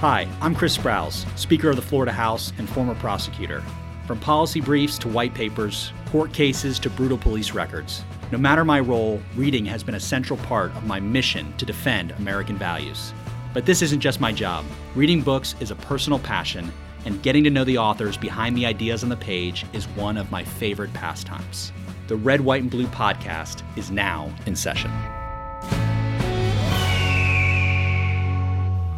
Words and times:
Hi, 0.00 0.28
I'm 0.42 0.54
Chris 0.54 0.76
Sprowls, 0.76 1.24
Speaker 1.38 1.70
of 1.70 1.76
the 1.76 1.80
Florida 1.80 2.12
House 2.12 2.52
and 2.58 2.68
former 2.68 2.94
prosecutor. 2.96 3.62
From 4.06 4.20
policy 4.20 4.60
briefs 4.60 4.98
to 4.98 5.08
white 5.08 5.32
papers, 5.32 5.90
court 6.10 6.34
cases 6.34 6.78
to 6.80 6.90
brutal 6.90 7.16
police 7.16 7.52
records, 7.52 8.04
no 8.30 8.36
matter 8.36 8.62
my 8.62 8.78
role, 8.78 9.22
reading 9.36 9.64
has 9.64 9.82
been 9.82 9.94
a 9.94 10.00
central 10.00 10.38
part 10.40 10.70
of 10.76 10.84
my 10.84 11.00
mission 11.00 11.56
to 11.56 11.64
defend 11.64 12.10
American 12.10 12.58
values. 12.58 13.14
But 13.54 13.64
this 13.64 13.80
isn't 13.80 14.00
just 14.00 14.20
my 14.20 14.32
job. 14.32 14.66
Reading 14.94 15.22
books 15.22 15.54
is 15.60 15.70
a 15.70 15.76
personal 15.76 16.18
passion, 16.18 16.70
and 17.06 17.22
getting 17.22 17.42
to 17.44 17.50
know 17.50 17.64
the 17.64 17.78
authors 17.78 18.18
behind 18.18 18.54
the 18.54 18.66
ideas 18.66 19.02
on 19.02 19.08
the 19.08 19.16
page 19.16 19.64
is 19.72 19.88
one 19.88 20.18
of 20.18 20.30
my 20.30 20.44
favorite 20.44 20.92
pastimes. 20.92 21.72
The 22.08 22.16
Read, 22.16 22.42
White, 22.42 22.60
and 22.60 22.70
Blue 22.70 22.86
podcast 22.88 23.62
is 23.78 23.90
now 23.90 24.30
in 24.44 24.56
session. 24.56 24.90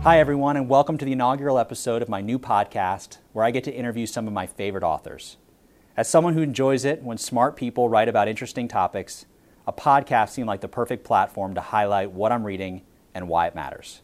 Hi, 0.08 0.20
everyone, 0.20 0.56
and 0.56 0.70
welcome 0.70 0.96
to 0.96 1.04
the 1.04 1.12
inaugural 1.12 1.58
episode 1.58 2.00
of 2.00 2.08
my 2.08 2.22
new 2.22 2.38
podcast 2.38 3.18
where 3.34 3.44
I 3.44 3.50
get 3.50 3.62
to 3.64 3.74
interview 3.74 4.06
some 4.06 4.26
of 4.26 4.32
my 4.32 4.46
favorite 4.46 4.82
authors. 4.82 5.36
As 5.98 6.08
someone 6.08 6.32
who 6.32 6.40
enjoys 6.40 6.86
it 6.86 7.02
when 7.02 7.18
smart 7.18 7.56
people 7.56 7.90
write 7.90 8.08
about 8.08 8.26
interesting 8.26 8.68
topics, 8.68 9.26
a 9.66 9.72
podcast 9.74 10.30
seemed 10.30 10.48
like 10.48 10.62
the 10.62 10.66
perfect 10.66 11.04
platform 11.04 11.54
to 11.54 11.60
highlight 11.60 12.10
what 12.10 12.32
I'm 12.32 12.44
reading 12.44 12.84
and 13.14 13.28
why 13.28 13.48
it 13.48 13.54
matters. 13.54 14.00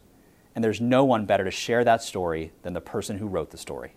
And 0.53 0.63
there's 0.63 0.79
no 0.79 1.03
one 1.03 1.25
better 1.25 1.43
to 1.43 1.49
share 1.49 1.83
that 1.83 2.03
story 2.03 2.51
than 2.61 2.73
the 2.73 2.81
person 2.81 3.17
who 3.17 3.25
wrote 3.25 3.49
the 3.49 3.57
story. 3.57 3.95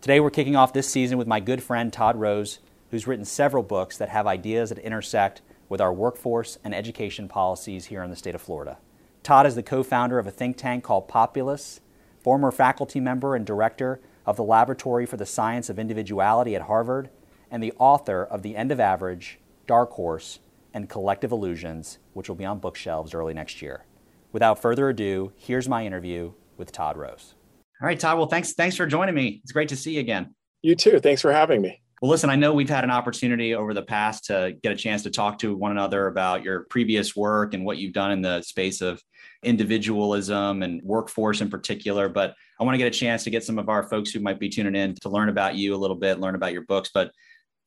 Today, 0.00 0.20
we're 0.20 0.30
kicking 0.30 0.54
off 0.54 0.72
this 0.72 0.88
season 0.88 1.18
with 1.18 1.26
my 1.26 1.40
good 1.40 1.60
friend 1.60 1.92
Todd 1.92 2.14
Rose, 2.14 2.60
who's 2.92 3.08
written 3.08 3.24
several 3.24 3.64
books 3.64 3.98
that 3.98 4.10
have 4.10 4.28
ideas 4.28 4.68
that 4.68 4.78
intersect 4.78 5.42
with 5.68 5.80
our 5.80 5.92
workforce 5.92 6.58
and 6.62 6.72
education 6.72 7.26
policies 7.26 7.86
here 7.86 8.04
in 8.04 8.10
the 8.10 8.16
state 8.16 8.36
of 8.36 8.40
Florida. 8.40 8.78
Todd 9.22 9.46
is 9.46 9.54
the 9.54 9.62
co 9.62 9.82
founder 9.82 10.18
of 10.18 10.26
a 10.26 10.30
think 10.30 10.56
tank 10.56 10.84
called 10.84 11.08
Populace, 11.08 11.80
former 12.20 12.50
faculty 12.50 13.00
member 13.00 13.36
and 13.36 13.46
director 13.46 14.00
of 14.26 14.36
the 14.36 14.44
Laboratory 14.44 15.06
for 15.06 15.16
the 15.16 15.26
Science 15.26 15.68
of 15.68 15.78
Individuality 15.78 16.54
at 16.56 16.62
Harvard, 16.62 17.10
and 17.50 17.62
the 17.62 17.72
author 17.78 18.24
of 18.24 18.42
The 18.42 18.56
End 18.56 18.72
of 18.72 18.80
Average, 18.80 19.38
Dark 19.66 19.92
Horse, 19.92 20.40
and 20.74 20.88
Collective 20.88 21.32
Illusions, 21.32 21.98
which 22.14 22.28
will 22.28 22.36
be 22.36 22.44
on 22.44 22.58
bookshelves 22.58 23.14
early 23.14 23.34
next 23.34 23.62
year. 23.62 23.84
Without 24.32 24.60
further 24.60 24.88
ado, 24.88 25.32
here's 25.36 25.68
my 25.68 25.84
interview 25.84 26.32
with 26.56 26.72
Todd 26.72 26.96
Rose. 26.96 27.34
All 27.80 27.86
right, 27.86 27.98
Todd. 27.98 28.16
Well, 28.16 28.28
thanks. 28.28 28.54
Thanks 28.54 28.76
for 28.76 28.86
joining 28.86 29.14
me. 29.14 29.40
It's 29.42 29.52
great 29.52 29.68
to 29.68 29.76
see 29.76 29.94
you 29.94 30.00
again. 30.00 30.34
You 30.62 30.74
too. 30.74 31.00
Thanks 31.00 31.20
for 31.20 31.32
having 31.32 31.60
me. 31.60 31.82
Well, 32.02 32.10
listen, 32.10 32.30
I 32.30 32.34
know 32.34 32.52
we've 32.52 32.68
had 32.68 32.82
an 32.82 32.90
opportunity 32.90 33.54
over 33.54 33.72
the 33.72 33.82
past 33.82 34.24
to 34.24 34.56
get 34.60 34.72
a 34.72 34.76
chance 34.76 35.04
to 35.04 35.10
talk 35.10 35.38
to 35.38 35.54
one 35.54 35.70
another 35.70 36.08
about 36.08 36.42
your 36.42 36.64
previous 36.64 37.14
work 37.14 37.54
and 37.54 37.64
what 37.64 37.78
you've 37.78 37.92
done 37.92 38.10
in 38.10 38.20
the 38.20 38.42
space 38.42 38.80
of 38.80 39.00
individualism 39.44 40.64
and 40.64 40.82
workforce 40.82 41.40
in 41.40 41.48
particular. 41.48 42.08
But 42.08 42.34
I 42.58 42.64
want 42.64 42.74
to 42.74 42.78
get 42.78 42.88
a 42.88 42.98
chance 42.98 43.22
to 43.22 43.30
get 43.30 43.44
some 43.44 43.56
of 43.56 43.68
our 43.68 43.84
folks 43.84 44.10
who 44.10 44.18
might 44.18 44.40
be 44.40 44.48
tuning 44.48 44.74
in 44.74 44.96
to 45.02 45.10
learn 45.10 45.28
about 45.28 45.54
you 45.54 45.76
a 45.76 45.78
little 45.78 45.94
bit, 45.94 46.18
learn 46.18 46.34
about 46.34 46.52
your 46.52 46.62
books. 46.62 46.90
But 46.92 47.12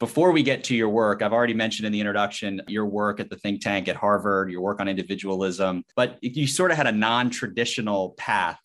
before 0.02 0.34
we 0.34 0.44
get 0.44 0.66
to 0.66 0.76
your 0.76 0.90
work, 0.90 1.22
I've 1.22 1.32
already 1.32 1.54
mentioned 1.54 1.86
in 1.86 1.94
the 1.94 2.02
introduction 2.02 2.62
your 2.68 2.88
work 2.88 3.22
at 3.22 3.30
the 3.30 3.38
think 3.38 3.62
tank 3.62 3.88
at 3.88 3.96
Harvard, 3.96 4.52
your 4.52 4.60
work 4.60 4.82
on 4.82 4.90
individualism, 4.90 5.86
but 5.96 6.18
you 6.22 6.46
sort 6.46 6.72
of 6.72 6.78
had 6.78 6.88
a 6.88 6.92
non 6.92 7.30
traditional 7.30 8.10
path, 8.18 8.60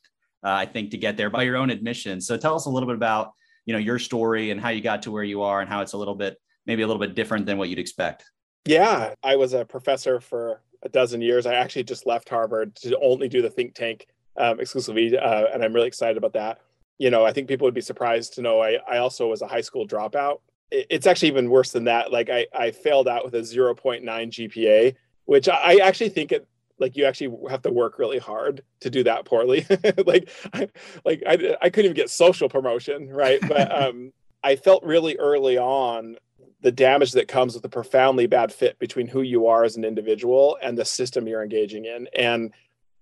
uh, 0.44 0.50
I 0.50 0.66
think, 0.66 0.90
to 0.90 0.98
get 0.98 1.16
there 1.16 1.30
by 1.30 1.44
your 1.44 1.56
own 1.56 1.70
admission. 1.70 2.20
So 2.20 2.36
tell 2.36 2.56
us 2.56 2.66
a 2.66 2.70
little 2.70 2.88
bit 2.88 2.96
about 2.96 3.34
you 3.70 3.72
know 3.72 3.78
your 3.78 4.00
story 4.00 4.50
and 4.50 4.60
how 4.60 4.70
you 4.70 4.80
got 4.80 5.00
to 5.02 5.12
where 5.12 5.22
you 5.22 5.42
are 5.42 5.60
and 5.60 5.68
how 5.68 5.80
it's 5.80 5.92
a 5.92 5.96
little 5.96 6.16
bit 6.16 6.40
maybe 6.66 6.82
a 6.82 6.88
little 6.88 6.98
bit 6.98 7.14
different 7.14 7.46
than 7.46 7.56
what 7.56 7.68
you'd 7.68 7.78
expect. 7.78 8.24
Yeah, 8.66 9.14
I 9.22 9.36
was 9.36 9.52
a 9.52 9.64
professor 9.64 10.18
for 10.18 10.60
a 10.82 10.88
dozen 10.88 11.20
years. 11.22 11.46
I 11.46 11.54
actually 11.54 11.84
just 11.84 12.04
left 12.04 12.28
Harvard 12.28 12.74
to 12.76 12.98
only 12.98 13.28
do 13.28 13.42
the 13.42 13.48
think 13.48 13.76
tank 13.76 14.08
um, 14.36 14.58
exclusively, 14.58 15.16
uh, 15.16 15.46
and 15.54 15.62
I'm 15.62 15.72
really 15.72 15.86
excited 15.86 16.16
about 16.16 16.32
that. 16.32 16.58
You 16.98 17.10
know, 17.10 17.24
I 17.24 17.32
think 17.32 17.46
people 17.46 17.64
would 17.64 17.74
be 17.74 17.80
surprised 17.80 18.34
to 18.34 18.42
know 18.42 18.60
I, 18.60 18.78
I 18.90 18.98
also 18.98 19.28
was 19.28 19.40
a 19.40 19.46
high 19.46 19.60
school 19.60 19.86
dropout. 19.86 20.40
It's 20.72 21.06
actually 21.06 21.28
even 21.28 21.48
worse 21.48 21.70
than 21.70 21.84
that. 21.84 22.10
Like 22.10 22.28
I, 22.28 22.48
I 22.52 22.72
failed 22.72 23.06
out 23.06 23.24
with 23.24 23.36
a 23.36 23.40
0.9 23.40 24.02
GPA, 24.04 24.96
which 25.26 25.48
I 25.48 25.76
actually 25.76 26.08
think 26.08 26.32
it 26.32 26.48
like 26.80 26.96
you 26.96 27.04
actually 27.04 27.36
have 27.50 27.62
to 27.62 27.70
work 27.70 27.98
really 27.98 28.18
hard 28.18 28.62
to 28.80 28.90
do 28.90 29.04
that 29.04 29.24
poorly. 29.26 29.66
like, 30.06 30.30
I, 30.52 30.68
like 31.04 31.22
I, 31.26 31.56
I 31.60 31.70
couldn't 31.70 31.86
even 31.86 31.94
get 31.94 32.10
social 32.10 32.48
promotion, 32.48 33.10
right? 33.10 33.40
But 33.46 33.82
um, 33.82 34.12
I 34.42 34.56
felt 34.56 34.82
really 34.82 35.16
early 35.18 35.58
on 35.58 36.16
the 36.62 36.72
damage 36.72 37.12
that 37.12 37.28
comes 37.28 37.54
with 37.54 37.64
a 37.64 37.68
profoundly 37.68 38.26
bad 38.26 38.52
fit 38.52 38.78
between 38.78 39.06
who 39.06 39.22
you 39.22 39.46
are 39.46 39.64
as 39.64 39.76
an 39.76 39.84
individual 39.84 40.58
and 40.62 40.76
the 40.76 40.84
system 40.84 41.26
you're 41.26 41.42
engaging 41.42 41.86
in. 41.86 42.08
And, 42.16 42.52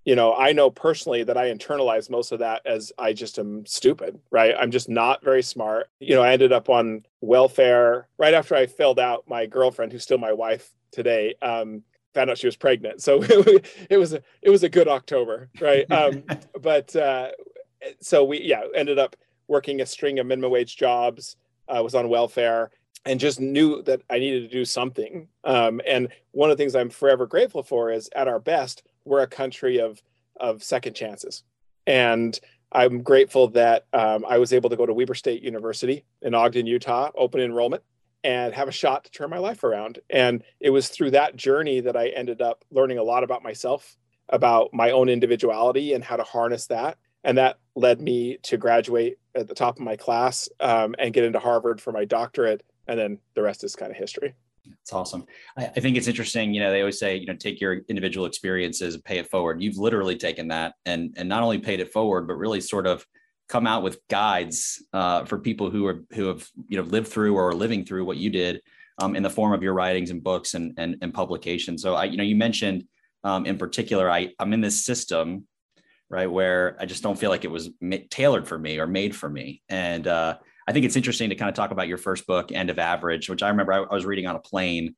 you 0.04 0.14
know, 0.14 0.34
I 0.34 0.52
know 0.52 0.70
personally 0.70 1.24
that 1.24 1.36
I 1.36 1.52
internalize 1.52 2.08
most 2.08 2.30
of 2.30 2.38
that 2.38 2.62
as 2.66 2.92
I 2.98 3.12
just 3.12 3.38
am 3.38 3.66
stupid, 3.66 4.20
right? 4.30 4.54
I'm 4.58 4.70
just 4.70 4.88
not 4.88 5.24
very 5.24 5.42
smart. 5.42 5.88
You 5.98 6.14
know, 6.14 6.22
I 6.22 6.32
ended 6.32 6.52
up 6.52 6.68
on 6.68 7.04
welfare 7.20 8.08
right 8.16 8.34
after 8.34 8.54
I 8.54 8.66
failed 8.66 9.00
out. 9.00 9.24
My 9.28 9.46
girlfriend, 9.46 9.92
who's 9.92 10.04
still 10.04 10.18
my 10.18 10.32
wife 10.32 10.70
today, 10.92 11.34
um, 11.42 11.82
found 12.14 12.30
out 12.30 12.38
she 12.38 12.46
was 12.46 12.56
pregnant. 12.56 13.02
So 13.02 13.22
it 13.90 13.98
was 13.98 14.12
a 14.12 14.22
it 14.42 14.50
was 14.50 14.62
a 14.62 14.68
good 14.68 14.88
October, 14.88 15.48
right? 15.60 15.90
Um, 15.90 16.24
but 16.60 16.94
uh, 16.94 17.30
so 18.00 18.24
we 18.24 18.42
yeah 18.42 18.62
ended 18.74 18.98
up 18.98 19.16
working 19.46 19.80
a 19.80 19.86
string 19.86 20.18
of 20.18 20.26
minimum 20.26 20.50
wage 20.50 20.76
jobs. 20.76 21.36
Uh, 21.68 21.82
was 21.82 21.94
on 21.94 22.08
welfare 22.08 22.70
and 23.04 23.20
just 23.20 23.40
knew 23.40 23.82
that 23.82 24.02
I 24.10 24.18
needed 24.18 24.42
to 24.42 24.48
do 24.48 24.64
something. 24.64 25.28
Um, 25.44 25.80
and 25.86 26.08
one 26.32 26.50
of 26.50 26.56
the 26.56 26.62
things 26.62 26.74
I'm 26.74 26.90
forever 26.90 27.26
grateful 27.26 27.62
for 27.62 27.90
is 27.90 28.10
at 28.14 28.28
our 28.28 28.38
best, 28.38 28.82
we're 29.04 29.22
a 29.22 29.26
country 29.26 29.78
of, 29.78 30.02
of 30.38 30.62
second 30.62 30.94
chances. 30.94 31.42
And 31.86 32.38
I'm 32.70 33.02
grateful 33.02 33.48
that 33.48 33.86
um, 33.92 34.24
I 34.28 34.38
was 34.38 34.52
able 34.52 34.68
to 34.70 34.76
go 34.76 34.84
to 34.84 34.92
Weber 34.92 35.14
State 35.14 35.42
University 35.42 36.04
in 36.20 36.34
Ogden, 36.34 36.66
Utah, 36.66 37.10
open 37.16 37.40
enrollment, 37.40 37.82
and 38.24 38.54
have 38.54 38.68
a 38.68 38.72
shot 38.72 39.04
to 39.04 39.10
turn 39.10 39.30
my 39.30 39.38
life 39.38 39.64
around. 39.64 39.98
And 40.10 40.42
it 40.60 40.70
was 40.70 40.88
through 40.88 41.12
that 41.12 41.36
journey 41.36 41.80
that 41.80 41.96
I 41.96 42.08
ended 42.08 42.42
up 42.42 42.64
learning 42.70 42.98
a 42.98 43.02
lot 43.02 43.24
about 43.24 43.42
myself, 43.42 43.96
about 44.28 44.70
my 44.72 44.90
own 44.90 45.08
individuality, 45.08 45.94
and 45.94 46.02
how 46.02 46.16
to 46.16 46.24
harness 46.24 46.66
that. 46.66 46.98
And 47.24 47.38
that 47.38 47.58
led 47.74 48.00
me 48.00 48.38
to 48.44 48.56
graduate 48.56 49.18
at 49.34 49.48
the 49.48 49.54
top 49.54 49.76
of 49.76 49.82
my 49.82 49.96
class 49.96 50.48
um, 50.60 50.94
and 50.98 51.14
get 51.14 51.24
into 51.24 51.38
Harvard 51.38 51.80
for 51.80 51.92
my 51.92 52.04
doctorate 52.04 52.64
and 52.88 52.98
then 52.98 53.18
the 53.34 53.42
rest 53.42 53.62
is 53.62 53.76
kind 53.76 53.92
of 53.92 53.96
history. 53.96 54.34
That's 54.66 54.92
awesome. 54.92 55.24
I, 55.56 55.66
I, 55.66 55.80
think 55.80 55.96
it's 55.96 56.08
interesting. 56.08 56.52
You 56.52 56.60
know, 56.60 56.70
they 56.70 56.80
always 56.80 56.98
say, 56.98 57.16
you 57.16 57.26
know, 57.26 57.36
take 57.36 57.60
your 57.60 57.80
individual 57.88 58.26
experiences 58.26 58.94
and 58.94 59.04
pay 59.04 59.18
it 59.18 59.30
forward. 59.30 59.62
You've 59.62 59.78
literally 59.78 60.16
taken 60.16 60.48
that 60.48 60.74
and 60.84 61.14
and 61.16 61.28
not 61.28 61.42
only 61.42 61.58
paid 61.58 61.80
it 61.80 61.92
forward, 61.92 62.26
but 62.26 62.34
really 62.34 62.60
sort 62.60 62.86
of 62.86 63.06
come 63.48 63.66
out 63.66 63.82
with 63.82 64.06
guides 64.08 64.82
uh, 64.92 65.24
for 65.24 65.38
people 65.38 65.70
who 65.70 65.86
are 65.86 66.04
who 66.12 66.26
have 66.26 66.48
you 66.68 66.76
know 66.76 66.84
lived 66.84 67.08
through 67.08 67.34
or 67.34 67.48
are 67.48 67.54
living 67.54 67.84
through 67.84 68.04
what 68.04 68.16
you 68.16 68.30
did 68.30 68.60
um, 68.98 69.16
in 69.16 69.22
the 69.22 69.30
form 69.30 69.52
of 69.52 69.62
your 69.62 69.74
writings 69.74 70.10
and 70.10 70.22
books 70.22 70.54
and 70.54 70.74
and, 70.76 70.96
and 71.02 71.14
publications. 71.14 71.82
So 71.82 71.94
I, 71.94 72.04
you 72.04 72.16
know, 72.16 72.24
you 72.24 72.36
mentioned 72.36 72.84
um, 73.24 73.46
in 73.46 73.58
particular, 73.58 74.10
I 74.10 74.32
I'm 74.38 74.52
in 74.52 74.60
this 74.60 74.84
system, 74.84 75.46
right, 76.08 76.30
where 76.30 76.76
I 76.78 76.86
just 76.86 77.02
don't 77.02 77.18
feel 77.18 77.30
like 77.30 77.44
it 77.44 77.50
was 77.50 77.70
ma- 77.80 77.96
tailored 78.10 78.46
for 78.46 78.58
me 78.58 78.78
or 78.78 78.86
made 78.86 79.16
for 79.16 79.28
me, 79.28 79.62
and 79.68 80.06
uh, 80.06 80.36
I 80.66 80.72
think 80.72 80.84
it's 80.84 80.96
interesting 80.96 81.30
to 81.30 81.34
kind 81.34 81.48
of 81.48 81.54
talk 81.54 81.70
about 81.70 81.88
your 81.88 81.98
first 81.98 82.26
book, 82.26 82.52
End 82.52 82.70
of 82.70 82.78
Average, 82.78 83.30
which 83.30 83.42
I 83.42 83.48
remember 83.48 83.72
I, 83.72 83.78
I 83.78 83.94
was 83.94 84.04
reading 84.04 84.26
on 84.26 84.36
a 84.36 84.40
plane. 84.40 84.94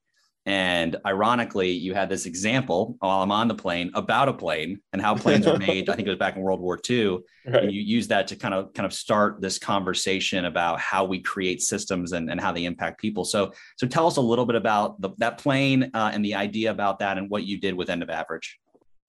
And 0.50 0.97
ironically, 1.06 1.71
you 1.71 1.94
had 1.94 2.09
this 2.09 2.27
example 2.27 2.97
while 2.99 3.22
I'm 3.22 3.31
on 3.31 3.47
the 3.47 3.55
plane 3.55 3.93
about 3.94 4.28
a 4.28 4.33
plane 4.33 4.81
and 4.93 5.00
how 5.00 5.15
planes 5.15 5.47
were 5.47 5.56
made. 5.56 5.88
I 5.88 5.94
think 5.94 6.09
it 6.09 6.11
was 6.11 6.19
back 6.19 6.34
in 6.34 6.43
World 6.43 6.61
War 6.61 6.78
II. 6.88 7.19
Right. 7.47 7.65
And 7.65 7.72
you 7.72 7.81
use 7.81 8.06
that 8.09 8.28
to 8.28 8.37
kind 8.37 8.53
of 8.53 8.75
kind 8.75 8.84
of 8.84 8.93
start 8.93 9.41
this 9.41 9.59
conversation 9.59 10.44
about 10.44 10.78
how 10.78 11.06
we 11.06 11.21
create 11.21 11.62
systems 11.62 12.12
and, 12.12 12.31
and 12.31 12.38
how 12.38 12.53
they 12.53 12.66
impact 12.66 13.00
people. 13.00 13.25
So 13.25 13.53
so 13.78 13.87
tell 13.87 14.06
us 14.06 14.19
a 14.19 14.21
little 14.21 14.44
bit 14.44 14.56
about 14.56 15.00
the, 15.00 15.09
that 15.16 15.38
plane 15.38 15.91
uh, 15.94 16.11
and 16.12 16.22
the 16.22 16.34
idea 16.34 16.71
about 16.71 16.99
that 16.99 17.17
and 17.17 17.31
what 17.31 17.44
you 17.44 17.59
did 17.59 17.75
with 17.75 17.88
End 17.88 18.03
of 18.03 18.11
Average 18.11 18.61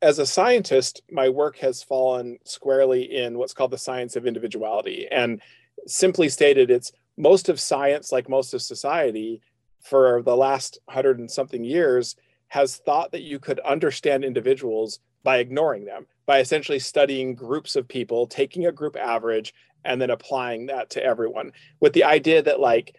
as 0.02 0.18
a 0.18 0.26
scientist, 0.26 1.02
my 1.12 1.28
work 1.28 1.58
has 1.58 1.84
fallen 1.84 2.40
squarely 2.46 3.18
in 3.18 3.38
what's 3.38 3.54
called 3.54 3.72
the 3.72 3.78
science 3.78 4.16
of 4.16 4.26
individuality. 4.26 5.08
And 5.12 5.42
simply 5.88 6.30
stated, 6.30 6.72
it's 6.72 6.94
most 7.18 7.50
of 7.50 7.60
science, 7.60 8.14
like 8.14 8.30
most 8.30 8.54
of 8.54 8.62
society, 8.62 9.42
for 9.82 10.22
the 10.22 10.36
last 10.36 10.80
hundred 10.90 11.20
and 11.20 11.30
something 11.30 11.64
years, 11.64 12.16
has 12.48 12.78
thought 12.78 13.12
that 13.12 13.22
you 13.22 13.40
could 13.40 13.60
understand 13.62 14.24
individuals 14.24 15.00
by 15.24 15.38
ignoring 15.38 15.86
them, 15.86 16.06
by 16.26 16.40
essentially 16.40 16.80
studying 16.80 17.36
groups 17.36 17.76
of 17.76 17.88
people, 17.88 18.28
taking 18.28 18.66
a 18.66 18.72
group 18.72 18.96
average, 18.98 19.54
and 19.86 20.02
then 20.02 20.10
applying 20.10 20.66
that 20.68 20.90
to 20.90 21.04
everyone 21.04 21.52
with 21.80 21.94
the 21.94 22.04
idea 22.04 22.42
that, 22.42 22.60
like, 22.60 22.96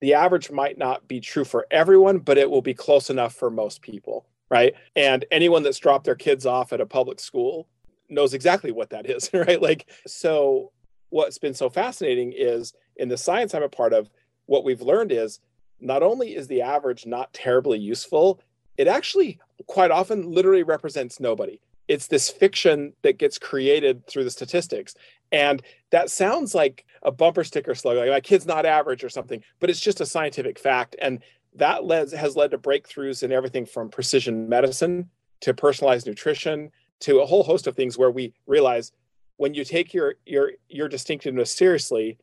the 0.00 0.14
average 0.14 0.50
might 0.50 0.78
not 0.78 1.06
be 1.06 1.20
true 1.20 1.44
for 1.44 1.66
everyone, 1.70 2.18
but 2.18 2.38
it 2.38 2.50
will 2.50 2.62
be 2.62 2.74
close 2.74 3.10
enough 3.10 3.34
for 3.34 3.50
most 3.50 3.82
people, 3.82 4.26
right? 4.50 4.74
And 4.96 5.24
anyone 5.30 5.62
that's 5.62 5.78
dropped 5.78 6.04
their 6.04 6.14
kids 6.14 6.46
off 6.46 6.72
at 6.72 6.80
a 6.80 6.86
public 6.86 7.20
school 7.20 7.68
knows 8.08 8.34
exactly 8.34 8.72
what 8.72 8.90
that 8.90 9.08
is, 9.08 9.30
right? 9.34 9.60
Like, 9.60 9.86
so 10.06 10.72
what's 11.10 11.38
been 11.38 11.54
so 11.54 11.68
fascinating 11.70 12.32
is 12.34 12.72
in 12.96 13.08
the 13.08 13.16
science 13.16 13.54
I'm 13.54 13.62
a 13.62 13.68
part 13.68 13.92
of, 13.92 14.10
what 14.46 14.64
we've 14.64 14.82
learned 14.82 15.12
is 15.12 15.40
not 15.82 16.02
only 16.02 16.34
is 16.34 16.46
the 16.46 16.62
average 16.62 17.06
not 17.06 17.32
terribly 17.32 17.78
useful, 17.78 18.40
it 18.76 18.88
actually 18.88 19.38
quite 19.66 19.90
often 19.90 20.30
literally 20.30 20.62
represents 20.62 21.20
nobody. 21.20 21.60
It's 21.88 22.06
this 22.06 22.30
fiction 22.30 22.94
that 23.02 23.18
gets 23.18 23.38
created 23.38 24.06
through 24.06 24.24
the 24.24 24.30
statistics. 24.30 24.94
And 25.30 25.62
that 25.90 26.10
sounds 26.10 26.54
like 26.54 26.84
a 27.02 27.10
bumper 27.10 27.44
sticker 27.44 27.74
slogan, 27.74 28.02
like 28.02 28.10
my 28.10 28.20
kid's 28.20 28.46
not 28.46 28.64
average 28.64 29.04
or 29.04 29.08
something, 29.08 29.42
but 29.60 29.68
it's 29.68 29.80
just 29.80 30.00
a 30.00 30.06
scientific 30.06 30.58
fact. 30.58 30.96
And 31.00 31.20
that 31.56 31.84
led, 31.84 32.10
has 32.12 32.36
led 32.36 32.52
to 32.52 32.58
breakthroughs 32.58 33.22
in 33.22 33.32
everything 33.32 33.66
from 33.66 33.90
precision 33.90 34.48
medicine 34.48 35.10
to 35.40 35.52
personalized 35.52 36.06
nutrition 36.06 36.70
to 37.00 37.20
a 37.20 37.26
whole 37.26 37.42
host 37.42 37.66
of 37.66 37.74
things 37.74 37.98
where 37.98 38.10
we 38.10 38.32
realize 38.46 38.92
when 39.36 39.54
you 39.54 39.64
take 39.64 39.92
your 39.92 40.14
your 40.24 40.52
your 40.68 40.88
distinctiveness 40.88 41.50
seriously, 41.50 42.16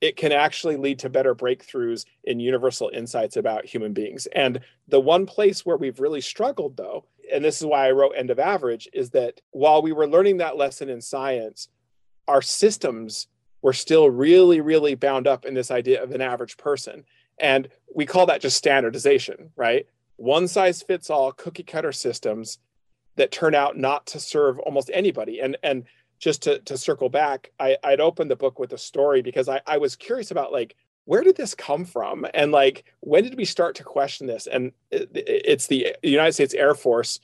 it 0.00 0.16
can 0.16 0.32
actually 0.32 0.76
lead 0.76 1.00
to 1.00 1.08
better 1.08 1.34
breakthroughs 1.34 2.04
in 2.24 2.40
universal 2.40 2.90
insights 2.92 3.36
about 3.36 3.64
human 3.64 3.92
beings. 3.92 4.26
And 4.34 4.60
the 4.86 5.00
one 5.00 5.26
place 5.26 5.66
where 5.66 5.76
we've 5.76 6.00
really 6.00 6.20
struggled, 6.20 6.76
though, 6.76 7.04
and 7.32 7.44
this 7.44 7.60
is 7.60 7.66
why 7.66 7.88
I 7.88 7.92
wrote 7.92 8.14
End 8.16 8.30
of 8.30 8.38
Average, 8.38 8.88
is 8.92 9.10
that 9.10 9.40
while 9.50 9.82
we 9.82 9.92
were 9.92 10.08
learning 10.08 10.38
that 10.38 10.56
lesson 10.56 10.88
in 10.88 11.00
science, 11.00 11.68
our 12.26 12.42
systems 12.42 13.26
were 13.60 13.72
still 13.72 14.08
really, 14.08 14.60
really 14.60 14.94
bound 14.94 15.26
up 15.26 15.44
in 15.44 15.54
this 15.54 15.70
idea 15.70 16.02
of 16.02 16.12
an 16.12 16.20
average 16.20 16.56
person. 16.56 17.04
And 17.40 17.68
we 17.94 18.06
call 18.06 18.26
that 18.26 18.40
just 18.40 18.56
standardization, 18.56 19.50
right? 19.56 19.86
One 20.16 20.48
size 20.48 20.82
fits 20.82 21.10
all 21.10 21.32
cookie 21.32 21.62
cutter 21.62 21.92
systems 21.92 22.58
that 23.16 23.32
turn 23.32 23.54
out 23.54 23.76
not 23.76 24.06
to 24.06 24.20
serve 24.20 24.58
almost 24.60 24.90
anybody. 24.94 25.40
And, 25.40 25.56
and 25.62 25.84
just 26.18 26.42
to, 26.42 26.58
to 26.60 26.76
circle 26.76 27.08
back, 27.08 27.50
I, 27.60 27.76
I'd 27.84 28.00
opened 28.00 28.30
the 28.30 28.36
book 28.36 28.58
with 28.58 28.72
a 28.72 28.78
story 28.78 29.22
because 29.22 29.48
I, 29.48 29.60
I 29.66 29.78
was 29.78 29.96
curious 29.96 30.30
about 30.30 30.52
like, 30.52 30.74
where 31.04 31.22
did 31.22 31.36
this 31.36 31.54
come 31.54 31.84
from? 31.84 32.26
And 32.34 32.52
like, 32.52 32.84
when 33.00 33.24
did 33.24 33.36
we 33.36 33.44
start 33.44 33.76
to 33.76 33.84
question 33.84 34.26
this? 34.26 34.46
And 34.46 34.72
it, 34.90 35.10
it's 35.14 35.66
the 35.66 35.94
United 36.02 36.32
States 36.32 36.54
Air 36.54 36.74
Force 36.74 37.20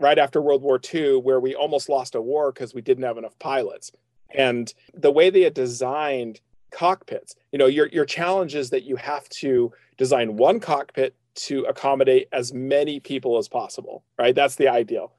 right 0.00 0.18
after 0.18 0.42
World 0.42 0.62
War 0.62 0.80
II, 0.92 1.18
where 1.18 1.38
we 1.38 1.54
almost 1.54 1.88
lost 1.88 2.14
a 2.14 2.20
war 2.20 2.50
because 2.50 2.74
we 2.74 2.82
didn't 2.82 3.04
have 3.04 3.18
enough 3.18 3.38
pilots. 3.38 3.92
And 4.30 4.72
the 4.92 5.12
way 5.12 5.30
they 5.30 5.42
had 5.42 5.54
designed 5.54 6.40
cockpits, 6.72 7.36
you 7.52 7.58
know, 7.58 7.66
your, 7.66 7.86
your 7.88 8.04
challenge 8.04 8.56
is 8.56 8.70
that 8.70 8.82
you 8.82 8.96
have 8.96 9.28
to 9.28 9.72
design 9.96 10.36
one 10.36 10.58
cockpit 10.58 11.14
to 11.34 11.62
accommodate 11.64 12.28
as 12.32 12.52
many 12.52 12.98
people 12.98 13.38
as 13.38 13.48
possible, 13.48 14.04
right? 14.18 14.34
That's 14.34 14.56
the 14.56 14.68
ideal. 14.68 15.12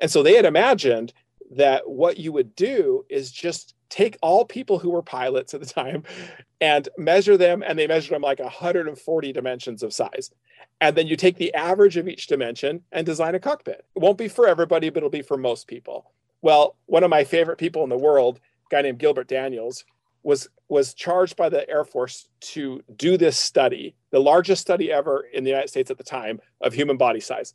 And 0.00 0.10
so 0.10 0.22
they 0.22 0.34
had 0.34 0.44
imagined 0.44 1.12
that 1.50 1.88
what 1.88 2.18
you 2.18 2.32
would 2.32 2.54
do 2.54 3.04
is 3.08 3.30
just 3.30 3.74
take 3.88 4.18
all 4.20 4.44
people 4.44 4.78
who 4.78 4.90
were 4.90 5.02
pilots 5.02 5.54
at 5.54 5.60
the 5.60 5.66
time 5.66 6.02
and 6.60 6.88
measure 6.98 7.36
them 7.36 7.62
and 7.66 7.78
they 7.78 7.86
measured 7.86 8.14
them 8.14 8.22
like 8.22 8.38
140 8.38 9.32
dimensions 9.32 9.82
of 9.82 9.94
size. 9.94 10.30
And 10.80 10.96
then 10.96 11.06
you 11.06 11.16
take 11.16 11.36
the 11.36 11.54
average 11.54 11.96
of 11.96 12.06
each 12.06 12.26
dimension 12.26 12.82
and 12.92 13.06
design 13.06 13.34
a 13.34 13.40
cockpit. 13.40 13.84
It 13.96 14.02
won't 14.02 14.18
be 14.18 14.28
for 14.28 14.46
everybody 14.46 14.90
but 14.90 14.98
it'll 14.98 15.10
be 15.10 15.22
for 15.22 15.38
most 15.38 15.66
people. 15.66 16.12
Well 16.42 16.76
one 16.86 17.04
of 17.04 17.10
my 17.10 17.24
favorite 17.24 17.58
people 17.58 17.82
in 17.82 17.90
the 17.90 17.98
world 17.98 18.40
a 18.70 18.74
guy 18.74 18.82
named 18.82 18.98
gilbert 18.98 19.28
daniels 19.28 19.84
was 20.22 20.48
was 20.68 20.94
charged 20.94 21.36
by 21.36 21.48
the 21.48 21.68
air 21.70 21.84
force 21.84 22.28
to 22.40 22.82
do 22.96 23.16
this 23.16 23.38
study 23.38 23.94
the 24.10 24.20
largest 24.20 24.60
study 24.60 24.92
ever 24.92 25.26
in 25.32 25.44
the 25.44 25.50
united 25.50 25.68
states 25.68 25.90
at 25.90 25.98
the 25.98 26.04
time 26.04 26.40
of 26.60 26.74
human 26.74 26.96
body 26.96 27.20
size 27.20 27.54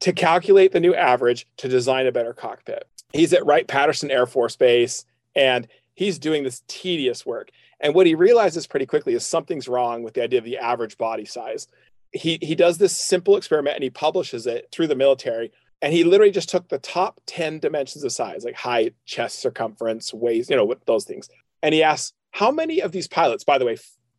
to 0.00 0.12
calculate 0.12 0.72
the 0.72 0.80
new 0.80 0.94
average 0.94 1.46
to 1.56 1.68
design 1.68 2.06
a 2.06 2.12
better 2.12 2.32
cockpit 2.32 2.88
he's 3.14 3.32
at 3.32 3.46
Wright 3.46 3.66
Patterson 3.66 4.10
Air 4.10 4.26
Force 4.26 4.56
Base 4.56 5.06
and 5.34 5.66
he's 5.94 6.18
doing 6.18 6.42
this 6.42 6.62
tedious 6.66 7.24
work. 7.24 7.50
And 7.80 7.94
what 7.94 8.06
he 8.06 8.14
realizes 8.14 8.66
pretty 8.66 8.86
quickly 8.86 9.14
is 9.14 9.26
something's 9.26 9.68
wrong 9.68 10.02
with 10.02 10.14
the 10.14 10.22
idea 10.22 10.40
of 10.40 10.44
the 10.44 10.58
average 10.58 10.98
body 10.98 11.24
size. 11.24 11.68
He, 12.12 12.38
he 12.42 12.54
does 12.54 12.78
this 12.78 12.96
simple 12.96 13.36
experiment 13.36 13.76
and 13.76 13.84
he 13.84 13.90
publishes 13.90 14.46
it 14.46 14.68
through 14.70 14.88
the 14.88 14.94
military. 14.94 15.52
And 15.80 15.92
he 15.92 16.04
literally 16.04 16.32
just 16.32 16.48
took 16.48 16.68
the 16.68 16.78
top 16.78 17.20
10 17.26 17.60
dimensions 17.60 18.04
of 18.04 18.12
size, 18.12 18.44
like 18.44 18.54
height, 18.54 18.94
chest 19.04 19.40
circumference, 19.40 20.14
waist, 20.14 20.50
you 20.50 20.56
know, 20.56 20.74
those 20.86 21.04
things. 21.04 21.28
And 21.62 21.74
he 21.74 21.82
asks, 21.82 22.12
how 22.30 22.50
many 22.50 22.80
of 22.80 22.92
these 22.92 23.06
pilots, 23.06 23.44
by 23.44 23.58
the 23.58 23.64
way, 23.64 23.76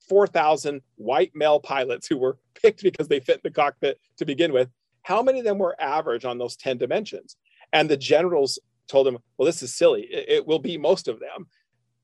4,000 0.07 0.81
white 0.95 1.31
male 1.33 1.59
pilots 1.59 2.07
who 2.07 2.17
were 2.17 2.37
picked 2.61 2.83
because 2.83 3.07
they 3.07 3.19
fit 3.19 3.41
the 3.43 3.51
cockpit 3.51 3.99
to 4.17 4.25
begin 4.25 4.53
with, 4.53 4.69
how 5.01 5.21
many 5.21 5.39
of 5.39 5.45
them 5.45 5.57
were 5.57 5.79
average 5.81 6.25
on 6.25 6.37
those 6.37 6.55
10 6.55 6.77
dimensions? 6.77 7.35
And 7.73 7.89
the 7.89 7.97
generals 7.97 8.59
told 8.87 9.07
him, 9.07 9.17
well, 9.37 9.45
this 9.45 9.63
is 9.63 9.73
silly. 9.73 10.01
It, 10.03 10.25
it 10.29 10.47
will 10.47 10.59
be 10.59 10.77
most 10.77 11.07
of 11.07 11.19
them. 11.19 11.47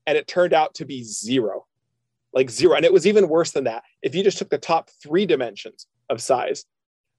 And 0.06 0.18
it 0.18 0.26
turned 0.26 0.52
out 0.52 0.74
to 0.74 0.84
be 0.84 1.04
zero, 1.04 1.66
like 2.32 2.50
zero. 2.50 2.74
And 2.74 2.84
it 2.84 2.92
was 2.92 3.06
even 3.06 3.28
worse 3.28 3.52
than 3.52 3.64
that. 3.64 3.84
If 4.02 4.14
you 4.14 4.24
just 4.24 4.38
took 4.38 4.50
the 4.50 4.58
top 4.58 4.90
three 5.02 5.26
dimensions 5.26 5.86
of 6.10 6.20
size, 6.20 6.64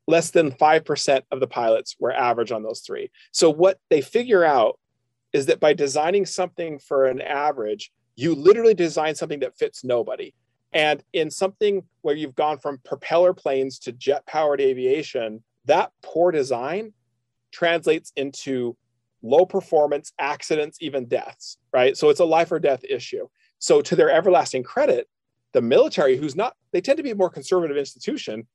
less 0.08 0.32
than 0.32 0.52
5% 0.52 1.22
of 1.32 1.40
the 1.40 1.48
pilots 1.48 1.96
were 2.00 2.12
average 2.12 2.52
on 2.52 2.64
those 2.64 2.82
three. 2.82 3.10
So 3.32 3.50
what 3.50 3.80
they 3.90 4.02
figure 4.02 4.44
out 4.44 4.80
is 5.32 5.46
that 5.48 5.60
by 5.60 5.74
designing 5.74 6.26
something 6.26 6.78
for 6.80 7.06
an 7.06 7.22
average, 7.22 7.92
you 8.16 8.36
literally 8.36 8.74
design 8.74 9.16
something 9.16 9.40
that 9.40 9.58
fits 9.58 9.84
nobody. 9.84 10.34
And 10.74 11.04
in 11.14 11.30
something 11.30 11.84
where 12.02 12.16
you've 12.16 12.36
gone 12.36 12.58
from 12.58 12.80
propeller 12.84 13.34
planes 13.34 13.80
to 13.80 13.92
jet 13.92 14.26
powered 14.26 14.62
aviation, 14.62 15.44
that 15.66 15.92
poor 16.02 16.32
design 16.32 16.94
translates 17.52 18.12
into 18.16 18.76
low 19.24 19.46
performance, 19.46 20.12
accidents, 20.20 20.78
even 20.82 21.08
deaths, 21.08 21.58
right? 21.72 21.98
So 21.98 22.10
it's 22.10 22.20
a 22.20 22.26
life 22.26 22.52
or 22.52 22.60
death 22.60 22.84
issue. 22.84 23.28
So 23.60 23.82
to 23.82 23.96
their 23.96 24.12
everlasting 24.12 24.64
credit, 24.64 25.08
the 25.54 25.62
military, 25.62 26.18
who's 26.18 26.36
not, 26.36 26.56
they 26.72 26.82
tend 26.82 26.98
to 26.98 27.04
be 27.04 27.12
a 27.12 27.16
more 27.16 27.30
conservative 27.30 27.78
institution, 27.78 28.48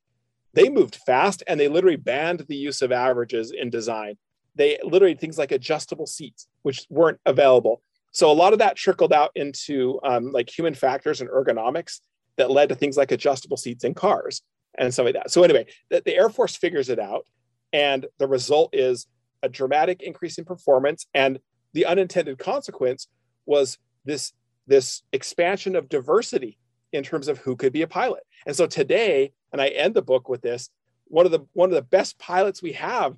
they 0.52 0.68
moved 0.68 0.96
fast 1.06 1.42
and 1.46 1.58
they 1.58 1.68
literally 1.68 1.96
banned 1.96 2.44
the 2.48 2.56
use 2.56 2.82
of 2.82 2.92
averages 2.92 3.50
in 3.50 3.70
design. 3.70 4.16
They 4.54 4.78
literally 4.82 5.14
things 5.14 5.38
like 5.38 5.52
adjustable 5.52 6.06
seats, 6.06 6.48
which 6.62 6.86
weren't 6.90 7.20
available. 7.24 7.82
So 8.12 8.30
a 8.30 8.32
lot 8.32 8.52
of 8.52 8.58
that 8.58 8.76
trickled 8.76 9.12
out 9.12 9.30
into 9.34 10.00
um, 10.02 10.32
like 10.32 10.50
human 10.50 10.74
factors 10.74 11.20
and 11.20 11.30
ergonomics 11.30 12.00
that 12.36 12.50
led 12.50 12.68
to 12.70 12.74
things 12.74 12.96
like 12.96 13.12
adjustable 13.12 13.56
seats 13.56 13.84
in 13.84 13.94
cars 13.94 14.42
and 14.76 14.92
stuff 14.92 15.06
like 15.06 15.14
that. 15.14 15.30
So 15.30 15.42
anyway, 15.42 15.66
the, 15.90 16.02
the 16.04 16.16
Air 16.16 16.28
Force 16.28 16.56
figures 16.56 16.88
it 16.88 16.98
out, 16.98 17.26
and 17.72 18.06
the 18.18 18.26
result 18.26 18.70
is 18.74 19.06
a 19.42 19.48
dramatic 19.48 20.02
increase 20.02 20.38
in 20.38 20.44
performance 20.44 21.06
and 21.14 21.38
the 21.72 21.86
unintended 21.86 22.38
consequence 22.38 23.08
was 23.46 23.78
this 24.04 24.32
this 24.66 25.02
expansion 25.12 25.76
of 25.76 25.88
diversity 25.88 26.58
in 26.92 27.02
terms 27.02 27.28
of 27.28 27.38
who 27.38 27.56
could 27.56 27.72
be 27.72 27.82
a 27.82 27.86
pilot 27.86 28.22
and 28.46 28.56
so 28.56 28.66
today 28.66 29.32
and 29.52 29.60
i 29.60 29.68
end 29.68 29.94
the 29.94 30.02
book 30.02 30.28
with 30.28 30.42
this 30.42 30.70
one 31.04 31.26
of 31.26 31.32
the 31.32 31.40
one 31.52 31.68
of 31.68 31.74
the 31.74 31.82
best 31.82 32.18
pilots 32.18 32.62
we 32.62 32.72
have 32.72 33.16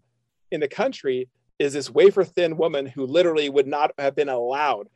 in 0.50 0.60
the 0.60 0.68
country 0.68 1.28
is 1.58 1.72
this 1.72 1.90
wafer 1.90 2.24
thin 2.24 2.56
woman 2.56 2.86
who 2.86 3.04
literally 3.06 3.48
would 3.48 3.66
not 3.66 3.92
have 3.98 4.16
been 4.16 4.28
allowed 4.28 4.88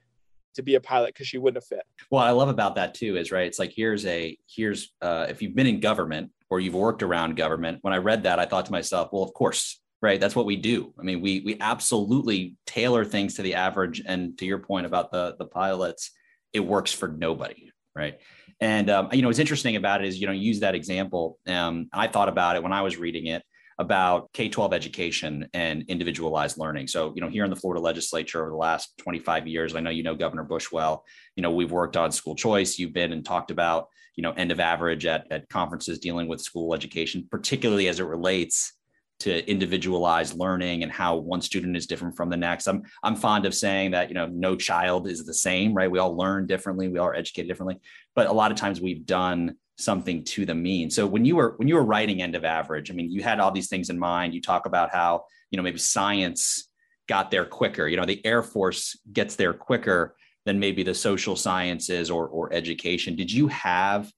to 0.55 0.63
be 0.63 0.77
a 0.77 0.81
pilot 0.81 1.09
because 1.09 1.27
she 1.27 1.39
wouldn't 1.39 1.63
have 1.63 1.67
fit. 1.67 1.85
Well, 2.11 2.23
I 2.23 2.31
love 2.31 2.49
about 2.49 2.77
that 2.77 2.95
too 2.95 3.17
is 3.17 3.33
right. 3.33 3.47
It's 3.47 3.59
like 3.59 3.73
here's 3.75 4.07
a 4.07 4.37
here's 4.49 4.93
uh, 5.03 5.27
if 5.29 5.43
you've 5.43 5.55
been 5.55 5.67
in 5.67 5.81
government 5.81 6.31
or 6.49 6.61
you've 6.61 6.75
worked 6.75 7.03
around 7.03 7.37
government. 7.37 7.79
When 7.83 7.93
I 7.93 7.99
read 7.99 8.23
that, 8.23 8.39
I 8.39 8.47
thought 8.47 8.67
to 8.67 8.73
myself, 8.73 9.11
well, 9.13 9.23
of 9.23 9.35
course, 9.35 9.81
right? 10.05 10.21
That's 10.21 10.37
what 10.37 10.47
we 10.47 10.57
do. 10.57 10.93
I 11.01 11.03
mean 11.03 11.21
we 11.21 11.41
we 11.41 11.57
absolutely 11.61 12.57
tailor 12.67 13.05
things 13.05 13.35
to 13.37 13.43
the 13.43 13.55
average 13.55 14.03
and 14.07 14.37
to 14.39 14.45
your 14.45 14.59
point 14.59 14.87
about 14.87 15.11
the 15.11 15.35
the 15.39 15.47
pilots 15.47 16.11
it 16.53 16.61
works 16.61 16.93
for 16.93 17.09
nobody 17.09 17.71
right? 17.95 18.19
And 18.61 18.91
um, 18.91 19.09
you 19.13 19.23
know 19.23 19.29
what's 19.29 19.39
interesting 19.39 19.77
about 19.77 20.03
it 20.03 20.09
is 20.09 20.21
you 20.21 20.27
know 20.27 20.33
use 20.33 20.61
that 20.61 20.75
example 20.75 21.39
um, 21.47 21.89
i 21.93 22.07
thought 22.07 22.29
about 22.29 22.57
it 22.57 22.63
when 22.63 22.73
i 22.73 22.83
was 22.83 22.97
reading 22.97 23.27
it 23.27 23.43
about 23.79 24.33
k-12 24.33 24.73
education 24.73 25.49
and 25.53 25.85
individualized 25.89 26.57
learning. 26.59 26.87
So 26.87 27.13
you 27.15 27.21
know 27.21 27.29
here 27.29 27.45
in 27.45 27.51
the 27.51 27.57
florida 27.57 27.81
legislature 27.81 28.41
over 28.41 28.51
the 28.51 28.57
last 28.57 28.97
25 28.99 29.49
years 29.49 29.75
i 29.75 29.81
know 29.81 29.91
you 29.91 30.03
know 30.03 30.15
governor 30.15 30.45
bush 30.45 30.71
well 30.71 31.05
you 31.37 31.43
know 31.43 31.51
we've 31.51 31.73
worked 31.73 31.97
on 31.97 32.13
school 32.13 32.37
choice. 32.37 32.79
You've 32.79 32.93
been 32.93 33.13
and 33.13 33.25
talked 33.25 33.51
about 33.51 33.89
you 34.17 34.23
know 34.23 34.33
end 34.33 34.53
of 34.53 34.61
average 34.61 35.07
at, 35.07 35.27
at 35.31 35.49
conferences 35.49 35.99
dealing 35.99 36.29
with 36.29 36.41
school 36.41 36.75
education 36.75 37.27
particularly 37.31 37.89
as 37.89 37.99
it 38.01 38.05
relates 38.05 38.73
to 39.21 39.49
individualize 39.49 40.35
learning 40.35 40.83
and 40.83 40.91
how 40.91 41.17
one 41.17 41.41
student 41.41 41.77
is 41.77 41.87
different 41.87 42.17
from 42.17 42.31
the 42.31 42.37
next. 42.37 42.67
I'm 42.67 42.83
I'm 43.03 43.17
fond 43.17 43.47
of 43.47 43.55
saying 43.55 43.93
that 43.93 44.09
you 44.09 44.15
know 44.15 44.27
no 44.27 44.57
child 44.57 45.09
is 45.09 45.25
the 45.25 45.35
same, 45.35 45.75
right? 45.75 45.91
We 45.91 45.99
all 45.99 46.17
learn 46.17 46.47
differently, 46.47 46.89
we 46.89 46.99
all 46.99 47.09
are 47.09 47.15
educated 47.15 47.49
differently, 47.49 47.81
but 48.15 48.27
a 48.27 48.33
lot 48.33 48.51
of 48.51 48.57
times 48.57 48.81
we've 48.81 49.07
done 49.07 49.57
something 49.77 50.25
to 50.25 50.47
the 50.47 50.55
mean. 50.55 50.91
So 50.91 51.07
when 51.07 51.25
you 51.25 51.37
were 51.37 51.55
when 51.57 51.69
you 51.69 51.75
were 51.75 51.85
writing 51.85 52.23
end 52.23 52.35
of 52.35 52.45
average, 52.45 52.91
I 52.91 52.95
mean, 52.95 53.11
you 53.11 53.23
had 53.23 53.41
all 53.41 53.51
these 53.51 53.69
things 53.69 53.91
in 53.91 53.99
mind. 53.99 54.35
You 54.35 54.41
talk 54.41 54.67
about 54.67 54.93
how 54.93 55.25
you 55.51 55.57
know 55.57 55.63
maybe 55.63 55.79
science 55.79 56.69
got 57.09 57.31
there 57.31 57.45
quicker. 57.45 57.87
You 57.89 57.97
know, 57.97 58.07
the 58.07 58.25
Air 58.25 58.43
Force 58.43 58.99
gets 59.13 59.37
there 59.37 59.53
quicker 59.53 60.17
than 60.45 60.59
maybe 60.59 60.83
the 60.83 60.95
social 60.95 61.37
sciences 61.37 62.11
or 62.11 62.29
or 62.29 62.53
education. 62.53 63.17
Did 63.17 63.33
you 63.33 63.49
have 63.49 64.11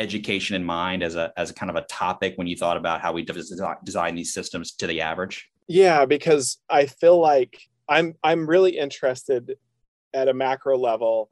education 0.00 0.56
in 0.56 0.64
mind 0.64 1.02
as 1.02 1.14
a 1.14 1.32
as 1.36 1.50
a 1.50 1.54
kind 1.54 1.70
of 1.70 1.76
a 1.76 1.82
topic 1.82 2.32
when 2.36 2.46
you 2.46 2.56
thought 2.56 2.76
about 2.76 3.00
how 3.00 3.12
we 3.12 3.24
design 3.84 4.14
these 4.14 4.32
systems 4.32 4.72
to 4.72 4.86
the 4.86 5.00
average? 5.00 5.48
Yeah, 5.68 6.06
because 6.06 6.58
I 6.68 6.86
feel 6.86 7.18
like 7.20 7.60
I'm 7.88 8.14
I'm 8.24 8.48
really 8.48 8.78
interested 8.78 9.56
at 10.14 10.28
a 10.28 10.34
macro 10.34 10.76
level 10.76 11.30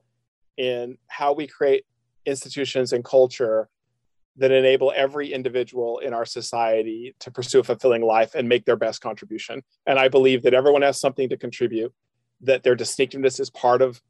in 0.57 0.99
how 1.09 1.33
we 1.33 1.47
create 1.47 1.85
institutions 2.27 2.93
and 2.93 3.05
culture 3.05 3.69
that 4.37 4.53
enable 4.53 4.93
every 4.95 5.33
individual 5.33 5.99
in 5.99 6.13
our 6.13 6.25
society 6.25 7.17
to 7.19 7.31
pursue 7.31 7.61
a 7.61 7.65
fulfilling 7.65 8.03
life 8.03 8.37
and 8.37 8.49
make 8.49 8.65
their 8.65 8.77
best 8.77 9.01
contribution. 9.01 9.63
And 9.87 9.99
I 9.99 10.09
believe 10.09 10.43
that 10.43 10.55
everyone 10.55 10.83
has 10.83 11.01
something 11.01 11.29
to 11.31 11.37
contribute, 11.37 11.93
that 12.43 12.63
their 12.63 12.77
distinctiveness 12.77 13.41
is 13.41 13.51
part 13.51 13.83
of 13.83 14.01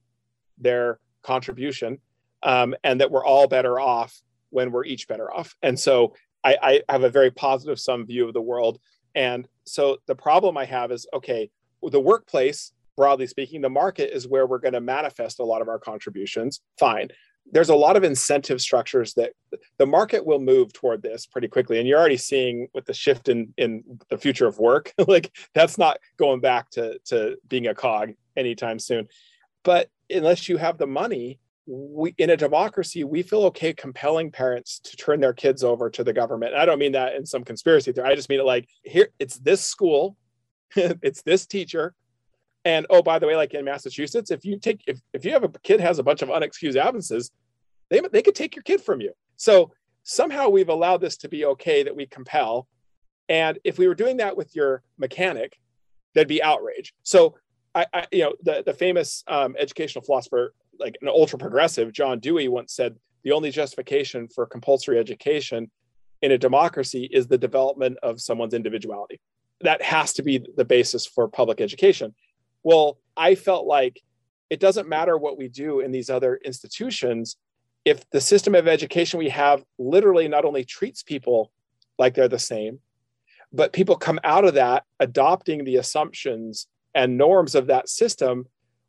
their 0.59 0.99
contribution 1.23 1.99
um, 2.43 2.75
and 2.85 3.01
that 3.01 3.11
we're 3.11 3.25
all 3.25 3.49
better 3.49 3.81
off 3.81 4.21
when 4.51 4.73
we're 4.73 4.85
each 4.85 5.09
better 5.09 5.33
off. 5.33 5.55
And 5.63 5.79
so 5.79 6.15
I, 6.45 6.83
I 6.89 6.93
have 6.93 7.05
a 7.05 7.11
very 7.11 7.31
positive 7.31 7.79
sum 7.79 8.07
view 8.07 8.27
of 8.27 8.35
the 8.35 8.41
world. 8.41 8.79
And 9.15 9.49
so 9.65 9.99
the 10.07 10.15
problem 10.15 10.57
I 10.57 10.65
have 10.65 10.93
is 10.93 11.07
okay, 11.13 11.51
the 11.83 12.01
workplace, 12.01 12.73
broadly 12.97 13.27
speaking, 13.27 13.61
the 13.61 13.71
market 13.71 14.15
is 14.15 14.29
where 14.29 14.47
we're 14.47 14.59
going 14.59 14.75
to 14.75 14.81
manifest 14.81 15.41
a 15.41 15.45
lot 15.45 15.63
of 15.63 15.69
our 15.69 15.79
contributions. 15.79 16.61
Fine. 16.79 17.09
There's 17.51 17.71
a 17.71 17.75
lot 17.75 17.97
of 17.97 18.05
incentive 18.05 18.61
structures 18.61 19.15
that 19.15 19.33
the 19.79 19.87
market 19.87 20.27
will 20.27 20.41
move 20.41 20.73
toward 20.73 21.03
this 21.03 21.25
pretty 21.25 21.49
quickly. 21.49 21.79
And 21.79 21.89
you're 21.89 21.99
already 21.99 22.19
seeing 22.19 22.69
with 22.75 22.85
the 22.85 22.93
shift 22.93 23.29
in, 23.29 23.55
in 23.57 23.83
the 24.11 24.19
future 24.19 24.47
of 24.47 24.59
work, 24.59 24.93
like 25.09 25.35
that's 25.55 25.79
not 25.79 25.99
going 26.19 26.41
back 26.41 26.71
to, 26.71 26.99
to 27.07 27.39
being 27.49 27.67
a 27.67 27.75
cog 27.75 28.13
anytime 28.37 28.79
soon. 28.79 29.09
But 29.65 29.89
unless 30.11 30.49
you 30.49 30.59
have 30.59 30.77
the 30.77 30.87
money, 30.87 31.39
we 31.69 32.15
in 32.17 32.31
a 32.31 32.37
democracy 32.37 33.05
we 33.05 33.23
feel 33.23 33.43
okay 33.43 33.75
compelling 33.75 34.31
parents 34.31 34.79
to 34.79 34.97
turn 34.97 35.21
their 35.21 35.35
kids 35.35 35.63
over 35.63 35.91
to 35.91 36.03
the 36.03 36.15
government. 36.15 36.55
I 36.55 36.65
don't 36.65 36.79
mean 36.79 36.93
that 36.93 37.15
in 37.15 37.27
some 37.27 37.45
conspiracy 37.45 37.93
theory. 37.93 38.09
I 38.09 38.15
just 38.15 38.31
mean 38.31 38.41
it 38.41 38.47
like 38.47 38.67
here 38.83 39.09
it's 39.19 39.39
this 39.39 39.63
school 39.63 40.17
it's 40.77 41.23
this 41.23 41.47
teacher. 41.47 41.95
And 42.65 42.87
oh 42.89 43.03
by 43.03 43.19
the 43.19 43.27
way 43.27 43.37
like 43.37 43.53
in 43.53 43.67
massachusetts 43.67 44.31
if 44.31 44.47
you 44.47 44.59
take 44.59 44.83
if, 44.87 44.99
if 45.13 45.27
you 45.27 45.33
have 45.33 45.45
a 45.45 45.51
kid 45.63 45.81
has 45.81 45.99
a 45.99 46.03
bunch 46.03 46.23
of 46.23 46.31
unexcused 46.31 46.77
absences 46.77 47.31
they, 47.91 48.01
they 48.13 48.23
could 48.23 48.35
take 48.35 48.57
your 48.57 48.63
kid 48.63 48.81
from 48.81 49.01
you. 49.01 49.13
So 49.37 49.73
somehow 50.05 50.49
we've 50.49 50.69
allowed 50.69 51.03
this 51.03 51.19
to 51.19 51.29
be 51.29 51.45
okay 51.45 51.83
that 51.83 51.97
we 51.97 52.07
compel. 52.07 52.67
And 53.29 53.59
if 53.65 53.79
we 53.79 53.89
were 53.89 53.95
doing 53.95 54.19
that 54.19 54.37
with 54.37 54.57
your 54.57 54.83
mechanic 54.97 55.59
there'd 56.15 56.29
be 56.29 56.43
outrage. 56.43 56.95
So 57.03 57.37
I, 57.75 57.87
I, 57.93 58.07
you 58.11 58.25
know, 58.25 58.35
the, 58.43 58.63
the 58.65 58.73
famous 58.73 59.23
um, 59.29 59.55
educational 59.59 60.03
philosopher 60.03 60.55
like 60.79 60.97
an 61.03 61.09
ultra 61.09 61.39
progressive, 61.39 61.93
John 61.93 62.21
Dewey 62.21 62.49
once 62.49 62.75
said, 62.75 62.97
the 63.25 63.33
only 63.33 63.51
justification 63.51 64.29
for 64.29 64.47
compulsory 64.47 64.99
education 64.99 65.71
in 66.23 66.33
a 66.33 66.39
democracy 66.39 67.09
is 67.13 67.27
the 67.27 67.39
development 67.39 67.99
of 68.03 68.21
someone's 68.21 68.55
individuality. 68.55 69.21
That 69.61 69.83
has 69.83 70.13
to 70.15 70.23
be 70.23 70.45
the 70.57 70.65
basis 70.65 71.07
for 71.07 71.29
public 71.29 71.61
education. 71.61 72.15
Well, 72.63 72.99
I 73.17 73.35
felt 73.35 73.67
like 73.67 74.01
it 74.51 74.61
doesn't 74.61 74.89
matter 74.89 75.19
what 75.19 75.37
we 75.37 75.49
do 75.49 75.81
in 75.81 75.93
these 75.93 76.11
other 76.11 76.41
institutions 76.45 77.37
if 77.85 78.09
the 78.11 78.21
system 78.21 78.55
of 78.55 78.69
education 78.69 79.19
we 79.19 79.29
have 79.31 79.65
literally 79.79 80.29
not 80.29 80.45
only 80.45 80.65
treats 80.65 81.03
people 81.03 81.51
like 81.99 82.15
they're 82.15 82.29
the 82.29 82.39
same, 82.39 82.81
but 83.53 83.73
people 83.73 83.97
come 83.97 84.21
out 84.25 84.45
of 84.45 84.55
that 84.55 84.85
adopting 85.01 85.65
the 85.65 85.77
assumptions 85.77 86.67
and 86.95 87.17
norms 87.17 87.55
of 87.55 87.67
that 87.69 87.89
system 87.89 88.47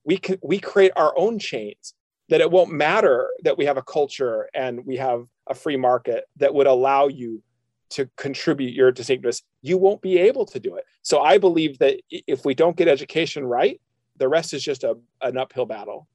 we 0.09 0.17
can 0.17 0.39
we 0.41 0.57
create 0.57 0.91
our 0.95 1.13
own 1.15 1.37
chains 1.37 1.93
that 2.29 2.41
it 2.41 2.49
won't 2.49 2.71
matter 2.71 3.29
that 3.43 3.55
we 3.59 3.65
have 3.65 3.77
a 3.77 3.83
culture 3.83 4.49
and 4.55 4.83
we 4.83 4.97
have 4.97 5.27
a 5.47 5.53
free 5.53 5.77
market 5.77 6.23
that 6.37 6.51
would 6.51 6.65
allow 6.65 7.07
you 7.07 7.43
to 7.91 8.09
contribute 8.17 8.73
your 8.73 8.91
distinctness 8.91 9.43
you 9.61 9.77
won't 9.77 10.01
be 10.01 10.17
able 10.17 10.47
to 10.47 10.59
do 10.59 10.75
it 10.77 10.83
so 11.03 11.21
i 11.21 11.37
believe 11.37 11.77
that 11.77 12.01
if 12.09 12.43
we 12.43 12.55
don't 12.55 12.75
get 12.75 12.87
education 12.87 13.45
right 13.45 13.79
the 14.17 14.27
rest 14.27 14.51
is 14.51 14.63
just 14.63 14.83
a, 14.83 14.97
an 15.21 15.37
uphill 15.37 15.67
battle 15.67 16.07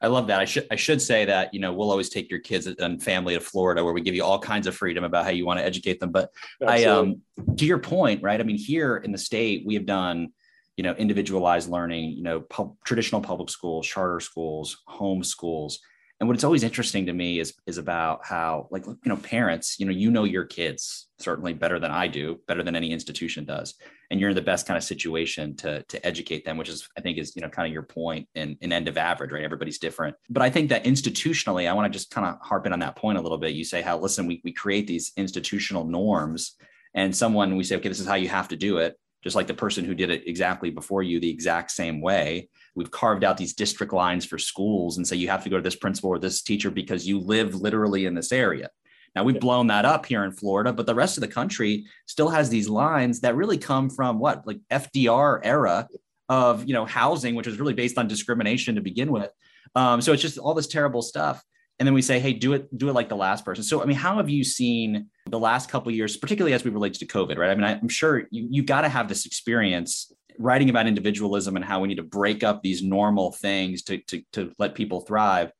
I 0.00 0.06
love 0.06 0.28
that. 0.28 0.38
I 0.38 0.44
should 0.44 0.68
I 0.70 0.76
should 0.76 1.02
say 1.02 1.24
that 1.24 1.52
you 1.52 1.58
know 1.58 1.72
we'll 1.72 1.90
always 1.90 2.08
take 2.08 2.30
your 2.30 2.38
kids 2.38 2.68
and 2.68 3.02
family 3.02 3.34
to 3.34 3.40
Florida 3.40 3.82
where 3.82 3.92
we 3.92 4.02
give 4.02 4.14
you 4.14 4.22
all 4.22 4.38
kinds 4.38 4.68
of 4.68 4.76
freedom 4.76 5.02
about 5.02 5.24
how 5.24 5.32
you 5.32 5.44
want 5.44 5.58
to 5.58 5.66
educate 5.66 5.98
them. 5.98 6.12
But 6.12 6.30
Absolutely. 6.62 6.86
I 6.86 6.96
um 6.96 7.56
to 7.56 7.66
your 7.66 7.80
point, 7.80 8.22
right? 8.22 8.40
I 8.40 8.44
mean, 8.44 8.56
here 8.56 8.98
in 8.98 9.10
the 9.10 9.18
state 9.18 9.66
we 9.66 9.74
have 9.74 9.84
done 9.84 10.28
you 10.76 10.82
know 10.84 10.92
individualized 10.94 11.70
learning 11.70 12.10
you 12.10 12.22
know 12.22 12.44
traditional 12.84 13.20
public 13.20 13.50
schools 13.50 13.86
charter 13.86 14.20
schools 14.20 14.82
home 14.86 15.22
schools. 15.22 15.80
And 16.20 16.28
what's 16.28 16.44
always 16.44 16.62
interesting 16.62 17.06
to 17.06 17.12
me 17.12 17.40
is 17.40 17.54
is 17.66 17.76
about 17.76 18.24
how 18.24 18.68
like 18.70 18.86
you 18.86 18.96
know 19.04 19.16
parents 19.16 19.78
you 19.78 19.86
know 19.86 19.92
you 19.92 20.10
know 20.10 20.24
your 20.24 20.44
kids 20.44 21.08
certainly 21.18 21.52
better 21.52 21.78
than 21.78 21.90
i 21.90 22.06
do 22.06 22.40
better 22.46 22.62
than 22.62 22.76
any 22.76 22.92
institution 22.92 23.44
does. 23.44 23.74
And 24.10 24.20
you're 24.20 24.30
in 24.30 24.36
the 24.36 24.42
best 24.42 24.66
kind 24.66 24.78
of 24.78 24.84
situation 24.84 25.56
to 25.56 25.82
to 25.82 26.06
educate 26.06 26.44
them 26.44 26.56
which 26.56 26.68
is 26.68 26.88
i 26.96 27.00
think 27.00 27.18
is 27.18 27.34
you 27.34 27.42
know 27.42 27.48
kind 27.48 27.66
of 27.66 27.72
your 27.72 27.82
point 27.82 28.28
in, 28.34 28.56
in 28.60 28.72
end 28.72 28.88
of 28.88 28.96
average 28.96 29.32
right? 29.32 29.44
Everybody's 29.44 29.78
different. 29.78 30.16
But 30.30 30.42
i 30.42 30.50
think 30.50 30.70
that 30.70 30.84
institutionally 30.84 31.68
i 31.68 31.72
want 31.72 31.92
to 31.92 31.96
just 31.98 32.10
kind 32.10 32.26
of 32.26 32.38
harp 32.40 32.64
in 32.66 32.72
on 32.72 32.78
that 32.78 32.96
point 32.96 33.18
a 33.18 33.20
little 33.20 33.38
bit. 33.38 33.54
You 33.54 33.64
say 33.64 33.82
how 33.82 33.98
listen 33.98 34.26
we, 34.26 34.40
we 34.44 34.52
create 34.52 34.86
these 34.86 35.12
institutional 35.16 35.84
norms 35.84 36.56
and 36.94 37.14
someone 37.14 37.56
we 37.56 37.64
say 37.64 37.76
okay 37.76 37.88
this 37.88 38.00
is 38.00 38.06
how 38.06 38.14
you 38.14 38.28
have 38.28 38.48
to 38.48 38.56
do 38.56 38.78
it 38.78 38.96
just 39.24 39.34
like 39.34 39.46
the 39.46 39.54
person 39.54 39.84
who 39.84 39.94
did 39.94 40.10
it 40.10 40.28
exactly 40.28 40.70
before 40.70 41.02
you 41.02 41.18
the 41.18 41.30
exact 41.30 41.70
same 41.70 42.00
way. 42.00 42.48
We've 42.74 42.90
carved 42.90 43.24
out 43.24 43.38
these 43.38 43.54
district 43.54 43.92
lines 43.92 44.26
for 44.26 44.38
schools 44.38 44.98
and 44.98 45.08
say 45.08 45.16
you 45.16 45.28
have 45.28 45.42
to 45.44 45.50
go 45.50 45.56
to 45.56 45.62
this 45.62 45.74
principal 45.74 46.10
or 46.10 46.18
this 46.18 46.42
teacher 46.42 46.70
because 46.70 47.08
you 47.08 47.18
live 47.18 47.54
literally 47.54 48.04
in 48.04 48.14
this 48.14 48.30
area. 48.30 48.68
Now 49.16 49.24
we've 49.24 49.40
blown 49.40 49.68
that 49.68 49.86
up 49.86 50.06
here 50.06 50.24
in 50.24 50.32
Florida, 50.32 50.72
but 50.72 50.86
the 50.86 50.94
rest 50.94 51.16
of 51.16 51.22
the 51.22 51.28
country 51.28 51.86
still 52.06 52.28
has 52.28 52.50
these 52.50 52.68
lines 52.68 53.20
that 53.20 53.36
really 53.36 53.58
come 53.58 53.88
from 53.88 54.18
what 54.18 54.46
like 54.46 54.60
FDR 54.70 55.40
era 55.42 55.88
of 56.28 56.66
you 56.66 56.74
know 56.74 56.84
housing, 56.84 57.34
which 57.34 57.46
was 57.46 57.58
really 57.58 57.74
based 57.74 57.96
on 57.96 58.08
discrimination 58.08 58.74
to 58.74 58.80
begin 58.80 59.10
with. 59.10 59.30
Um, 59.74 60.00
so 60.00 60.12
it's 60.12 60.22
just 60.22 60.38
all 60.38 60.54
this 60.54 60.66
terrible 60.66 61.02
stuff 61.02 61.42
and 61.78 61.86
then 61.86 61.94
we 61.94 62.02
say 62.02 62.20
hey 62.20 62.32
do 62.32 62.52
it 62.52 62.76
do 62.76 62.88
it 62.88 62.92
like 62.92 63.08
the 63.08 63.16
last 63.16 63.44
person. 63.44 63.64
So 63.64 63.82
i 63.82 63.84
mean 63.84 63.96
how 63.96 64.16
have 64.16 64.28
you 64.28 64.44
seen 64.44 65.08
the 65.26 65.38
last 65.38 65.70
couple 65.70 65.90
years 65.92 66.16
particularly 66.16 66.54
as 66.54 66.64
we 66.64 66.70
relate 66.70 66.94
to 66.94 67.06
covid 67.06 67.38
right? 67.38 67.50
I 67.50 67.54
mean 67.54 67.64
I, 67.64 67.72
am 67.72 67.88
sure 67.88 68.24
you, 68.30 68.48
you 68.50 68.62
got 68.62 68.82
to 68.82 68.88
have 68.88 69.08
this 69.08 69.26
experience 69.26 70.12
writing 70.38 70.70
about 70.70 70.86
individualism 70.86 71.56
and 71.56 71.64
how 71.64 71.80
we 71.80 71.88
need 71.88 71.96
to 71.96 72.02
break 72.02 72.42
up 72.42 72.62
these 72.62 72.82
normal 72.82 73.32
things 73.32 73.82
to, 73.82 73.98
to, 73.98 74.22
to 74.32 74.52
let 74.58 74.74
people 74.74 75.00
thrive. 75.00 75.52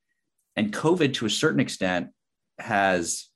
And 0.56 0.72
covid 0.72 1.14
to 1.14 1.26
a 1.26 1.30
certain 1.30 1.60
extent 1.60 2.08
has 2.58 3.28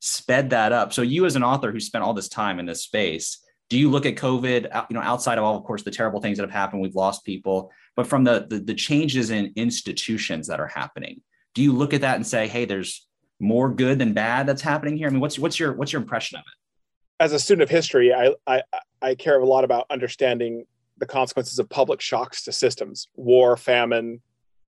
sped 0.00 0.50
that 0.50 0.72
up. 0.72 0.92
So 0.92 1.02
you 1.02 1.24
as 1.26 1.36
an 1.36 1.42
author 1.42 1.72
who 1.72 1.80
spent 1.80 2.04
all 2.04 2.14
this 2.14 2.28
time 2.28 2.58
in 2.58 2.66
this 2.66 2.82
space 2.82 3.40
do 3.68 3.78
you 3.78 3.90
look 3.90 4.06
at 4.06 4.14
covid 4.14 4.68
uh, 4.72 4.84
you 4.88 4.94
know 4.94 5.00
outside 5.02 5.38
of 5.38 5.44
all 5.44 5.56
of 5.56 5.64
course 5.64 5.82
the 5.82 5.90
terrible 5.90 6.20
things 6.20 6.38
that 6.38 6.44
have 6.44 6.50
happened 6.50 6.82
we've 6.82 6.94
lost 6.94 7.24
people 7.24 7.70
but 7.94 8.06
from 8.06 8.24
the, 8.24 8.46
the, 8.50 8.58
the 8.58 8.74
changes 8.74 9.30
in 9.30 9.52
institutions 9.56 10.46
that 10.46 10.60
are 10.60 10.66
happening 10.66 11.20
do 11.56 11.62
you 11.62 11.72
look 11.72 11.94
at 11.94 12.02
that 12.02 12.16
and 12.16 12.26
say, 12.26 12.46
hey, 12.46 12.66
there's 12.66 13.06
more 13.40 13.70
good 13.70 13.98
than 13.98 14.12
bad 14.12 14.46
that's 14.46 14.60
happening 14.60 14.98
here? 14.98 15.08
I 15.08 15.10
mean, 15.10 15.20
what's 15.20 15.38
what's 15.38 15.58
your 15.58 15.72
what's 15.72 15.90
your 15.90 16.02
impression 16.02 16.36
of 16.36 16.42
it? 16.42 17.24
As 17.24 17.32
a 17.32 17.38
student 17.38 17.62
of 17.62 17.70
history, 17.70 18.12
I 18.12 18.34
I, 18.46 18.62
I 19.00 19.14
care 19.14 19.40
a 19.40 19.46
lot 19.46 19.64
about 19.64 19.86
understanding 19.88 20.66
the 20.98 21.06
consequences 21.06 21.58
of 21.58 21.70
public 21.70 22.02
shocks 22.02 22.44
to 22.44 22.52
systems, 22.52 23.08
war, 23.14 23.56
famine, 23.56 24.20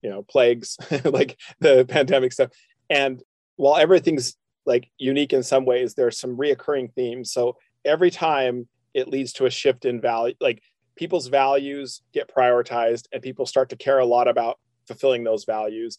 you 0.01 0.09
know, 0.09 0.23
plagues, 0.23 0.77
like 1.05 1.37
the 1.61 1.85
pandemic 1.87 2.33
stuff. 2.33 2.49
And 2.89 3.23
while 3.55 3.77
everything's 3.77 4.35
like 4.65 4.91
unique 4.97 5.31
in 5.31 5.41
some 5.41 5.65
ways, 5.65 5.93
there's 5.93 6.19
some 6.19 6.37
reoccurring 6.37 6.93
themes. 6.95 7.31
So 7.31 7.55
every 7.85 8.11
time 8.11 8.67
it 8.93 9.07
leads 9.07 9.31
to 9.33 9.45
a 9.45 9.49
shift 9.49 9.85
in 9.85 10.01
value, 10.01 10.35
like 10.41 10.61
people's 10.97 11.27
values 11.27 12.01
get 12.13 12.29
prioritized 12.33 13.05
and 13.13 13.21
people 13.21 13.45
start 13.45 13.69
to 13.69 13.77
care 13.77 13.99
a 13.99 14.05
lot 14.05 14.27
about 14.27 14.59
fulfilling 14.85 15.23
those 15.23 15.45
values 15.45 15.97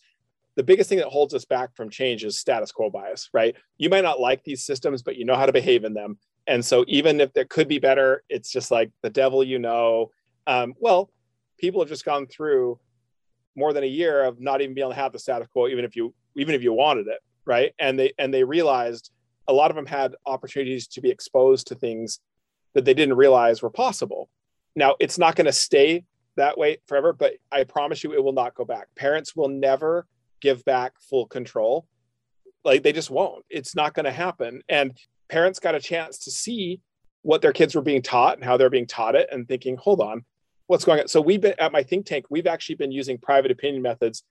the 0.57 0.63
biggest 0.63 0.89
thing 0.89 0.99
that 0.99 1.09
holds 1.09 1.35
us 1.35 1.45
back 1.45 1.75
from 1.75 1.91
change 1.91 2.25
is 2.25 2.39
status 2.39 2.71
quo 2.71 2.91
bias, 2.91 3.29
right? 3.33 3.57
You 3.77 3.91
might 3.91 4.05
not 4.05 4.21
like 4.21 4.45
these 4.45 4.65
systems, 4.65 5.03
but 5.03 5.17
you 5.17 5.25
know 5.25 5.37
how 5.37 5.47
to 5.47 5.53
behave 5.53 5.85
in 5.85 5.95
them. 5.95 6.19
And 6.47 6.65
so 6.65 6.85
even 6.89 7.21
if 7.21 7.33
there 7.33 7.45
could 7.45 7.69
be 7.69 7.79
better, 7.79 8.23
it's 8.29 8.51
just 8.51 8.71
like 8.71 8.91
the 9.03 9.11
devil 9.11 9.43
you 9.43 9.59
know. 9.59 10.11
Um, 10.47 10.75
well, 10.79 11.11
people 11.59 11.81
have 11.81 11.89
just 11.89 12.05
gone 12.05 12.27
through 12.27 12.79
more 13.57 13.73
than 13.73 13.85
a 13.85 13.89
year 13.89 14.25
of 14.25 14.41
not 14.41 14.61
even 14.61 14.75
being 14.75 14.85
able 14.85 14.93
to 14.93 15.01
have 15.01 15.13
the 15.13 15.19
status 15.19 15.49
quo, 15.49 15.69
even 15.69 15.85
if 15.85 15.97
you 15.97 16.15
even 16.37 16.55
if 16.55 16.63
you 16.63 16.73
wanted 16.73 17.07
it, 17.07 17.21
right? 17.45 17.73
And 17.79 17.99
they 17.99 18.13
and 18.19 18.33
they 18.33 18.45
realized 18.45 19.11
a 19.49 19.53
lot 19.53 19.71
of 19.71 19.77
them 19.77 19.87
had 19.87 20.15
opportunities 20.27 20.87
to 20.89 21.01
be 21.01 21.11
exposed 21.11 21.67
to 21.69 21.75
things 21.75 22.21
that 22.75 22.85
they 22.85 22.95
didn't 22.95 23.17
realize 23.17 23.63
were 23.63 23.71
possible. 23.71 24.29
Now 24.77 24.97
it's 25.01 25.19
not 25.19 25.37
going 25.37 25.47
to 25.47 25.53
stay 25.53 26.05
that 26.37 26.59
way 26.59 26.79
forever, 26.87 27.13
but 27.13 27.35
I 27.53 27.65
promise 27.65 28.03
you 28.03 28.13
it 28.13 28.23
will 28.23 28.33
not 28.33 28.55
go 28.55 28.65
back. 28.65 28.89
Parents 28.97 29.37
will 29.37 29.49
never 29.49 30.07
give 30.45 30.63
back 30.67 30.93
full 31.01 31.27
control. 31.27 31.87
Like 32.65 32.83
they 32.83 32.93
just 32.93 33.11
won't. 33.11 33.47
It's 33.49 33.75
not 33.75 33.95
going 33.95 34.05
to 34.05 34.13
happen. 34.13 34.63
And 34.69 34.97
parents 35.31 35.59
got 35.59 35.75
a 35.75 35.81
chance 35.81 36.19
to 36.25 36.31
see 36.31 36.83
what 37.23 37.41
their 37.41 37.55
kids 37.55 37.75
were 37.75 37.81
being 37.81 38.03
taught 38.03 38.37
and 38.37 38.45
how 38.45 38.59
they're 38.59 38.69
being 38.69 38.87
taught 38.87 39.15
it 39.15 39.27
and 39.33 39.49
thinking, 39.49 39.79
hold 39.79 40.03
on, 40.03 40.23
what's 40.67 40.85
going 40.85 41.01
on? 41.01 41.09
So 41.09 41.23
we've 41.23 41.41
been 41.41 41.55
at 41.59 41.73
my 41.73 41.83
think 41.83 42.05
tank, 42.05 42.27
we've 42.29 42.47
actually 42.47 42.75
been 42.75 42.93
using 42.93 43.17
private 43.17 43.51
opinion 43.51 43.81
methods 43.81 44.23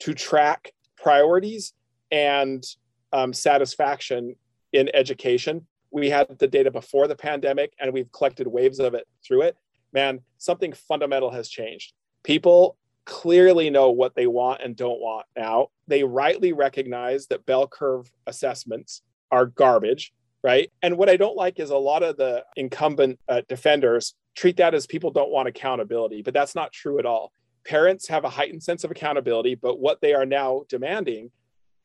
to 0.00 0.14
track 0.14 0.72
priorities 0.96 1.74
and 2.10 2.64
um, 3.12 3.34
satisfaction 3.34 4.36
in 4.72 4.88
education. 4.94 5.66
We 5.90 6.08
had 6.08 6.38
the 6.38 6.48
data 6.48 6.70
before 6.70 7.08
the 7.08 7.16
pandemic 7.16 7.74
and 7.78 7.92
we've 7.92 8.10
collected 8.10 8.46
waves 8.46 8.80
of 8.80 8.94
it 8.94 9.06
through 9.22 9.42
it. 9.42 9.56
Man, 9.92 10.20
something 10.38 10.72
fundamental 10.72 11.30
has 11.30 11.50
changed. 11.50 11.92
People 12.22 12.77
clearly 13.08 13.70
know 13.70 13.90
what 13.90 14.14
they 14.14 14.26
want 14.26 14.60
and 14.62 14.76
don't 14.76 15.00
want 15.00 15.26
now. 15.34 15.68
They 15.86 16.04
rightly 16.04 16.52
recognize 16.52 17.26
that 17.28 17.46
bell 17.46 17.66
curve 17.66 18.12
assessments 18.26 19.00
are 19.30 19.46
garbage, 19.46 20.12
right? 20.44 20.70
And 20.82 20.98
what 20.98 21.08
I 21.08 21.16
don't 21.16 21.34
like 21.34 21.58
is 21.58 21.70
a 21.70 21.76
lot 21.76 22.02
of 22.02 22.18
the 22.18 22.44
incumbent 22.54 23.18
uh, 23.26 23.40
defenders 23.48 24.14
treat 24.36 24.58
that 24.58 24.74
as 24.74 24.86
people 24.86 25.10
don't 25.10 25.30
want 25.30 25.48
accountability, 25.48 26.20
but 26.20 26.34
that's 26.34 26.54
not 26.54 26.70
true 26.70 26.98
at 26.98 27.06
all. 27.06 27.32
parents 27.68 28.08
have 28.08 28.24
a 28.24 28.30
heightened 28.30 28.62
sense 28.62 28.82
of 28.82 28.90
accountability, 28.90 29.54
but 29.54 29.78
what 29.78 30.00
they 30.00 30.14
are 30.14 30.26
now 30.26 30.64
demanding 30.68 31.30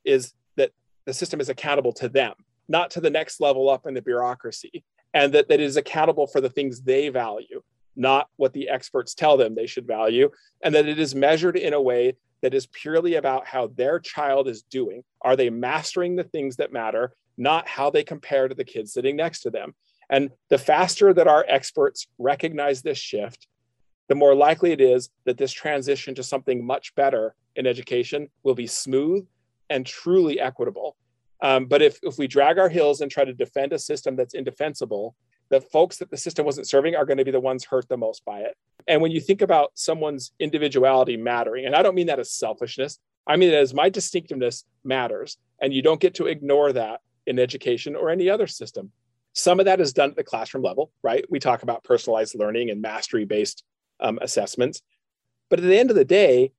is 0.05 0.33
that 0.55 0.71
the 1.05 1.13
system 1.13 1.41
is 1.41 1.49
accountable 1.49 1.91
to 1.91 2.07
them, 2.07 2.33
not 2.67 2.89
to 2.91 3.01
the 3.01 3.09
next 3.09 3.41
level 3.41 3.69
up 3.69 3.85
in 3.85 3.93
the 3.93 4.01
bureaucracy, 4.01 4.83
and 5.13 5.33
that, 5.33 5.49
that 5.49 5.59
it 5.59 5.63
is 5.63 5.77
accountable 5.77 6.25
for 6.25 6.41
the 6.41 6.49
things 6.49 6.81
they 6.81 7.09
value, 7.09 7.61
not 7.95 8.27
what 8.37 8.53
the 8.53 8.69
experts 8.69 9.13
tell 9.13 9.37
them 9.37 9.55
they 9.55 9.67
should 9.67 9.87
value, 9.87 10.29
and 10.63 10.73
that 10.75 10.87
it 10.87 10.99
is 10.99 11.15
measured 11.15 11.57
in 11.57 11.73
a 11.73 11.81
way 11.81 12.15
that 12.41 12.53
is 12.53 12.67
purely 12.67 13.15
about 13.15 13.47
how 13.47 13.67
their 13.67 13.99
child 13.99 14.47
is 14.47 14.63
doing. 14.63 15.03
Are 15.21 15.35
they 15.35 15.49
mastering 15.49 16.15
the 16.15 16.25
things 16.25 16.57
that 16.57 16.73
matter, 16.73 17.13
not 17.37 17.67
how 17.67 17.89
they 17.89 18.03
compare 18.03 18.47
to 18.47 18.55
the 18.55 18.65
kids 18.65 18.93
sitting 18.93 19.15
next 19.15 19.41
to 19.41 19.49
them? 19.49 19.73
And 20.09 20.29
the 20.49 20.57
faster 20.57 21.13
that 21.13 21.27
our 21.27 21.45
experts 21.47 22.07
recognize 22.17 22.81
this 22.81 22.97
shift, 22.97 23.47
the 24.09 24.15
more 24.15 24.35
likely 24.35 24.71
it 24.71 24.81
is 24.81 25.09
that 25.25 25.37
this 25.37 25.53
transition 25.53 26.13
to 26.15 26.23
something 26.23 26.65
much 26.65 26.93
better 26.95 27.35
in 27.55 27.65
education 27.65 28.29
will 28.43 28.55
be 28.55 28.67
smooth 28.67 29.25
and 29.69 29.85
truly 29.85 30.39
equitable. 30.39 30.97
Um, 31.41 31.65
but 31.65 31.81
if, 31.81 31.99
if 32.03 32.17
we 32.17 32.27
drag 32.27 32.57
our 32.57 32.69
heels 32.69 33.01
and 33.01 33.09
try 33.09 33.25
to 33.25 33.33
defend 33.33 33.73
a 33.73 33.79
system 33.79 34.15
that's 34.15 34.33
indefensible, 34.33 35.15
the 35.49 35.61
folks 35.61 35.97
that 35.97 36.09
the 36.09 36.17
system 36.17 36.45
wasn't 36.45 36.67
serving 36.67 36.95
are 36.95 37.05
going 37.05 37.17
to 37.17 37.25
be 37.25 37.31
the 37.31 37.39
ones 37.39 37.65
hurt 37.65 37.87
the 37.89 37.97
most 37.97 38.25
by 38.25 38.39
it. 38.39 38.55
And 38.87 39.01
when 39.01 39.11
you 39.11 39.21
think 39.21 39.41
about 39.41 39.71
someone's 39.75 40.31
individuality 40.39 41.17
mattering, 41.17 41.65
and 41.65 41.75
I 41.75 41.83
don't 41.83 41.95
mean 41.95 42.07
that 42.07 42.19
as 42.19 42.31
selfishness, 42.31 42.99
I 43.27 43.37
mean 43.37 43.53
as 43.53 43.73
my 43.73 43.89
distinctiveness 43.89 44.65
matters. 44.83 45.37
And 45.61 45.73
you 45.73 45.81
don't 45.81 46.01
get 46.01 46.15
to 46.15 46.27
ignore 46.27 46.73
that 46.73 47.01
in 47.25 47.39
education 47.39 47.95
or 47.95 48.09
any 48.09 48.29
other 48.29 48.47
system. 48.47 48.91
Some 49.33 49.59
of 49.59 49.65
that 49.65 49.79
is 49.79 49.93
done 49.93 50.11
at 50.11 50.15
the 50.15 50.23
classroom 50.23 50.63
level, 50.63 50.91
right? 51.01 51.25
We 51.29 51.39
talk 51.39 51.63
about 51.63 51.83
personalized 51.83 52.35
learning 52.35 52.69
and 52.69 52.81
mastery 52.81 53.25
based 53.25 53.63
um, 53.99 54.19
assessments. 54.21 54.81
But 55.49 55.59
at 55.59 55.65
the 55.65 55.77
end 55.77 55.89
of 55.89 55.95
the 55.95 56.05
day, 56.05 56.51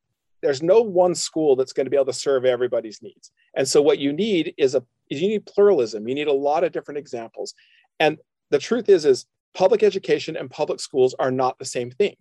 there's 0.42 0.62
no 0.62 0.82
one 0.82 1.14
school 1.14 1.56
that's 1.56 1.72
going 1.72 1.86
to 1.86 1.90
be 1.90 1.96
able 1.96 2.06
to 2.06 2.12
serve 2.12 2.44
everybody's 2.44 3.02
needs. 3.02 3.30
And 3.56 3.66
so 3.66 3.80
what 3.80 3.98
you 3.98 4.12
need 4.12 4.54
is 4.58 4.74
a 4.74 4.84
you 5.08 5.28
need 5.28 5.46
pluralism. 5.46 6.08
You 6.08 6.14
need 6.14 6.28
a 6.28 6.32
lot 6.32 6.64
of 6.64 6.72
different 6.72 6.98
examples. 6.98 7.54
And 8.00 8.18
the 8.50 8.58
truth 8.58 8.88
is 8.88 9.04
is 9.04 9.26
public 9.54 9.82
education 9.82 10.36
and 10.36 10.50
public 10.50 10.80
schools 10.80 11.14
are 11.18 11.30
not 11.30 11.58
the 11.58 11.64
same 11.64 11.90
thing, 11.90 12.16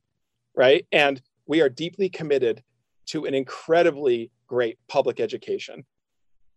right? 0.55 0.85
And 0.91 1.21
we 1.45 1.61
are 1.61 1.69
deeply 1.69 2.09
committed 2.09 2.63
to 3.07 3.25
an 3.25 3.33
incredibly 3.33 4.31
great 4.47 4.77
public 4.87 5.19
education. 5.19 5.83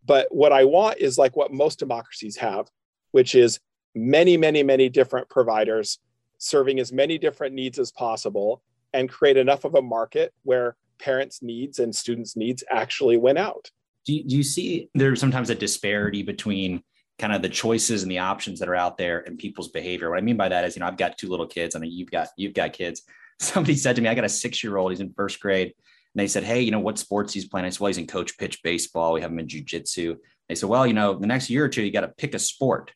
But 0.04 0.28
what 0.30 0.52
I 0.52 0.64
want 0.64 0.98
is 0.98 1.18
like 1.18 1.34
what 1.34 1.52
most 1.52 1.78
democracies 1.78 2.36
have, 2.36 2.70
which 3.10 3.34
is 3.34 3.58
many, 3.94 4.36
many, 4.36 4.62
many 4.62 4.88
different 4.88 5.28
providers 5.28 5.98
serving 6.38 6.78
as 6.78 6.92
many 6.92 7.18
different 7.18 7.54
needs 7.54 7.78
as 7.78 7.90
possible 7.90 8.62
and 8.92 9.08
create 9.08 9.36
enough 9.36 9.64
of 9.64 9.74
a 9.74 9.82
market 9.82 10.32
where 10.44 10.76
parents' 10.98 11.42
needs 11.42 11.78
and 11.78 11.94
students' 11.94 12.36
needs 12.36 12.62
actually 12.70 13.16
win 13.16 13.36
out. 13.36 13.70
Do 14.04 14.14
you, 14.14 14.24
do 14.24 14.36
you 14.36 14.42
see 14.42 14.88
there's 14.94 15.18
sometimes 15.18 15.50
a 15.50 15.54
disparity 15.54 16.22
between 16.22 16.82
kind 17.18 17.32
of 17.32 17.42
the 17.42 17.48
choices 17.48 18.02
and 18.02 18.10
the 18.10 18.18
options 18.18 18.60
that 18.60 18.68
are 18.68 18.74
out 18.74 18.98
there 18.98 19.20
and 19.20 19.38
people's 19.38 19.68
behavior? 19.68 20.10
What 20.10 20.18
I 20.18 20.22
mean 20.22 20.36
by 20.36 20.48
that 20.48 20.64
is, 20.64 20.76
you 20.76 20.80
know, 20.80 20.86
I've 20.86 20.96
got 20.96 21.18
two 21.18 21.28
little 21.28 21.46
kids. 21.46 21.74
I 21.74 21.78
mean, 21.78 21.92
you've 21.92 22.10
got 22.10 22.28
you've 22.36 22.54
got 22.54 22.72
kids. 22.72 23.02
Somebody 23.40 23.76
said 23.76 23.96
to 23.96 24.02
me, 24.02 24.08
I 24.08 24.14
got 24.14 24.24
a 24.24 24.28
six 24.28 24.62
year 24.62 24.76
old. 24.76 24.92
He's 24.92 25.00
in 25.00 25.12
first 25.12 25.40
grade. 25.40 25.68
And 25.68 26.20
they 26.20 26.28
said, 26.28 26.44
Hey, 26.44 26.62
you 26.62 26.70
know, 26.70 26.80
what 26.80 26.98
sports 26.98 27.34
he's 27.34 27.46
playing? 27.46 27.66
I 27.66 27.70
said, 27.70 27.80
Well, 27.80 27.88
he's 27.88 27.98
in 27.98 28.06
coach 28.06 28.38
pitch 28.38 28.62
baseball. 28.62 29.12
We 29.12 29.20
have 29.20 29.30
him 29.30 29.38
in 29.38 29.46
jujitsu. 29.46 30.16
They 30.48 30.54
said, 30.54 30.68
Well, 30.68 30.86
you 30.86 30.94
know, 30.94 31.14
the 31.14 31.26
next 31.26 31.50
year 31.50 31.64
or 31.64 31.68
two, 31.68 31.82
you 31.82 31.90
got 31.90 32.02
to 32.02 32.08
pick 32.08 32.34
a 32.34 32.38
sport. 32.38 32.92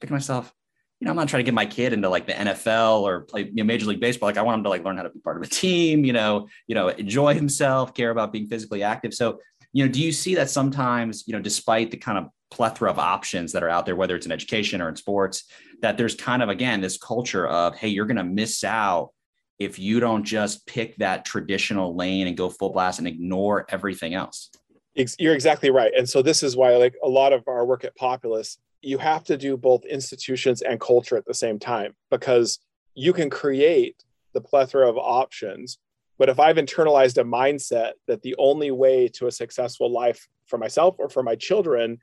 Pick 0.00 0.10
myself, 0.10 0.52
you 1.00 1.04
know, 1.04 1.12
I'm 1.12 1.16
not 1.16 1.28
trying 1.28 1.40
to 1.40 1.44
get 1.44 1.54
my 1.54 1.66
kid 1.66 1.92
into 1.92 2.08
like 2.08 2.26
the 2.26 2.32
NFL 2.32 3.02
or 3.02 3.20
play 3.20 3.44
you 3.44 3.54
know, 3.54 3.64
Major 3.64 3.86
League 3.86 4.00
Baseball. 4.00 4.28
Like 4.28 4.36
I 4.36 4.42
want 4.42 4.58
him 4.58 4.64
to 4.64 4.70
like 4.70 4.84
learn 4.84 4.96
how 4.96 5.04
to 5.04 5.10
be 5.10 5.20
part 5.20 5.36
of 5.36 5.42
a 5.44 5.46
team, 5.46 6.04
you 6.04 6.12
know, 6.12 6.48
you 6.66 6.74
know, 6.74 6.88
enjoy 6.88 7.34
himself, 7.34 7.94
care 7.94 8.10
about 8.10 8.32
being 8.32 8.48
physically 8.48 8.82
active. 8.82 9.14
So, 9.14 9.38
you 9.78 9.84
know, 9.84 9.92
do 9.92 10.02
you 10.02 10.10
see 10.10 10.34
that 10.34 10.50
sometimes, 10.50 11.22
you 11.28 11.32
know, 11.32 11.40
despite 11.40 11.92
the 11.92 11.96
kind 11.96 12.18
of 12.18 12.26
plethora 12.50 12.90
of 12.90 12.98
options 12.98 13.52
that 13.52 13.62
are 13.62 13.68
out 13.68 13.86
there, 13.86 13.94
whether 13.94 14.16
it's 14.16 14.26
in 14.26 14.32
education 14.32 14.80
or 14.80 14.88
in 14.88 14.96
sports, 14.96 15.44
that 15.82 15.96
there's 15.96 16.16
kind 16.16 16.42
of 16.42 16.48
again 16.48 16.80
this 16.80 16.98
culture 16.98 17.46
of, 17.46 17.76
hey, 17.76 17.86
you're 17.86 18.06
going 18.06 18.16
to 18.16 18.24
miss 18.24 18.64
out 18.64 19.10
if 19.60 19.78
you 19.78 20.00
don't 20.00 20.24
just 20.24 20.66
pick 20.66 20.96
that 20.96 21.24
traditional 21.24 21.94
lane 21.94 22.26
and 22.26 22.36
go 22.36 22.48
full 22.48 22.70
blast 22.70 22.98
and 22.98 23.06
ignore 23.06 23.66
everything 23.68 24.14
else. 24.14 24.50
You're 25.16 25.34
exactly 25.34 25.70
right. 25.70 25.92
And 25.96 26.08
so 26.08 26.22
this 26.22 26.42
is 26.42 26.56
why 26.56 26.74
like 26.74 26.96
a 27.04 27.08
lot 27.08 27.32
of 27.32 27.44
our 27.46 27.64
work 27.64 27.84
at 27.84 27.94
Populace 27.94 28.58
you 28.82 28.98
have 28.98 29.24
to 29.24 29.36
do 29.36 29.56
both 29.56 29.84
institutions 29.84 30.62
and 30.62 30.80
culture 30.80 31.16
at 31.16 31.26
the 31.26 31.34
same 31.34 31.58
time 31.58 31.94
because 32.10 32.58
you 32.94 33.12
can 33.12 33.30
create 33.30 34.04
the 34.34 34.40
plethora 34.40 34.88
of 34.88 34.96
options. 34.96 35.78
But 36.18 36.28
if 36.28 36.40
I've 36.40 36.56
internalized 36.56 37.18
a 37.18 37.24
mindset 37.24 37.92
that 38.06 38.22
the 38.22 38.34
only 38.38 38.70
way 38.70 39.08
to 39.14 39.26
a 39.26 39.32
successful 39.32 39.90
life 39.90 40.28
for 40.46 40.58
myself 40.58 40.96
or 40.98 41.08
for 41.08 41.22
my 41.22 41.36
children 41.36 41.98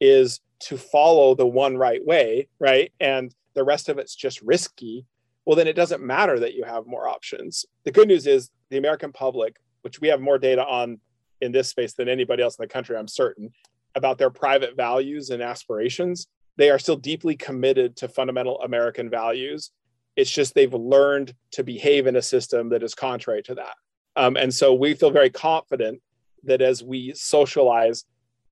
is 0.00 0.40
to 0.60 0.76
follow 0.76 1.34
the 1.34 1.46
one 1.46 1.76
right 1.76 2.04
way, 2.04 2.48
right? 2.58 2.92
And 3.00 3.34
the 3.54 3.64
rest 3.64 3.88
of 3.88 3.98
it's 3.98 4.14
just 4.14 4.42
risky, 4.42 5.06
well, 5.44 5.56
then 5.56 5.68
it 5.68 5.76
doesn't 5.76 6.02
matter 6.02 6.38
that 6.40 6.54
you 6.54 6.64
have 6.64 6.86
more 6.86 7.08
options. 7.08 7.64
The 7.84 7.92
good 7.92 8.08
news 8.08 8.26
is 8.26 8.50
the 8.70 8.78
American 8.78 9.12
public, 9.12 9.56
which 9.82 10.00
we 10.00 10.08
have 10.08 10.20
more 10.20 10.38
data 10.38 10.64
on 10.64 11.00
in 11.40 11.52
this 11.52 11.68
space 11.68 11.94
than 11.94 12.08
anybody 12.08 12.42
else 12.42 12.58
in 12.58 12.62
the 12.62 12.68
country, 12.68 12.96
I'm 12.96 13.08
certain, 13.08 13.50
about 13.94 14.18
their 14.18 14.30
private 14.30 14.76
values 14.76 15.30
and 15.30 15.42
aspirations, 15.42 16.26
they 16.56 16.70
are 16.70 16.78
still 16.78 16.96
deeply 16.96 17.36
committed 17.36 17.96
to 17.96 18.08
fundamental 18.08 18.60
American 18.60 19.08
values. 19.08 19.70
It's 20.16 20.30
just 20.30 20.54
they've 20.54 20.72
learned 20.72 21.34
to 21.52 21.64
behave 21.64 22.06
in 22.06 22.16
a 22.16 22.22
system 22.22 22.68
that 22.70 22.82
is 22.82 22.94
contrary 22.94 23.42
to 23.44 23.54
that. 23.56 23.74
Um, 24.16 24.36
and 24.36 24.52
so 24.52 24.74
we 24.74 24.94
feel 24.94 25.10
very 25.10 25.30
confident 25.30 26.00
that 26.44 26.60
as 26.60 26.82
we 26.82 27.12
socialize 27.14 28.04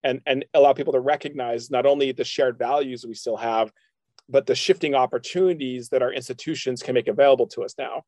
and, 0.05 0.21
and 0.27 0.44
allow 0.55 0.73
people 0.73 0.92
to 0.92 1.01
recognize 1.01 1.71
not 1.71 1.85
only 1.85 2.12
the 2.12 2.25
shared 2.25 2.59
values 2.59 3.05
we 3.07 3.14
still 3.14 3.37
have, 3.37 3.73
but 4.29 4.47
the 4.47 4.55
shifting 4.55 4.94
opportunities 4.94 5.88
that 5.88 6.03
our 6.03 6.12
institutions 6.12 6.83
can 6.83 6.94
make 6.94 7.09
available 7.09 7.47
to 7.49 7.62
us 7.62 7.75
now, 7.79 8.03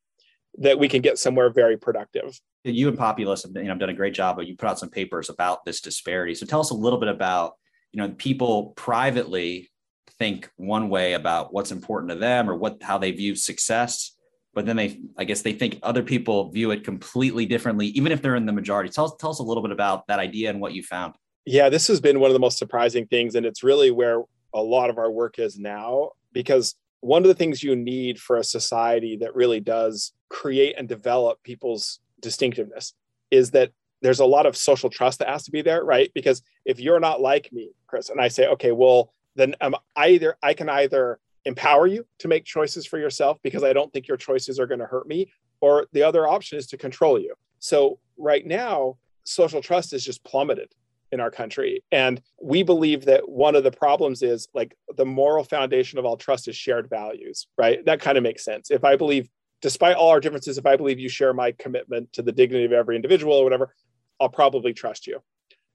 that 0.59 0.79
we 0.79 0.89
can 0.89 1.01
get 1.01 1.19
somewhere 1.19 1.51
very 1.51 1.77
productive. 1.77 2.39
You 2.65 2.89
and 2.89 2.99
Populace 2.99 3.43
have, 3.43 3.53
you 3.57 3.63
know, 3.63 3.71
have 3.71 3.79
done 3.79 3.89
a 3.89 3.95
great 3.95 4.15
job, 4.15 4.37
but 4.37 4.47
you 4.47 4.57
put 4.57 4.69
out 4.69 4.79
some 4.79 4.91
papers 4.91 5.31
about 5.31 5.65
this 5.65 5.81
disparity. 5.81 6.35
So 6.35 6.47
tell 6.47 6.61
us 6.61 6.71
a 6.71 6.75
little 6.75 6.99
bit 6.99 7.09
about, 7.09 7.55
you 7.93 8.01
know, 8.01 8.11
people 8.11 8.75
privately 8.77 9.71
think 10.19 10.51
one 10.57 10.89
way 10.89 11.15
about 11.15 11.53
what's 11.53 11.73
important 11.73 12.11
to 12.11 12.19
them 12.19 12.49
or 12.49 12.57
what 12.57 12.83
how 12.83 12.99
they 12.99 13.11
view 13.11 13.35
success, 13.35 14.17
but 14.55 14.67
then 14.67 14.77
they, 14.77 15.01
I 15.17 15.25
guess, 15.25 15.43
they 15.43 15.53
think 15.53 15.79
other 15.83 16.03
people 16.03 16.51
view 16.51 16.71
it 16.73 16.85
completely 16.85 17.47
differently, 17.47 17.87
even 17.89 18.13
if 18.13 18.21
they're 18.21 18.37
in 18.37 18.47
the 18.47 18.53
majority. 18.53 18.91
Tell 18.91 19.07
us, 19.07 19.13
tell 19.19 19.31
us 19.31 19.39
a 19.39 19.45
little 19.45 19.63
bit 19.63 19.73
about 19.73 20.07
that 20.09 20.19
idea 20.19 20.51
and 20.51 20.61
what 20.61 20.73
you 20.73 20.83
found. 20.83 21.15
Yeah, 21.47 21.69
this 21.69 21.87
has 21.89 22.01
been 22.01 22.21
one 22.21 22.31
of 22.31 22.35
the 22.35 22.41
most 22.41 22.59
surprising 22.59 23.07
things, 23.07 23.35
and 23.35 23.47
it's 23.47 23.63
really 23.63 23.91
where 23.91 24.23
a 24.53 24.63
lot 24.63 24.91
of 24.91 24.99
our 24.99 25.11
work 25.11 25.39
is 25.39 25.59
now 25.59 26.11
because 26.33 26.75
one 27.01 27.23
of 27.23 27.29
the 27.29 27.35
things 27.35 27.63
you 27.63 27.75
need 27.75 28.19
for 28.19 28.37
a 28.37 28.45
society 28.45 29.17
that 29.17 29.35
really 29.35 29.61
does 29.61 30.13
create 30.29 30.75
and 30.77 30.89
develop 30.89 31.43
people's 31.43 32.01
distinctiveness 32.21 32.95
is 33.31 33.53
that 33.53 33.71
there's 34.03 34.21
a 34.21 34.27
lot 34.27 34.47
of 34.47 34.57
social 34.57 34.91
trust 34.91 35.19
that 35.19 35.29
has 35.29 35.45
to 35.45 35.51
be 35.51 35.63
there, 35.63 35.85
right? 35.85 36.11
Because 36.15 36.43
if 36.65 36.81
you're 36.81 37.01
not 37.01 37.21
like 37.21 37.53
me, 37.53 37.71
Chris, 37.87 38.09
and 38.09 38.21
I 38.21 38.29
say, 38.29 38.47
okay, 38.49 38.73
well, 38.73 39.13
then 39.40 39.55
I'm 39.61 39.74
either 39.96 40.37
I 40.42 40.55
can 40.55 40.68
either 40.68 41.18
empower 41.44 41.87
you 41.87 42.07
to 42.18 42.29
make 42.29 42.44
choices 42.44 42.87
for 42.87 42.98
yourself 42.98 43.38
because 43.42 43.64
I 43.64 43.72
don't 43.72 43.92
think 43.92 44.07
your 44.07 44.16
choices 44.16 44.61
are 44.61 44.66
going 44.66 44.81
to 44.81 44.87
hurt 44.87 45.09
me, 45.09 45.33
or 45.61 45.87
the 45.92 46.03
other 46.03 46.29
option 46.29 46.59
is 46.59 46.66
to 46.68 46.76
control 46.76 47.18
you. 47.18 47.35
So 47.59 47.98
right 48.18 48.46
now, 48.46 48.98
social 49.24 49.62
trust 49.62 49.92
is 49.92 50.05
just 50.05 50.22
plummeted 50.24 50.74
in 51.12 51.20
our 51.20 51.31
country. 51.31 51.83
And 51.90 52.20
we 52.40 52.62
believe 52.62 53.05
that 53.07 53.29
one 53.29 53.57
of 53.57 53.64
the 53.64 53.70
problems 53.70 54.22
is 54.22 54.48
like 54.55 54.76
the 54.96 55.05
moral 55.05 55.44
foundation 55.44 55.98
of 55.98 56.05
all 56.05 56.16
trust 56.16 56.46
is 56.46 56.57
shared 56.57 56.88
values, 56.88 57.46
right? 57.59 57.85
That 57.85 58.00
kind 58.00 58.16
of 58.16 58.22
makes 58.22 58.44
sense. 58.44 58.70
If 58.70 58.85
I 58.85 58.96
believe, 58.96 59.29
despite 59.61 59.96
all 59.96 60.11
our 60.11 60.20
differences, 60.20 60.57
if 60.57 60.66
I 60.66 60.76
believe 60.76 60.98
you 60.98 61.09
share 61.09 61.33
my 61.33 61.53
commitment 61.53 62.12
to 62.12 62.22
the 62.22 62.33
dignity 62.33 62.64
of 62.64 62.72
every 62.72 62.96
individual 62.96 63.35
or 63.35 63.44
whatever, 63.44 63.74
I'll 64.20 64.29
probably 64.29 64.72
trust 64.72 65.07
you. 65.07 65.20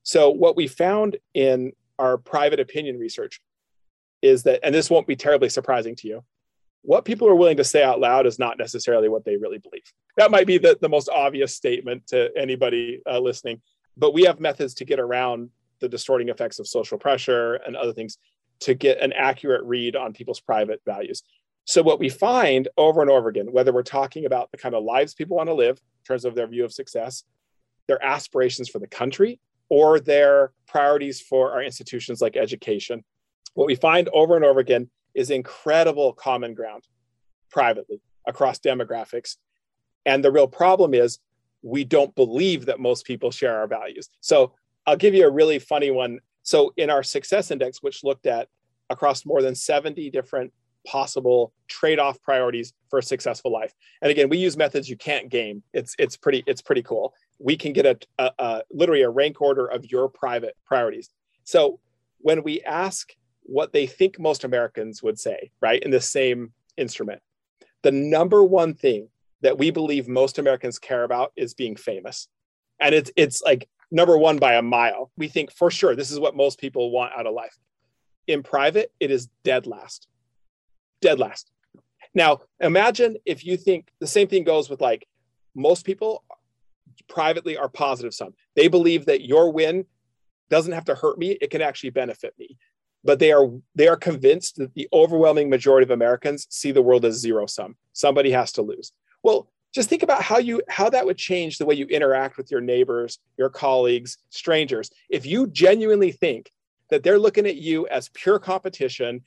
So, 0.04 0.30
what 0.30 0.56
we 0.56 0.68
found 0.68 1.18
in 1.34 1.74
our 1.98 2.18
private 2.18 2.60
opinion 2.60 2.98
research 2.98 3.42
is 4.22 4.44
that, 4.44 4.60
and 4.64 4.74
this 4.74 4.90
won't 4.90 5.08
be 5.08 5.16
terribly 5.16 5.50
surprising 5.50 5.96
to 5.98 6.08
you, 6.08 6.24
what 6.82 7.06
people 7.06 7.28
are 7.28 7.36
willing 7.36 7.58
to 7.58 7.64
say 7.64 7.84
out 7.84 8.00
loud 8.00 8.28
is 8.28 8.38
not 8.38 8.58
necessarily 8.58 9.10
what 9.10 9.26
they 9.26 9.38
really 9.38 9.58
believe. 9.58 9.92
That 10.18 10.32
might 10.32 10.46
be 10.46 10.58
the, 10.58 10.78
the 10.80 10.90
most 10.90 11.10
obvious 11.10 11.56
statement 11.56 12.08
to 12.08 12.30
anybody 12.38 13.02
uh, 13.10 13.20
listening 13.20 13.62
but 13.98 14.14
we 14.14 14.24
have 14.24 14.40
methods 14.40 14.74
to 14.76 14.86
get 14.86 15.00
around 15.00 15.50
the 15.80 15.90
distorting 15.90 16.30
effects 16.30 16.60
of 16.60 16.68
social 16.68 16.98
pressure 16.98 17.56
and 17.56 17.76
other 17.76 17.94
things 17.94 18.18
to 18.62 18.74
get 18.74 19.02
an 19.02 19.14
accurate 19.14 19.64
read 19.64 19.96
on 19.96 20.14
people's 20.14 20.40
private 20.40 20.82
values. 20.86 21.24
So, 21.66 21.82
what 21.82 22.00
we 22.00 22.10
find 22.10 22.68
over 22.78 23.02
and 23.02 23.10
over 23.10 23.30
again, 23.30 23.52
whether 23.52 23.74
we're 23.74 23.84
talking 23.84 24.26
about 24.26 24.52
the 24.52 24.58
kind 24.58 24.76
of 24.76 24.84
lives 24.84 25.14
people 25.14 25.38
want 25.38 25.50
to 25.50 25.54
live 25.54 25.78
in 25.78 26.06
terms 26.06 26.26
of 26.26 26.36
their 26.36 26.48
view 26.48 26.64
of 26.64 26.72
success, 26.72 27.24
their 27.88 28.04
aspirations 28.04 28.70
for 28.70 28.80
the 28.80 28.88
country, 28.88 29.40
or 29.70 30.00
their 30.00 30.52
priorities 30.68 31.22
for 31.22 31.54
our 31.54 31.64
institutions 31.64 32.22
like 32.22 32.38
education, 32.38 33.04
what 33.56 33.68
we 33.68 33.76
find 33.76 34.08
over 34.14 34.36
and 34.36 34.46
over 34.46 34.60
again 34.60 34.90
is 35.16 35.32
incredible 35.32 36.14
common 36.14 36.54
ground 36.54 36.84
privately 37.50 38.02
across 38.28 38.60
demographics. 38.60 39.38
And 40.06 40.24
the 40.24 40.32
real 40.32 40.48
problem 40.48 40.94
is 40.94 41.20
we 41.64 41.84
don't 41.84 42.14
believe 42.16 42.68
that 42.68 42.80
most 42.80 43.06
people 43.06 43.32
share 43.32 43.58
our 43.58 43.68
values. 43.68 44.10
So 44.22 44.54
I'll 44.86 44.98
give 44.98 45.16
you 45.16 45.26
a 45.26 45.32
really 45.32 45.58
funny 45.58 45.90
one. 45.90 46.20
So 46.44 46.74
in 46.78 46.90
our 46.90 47.02
success 47.02 47.50
index, 47.50 47.82
which 47.82 48.04
looked 48.04 48.28
at 48.28 48.50
across 48.90 49.26
more 49.26 49.42
than 49.42 49.56
70 49.56 50.12
different 50.12 50.54
possible 50.86 51.52
trade-off 51.68 52.22
priorities 52.22 52.74
for 52.90 53.00
a 53.00 53.04
successful 53.04 53.52
life. 53.52 53.74
And 54.04 54.12
again, 54.12 54.30
we 54.30 54.38
use 54.38 54.56
methods 54.56 54.88
you 54.88 54.96
can't 54.96 55.30
game. 55.30 55.64
It's 55.74 55.96
it's 55.98 56.16
pretty 56.16 56.44
it's 56.46 56.62
pretty 56.62 56.84
cool. 56.84 57.14
We 57.40 57.58
can 57.58 57.74
get 57.74 57.88
a, 57.88 57.98
a, 58.20 58.32
a 58.38 58.64
literally 58.72 59.02
a 59.02 59.10
rank 59.10 59.42
order 59.42 59.66
of 59.66 59.90
your 59.92 60.08
private 60.08 60.56
priorities. 60.66 61.10
So 61.44 61.80
when 62.20 62.44
we 62.44 62.62
ask 62.62 63.16
what 63.46 63.74
they 63.74 63.88
think 63.88 64.20
most 64.20 64.44
Americans 64.44 65.02
would 65.04 65.20
say, 65.20 65.52
right, 65.62 65.82
in 65.82 65.92
the 65.92 66.02
same 66.02 66.52
instrument, 66.78 67.22
the 67.84 67.92
number 67.92 68.44
one 68.44 68.74
thing 68.74 69.10
that 69.42 69.58
we 69.58 69.70
believe 69.70 70.08
most 70.08 70.40
Americans 70.40 70.80
care 70.80 71.04
about 71.04 71.32
is 71.36 71.54
being 71.54 71.76
famous. 71.76 72.28
And 72.80 72.96
it's 72.96 73.12
it's 73.16 73.42
like 73.42 73.70
number 73.92 74.18
one 74.18 74.38
by 74.38 74.56
a 74.56 74.62
mile. 74.62 75.12
We 75.18 75.28
think 75.28 75.52
for 75.52 75.70
sure 75.70 75.96
this 75.96 76.12
is 76.12 76.20
what 76.20 76.36
most 76.36 76.60
people 76.60 76.92
want 76.92 77.14
out 77.16 77.28
of 77.28 77.34
life. 77.34 77.56
In 78.28 78.42
private, 78.42 78.92
it 79.00 79.12
is 79.12 79.30
dead 79.44 79.68
last. 79.68 80.08
Dead 81.02 81.20
last. 81.20 81.52
Now, 82.16 82.42
imagine 82.60 83.18
if 83.26 83.46
you 83.46 83.58
think 83.58 83.90
the 84.00 84.08
same 84.08 84.28
thing 84.28 84.44
goes 84.44 84.70
with 84.70 84.82
like 84.82 85.08
most 85.54 85.86
people 85.86 86.24
privately 87.08 87.58
are 87.58 87.70
positive 87.70 88.14
some. 88.14 88.34
They 88.56 88.68
believe 88.68 89.06
that 89.06 89.26
your 89.26 89.52
win 89.52 89.86
doesn't 90.50 90.74
have 90.74 90.86
to 90.86 90.96
hurt 90.96 91.18
me, 91.18 91.38
it 91.42 91.50
can 91.50 91.62
actually 91.62 91.90
benefit 91.90 92.34
me. 92.38 92.58
But 93.06 93.20
they 93.20 93.32
are 93.32 93.50
they 93.76 93.88
are 93.88 93.96
convinced 93.96 94.58
that 94.58 94.74
the 94.74 94.90
overwhelming 94.92 95.50
majority 95.50 95.86
of 95.86 95.92
Americans 95.92 96.48
see 96.50 96.72
the 96.72 96.82
world 96.82 97.06
as 97.06 97.16
zero 97.16 97.46
sum. 97.46 97.76
Somebody 97.94 98.32
has 98.32 98.52
to 98.54 98.62
lose. 98.62 98.92
Well, 99.24 99.48
just 99.74 99.90
think 99.90 100.04
about 100.04 100.24
how 100.24 100.40
you 100.40 100.62
how 100.70 100.90
that 100.90 101.06
would 101.06 101.18
change 101.18 101.58
the 101.58 101.66
way 101.66 101.76
you 101.76 101.86
interact 101.86 102.38
with 102.38 102.50
your 102.50 102.62
neighbors, 102.62 103.20
your 103.38 103.50
colleagues, 103.50 104.18
strangers. 104.30 104.90
If 105.10 105.26
you 105.26 105.48
genuinely 105.48 106.12
think 106.12 106.52
that 106.90 107.04
they're 107.04 107.20
looking 107.20 107.46
at 107.46 107.58
you 107.58 107.88
as 107.88 108.10
pure 108.10 108.40
competition, 108.40 109.22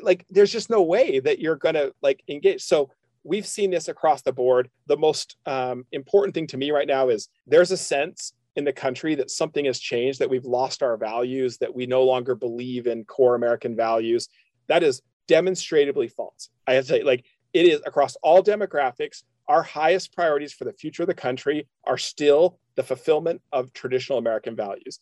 like 0.00 0.24
there's 0.30 0.52
just 0.52 0.70
no 0.70 0.82
way 0.82 1.20
that 1.20 1.40
you're 1.40 1.56
going 1.56 1.74
to 1.74 1.92
like 2.02 2.22
engage. 2.28 2.62
So 2.62 2.90
we've 3.24 3.46
seen 3.46 3.70
this 3.70 3.88
across 3.88 4.22
the 4.22 4.32
board. 4.32 4.70
The 4.86 4.96
most 4.96 5.36
um, 5.46 5.84
important 5.92 6.34
thing 6.34 6.46
to 6.48 6.56
me 6.56 6.70
right 6.70 6.86
now 6.86 7.08
is 7.08 7.28
there's 7.46 7.70
a 7.70 7.76
sense 7.76 8.32
in 8.60 8.64
the 8.64 8.72
country 8.72 9.16
that 9.16 9.30
something 9.30 9.64
has 9.64 9.80
changed, 9.80 10.20
that 10.20 10.30
we've 10.30 10.44
lost 10.44 10.82
our 10.82 10.96
values, 10.96 11.56
that 11.58 11.74
we 11.74 11.86
no 11.86 12.04
longer 12.04 12.34
believe 12.34 12.86
in 12.86 13.04
core 13.04 13.34
American 13.34 13.74
values. 13.74 14.28
That 14.68 14.82
is 14.82 15.02
demonstrably 15.26 16.08
false. 16.08 16.50
I 16.66 16.74
have 16.74 16.84
to 16.84 16.88
say, 16.88 17.02
like, 17.02 17.24
it 17.52 17.64
is 17.66 17.80
across 17.86 18.16
all 18.22 18.42
demographics. 18.42 19.24
Our 19.48 19.62
highest 19.62 20.14
priorities 20.14 20.52
for 20.52 20.64
the 20.64 20.72
future 20.72 21.02
of 21.02 21.08
the 21.08 21.14
country 21.14 21.66
are 21.84 21.98
still 21.98 22.58
the 22.76 22.82
fulfillment 22.82 23.40
of 23.50 23.72
traditional 23.72 24.18
American 24.18 24.54
values. 24.54 25.00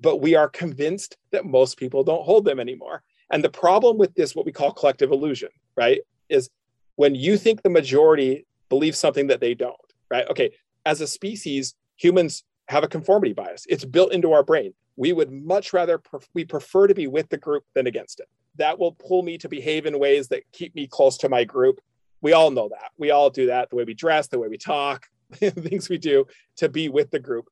But 0.00 0.16
we 0.16 0.34
are 0.34 0.48
convinced 0.48 1.16
that 1.30 1.46
most 1.46 1.78
people 1.78 2.04
don't 2.04 2.24
hold 2.24 2.44
them 2.44 2.60
anymore. 2.60 3.02
And 3.30 3.42
the 3.42 3.48
problem 3.48 3.96
with 3.96 4.14
this, 4.14 4.34
what 4.34 4.44
we 4.44 4.52
call 4.52 4.72
collective 4.72 5.12
illusion, 5.12 5.48
right, 5.76 6.00
is 6.28 6.50
when 6.96 7.14
you 7.14 7.38
think 7.38 7.62
the 7.62 7.70
majority 7.70 8.46
believes 8.68 8.98
something 8.98 9.28
that 9.28 9.40
they 9.40 9.54
don't, 9.54 9.76
right? 10.10 10.28
Okay, 10.28 10.50
as 10.84 11.00
a 11.00 11.06
species, 11.06 11.74
humans 11.96 12.44
have 12.68 12.84
a 12.84 12.88
conformity 12.88 13.32
bias. 13.32 13.66
It's 13.68 13.84
built 13.84 14.12
into 14.12 14.32
our 14.32 14.42
brain. 14.42 14.74
We 14.96 15.12
would 15.12 15.30
much 15.30 15.72
rather, 15.72 16.00
we 16.34 16.44
prefer 16.44 16.86
to 16.86 16.94
be 16.94 17.06
with 17.06 17.28
the 17.28 17.36
group 17.36 17.64
than 17.74 17.86
against 17.86 18.20
it 18.20 18.28
that 18.56 18.78
will 18.78 18.92
pull 18.92 19.22
me 19.22 19.38
to 19.38 19.48
behave 19.48 19.86
in 19.86 19.98
ways 19.98 20.28
that 20.28 20.42
keep 20.52 20.74
me 20.74 20.86
close 20.86 21.16
to 21.18 21.28
my 21.28 21.44
group. 21.44 21.80
We 22.20 22.32
all 22.32 22.50
know 22.50 22.68
that. 22.68 22.90
We 22.98 23.10
all 23.10 23.30
do 23.30 23.46
that 23.46 23.70
the 23.70 23.76
way 23.76 23.84
we 23.84 23.94
dress, 23.94 24.28
the 24.28 24.38
way 24.38 24.48
we 24.48 24.58
talk, 24.58 25.06
things 25.34 25.88
we 25.88 25.98
do 25.98 26.26
to 26.56 26.68
be 26.68 26.88
with 26.88 27.10
the 27.10 27.20
group. 27.20 27.48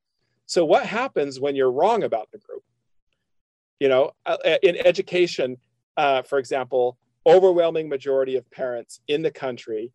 So, 0.47 0.65
what 0.65 0.87
happens 0.87 1.41
when 1.41 1.55
you're 1.55 1.73
wrong 1.73 2.03
about 2.03 2.31
the 2.33 2.39
group? 2.39 2.63
You 3.81 3.89
know, 3.89 4.13
uh, 4.27 4.37
uh, 4.45 4.57
in 4.63 4.77
education, 4.85 5.59
uh, 5.97 6.23
for 6.23 6.39
example, 6.39 6.99
overwhelming 7.27 7.89
majority 7.89 8.37
of 8.37 8.51
parents 8.51 9.01
in 9.09 9.23
the 9.23 9.31
country 9.31 9.93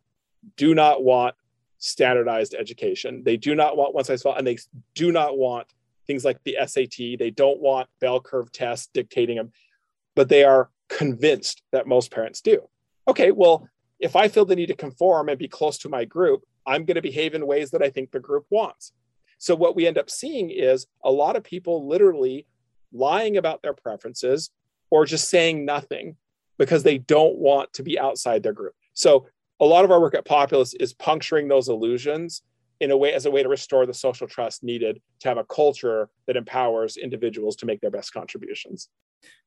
do 0.56 0.74
not 0.74 1.04
want 1.04 1.34
standardized 1.80 2.54
education. 2.54 3.22
They 3.24 3.36
do 3.36 3.54
not 3.54 3.76
want 3.76 3.94
one 3.94 4.04
size 4.04 4.22
fits 4.22 4.26
all, 4.26 4.36
and 4.36 4.46
they 4.46 4.58
do 4.94 5.10
not 5.10 5.36
want 5.36 5.66
things 6.06 6.24
like 6.24 6.38
the 6.44 6.56
SAT. 6.64 7.18
They 7.18 7.30
don't 7.30 7.60
want 7.60 7.88
bell 8.00 8.20
curve 8.20 8.52
tests 8.52 8.88
dictating 8.94 9.36
them, 9.36 9.52
but 10.14 10.28
they 10.28 10.44
are 10.44 10.70
convinced 10.88 11.62
that 11.72 11.86
most 11.86 12.10
parents 12.10 12.40
do. 12.40 12.68
Okay, 13.08 13.32
well, 13.32 13.68
if 13.98 14.16
I 14.16 14.28
feel 14.28 14.44
the 14.44 14.56
need 14.56 14.66
to 14.66 14.74
conform 14.74 15.28
and 15.28 15.38
be 15.38 15.48
close 15.48 15.78
to 15.78 15.88
my 15.88 16.04
group, 16.04 16.44
I'm 16.66 16.84
going 16.84 16.94
to 16.94 17.02
behave 17.02 17.34
in 17.34 17.46
ways 17.46 17.70
that 17.70 17.82
I 17.82 17.90
think 17.90 18.10
the 18.10 18.20
group 18.20 18.46
wants. 18.50 18.92
So, 19.38 19.54
what 19.54 19.74
we 19.74 19.86
end 19.86 19.98
up 19.98 20.10
seeing 20.10 20.50
is 20.50 20.86
a 21.02 21.10
lot 21.10 21.36
of 21.36 21.42
people 21.42 21.88
literally 21.88 22.46
lying 22.92 23.36
about 23.36 23.62
their 23.62 23.72
preferences 23.72 24.50
or 24.90 25.06
just 25.06 25.30
saying 25.30 25.64
nothing 25.64 26.16
because 26.58 26.82
they 26.82 26.98
don't 26.98 27.38
want 27.38 27.72
to 27.72 27.82
be 27.82 27.98
outside 27.98 28.42
their 28.42 28.52
group. 28.52 28.74
So, 28.92 29.26
a 29.60 29.64
lot 29.64 29.84
of 29.84 29.90
our 29.90 30.00
work 30.00 30.14
at 30.14 30.24
Populace 30.24 30.74
is 30.74 30.92
puncturing 30.94 31.48
those 31.48 31.68
illusions 31.68 32.42
in 32.80 32.90
a 32.90 32.96
way 32.96 33.12
as 33.12 33.26
a 33.26 33.30
way 33.30 33.42
to 33.42 33.48
restore 33.48 33.84
the 33.86 33.94
social 33.94 34.26
trust 34.26 34.64
needed 34.64 35.00
to 35.20 35.28
have 35.28 35.36
a 35.36 35.44
culture 35.44 36.08
that 36.26 36.36
empowers 36.36 36.96
individuals 36.96 37.54
to 37.56 37.66
make 37.66 37.80
their 37.80 37.90
best 37.90 38.12
contributions 38.12 38.88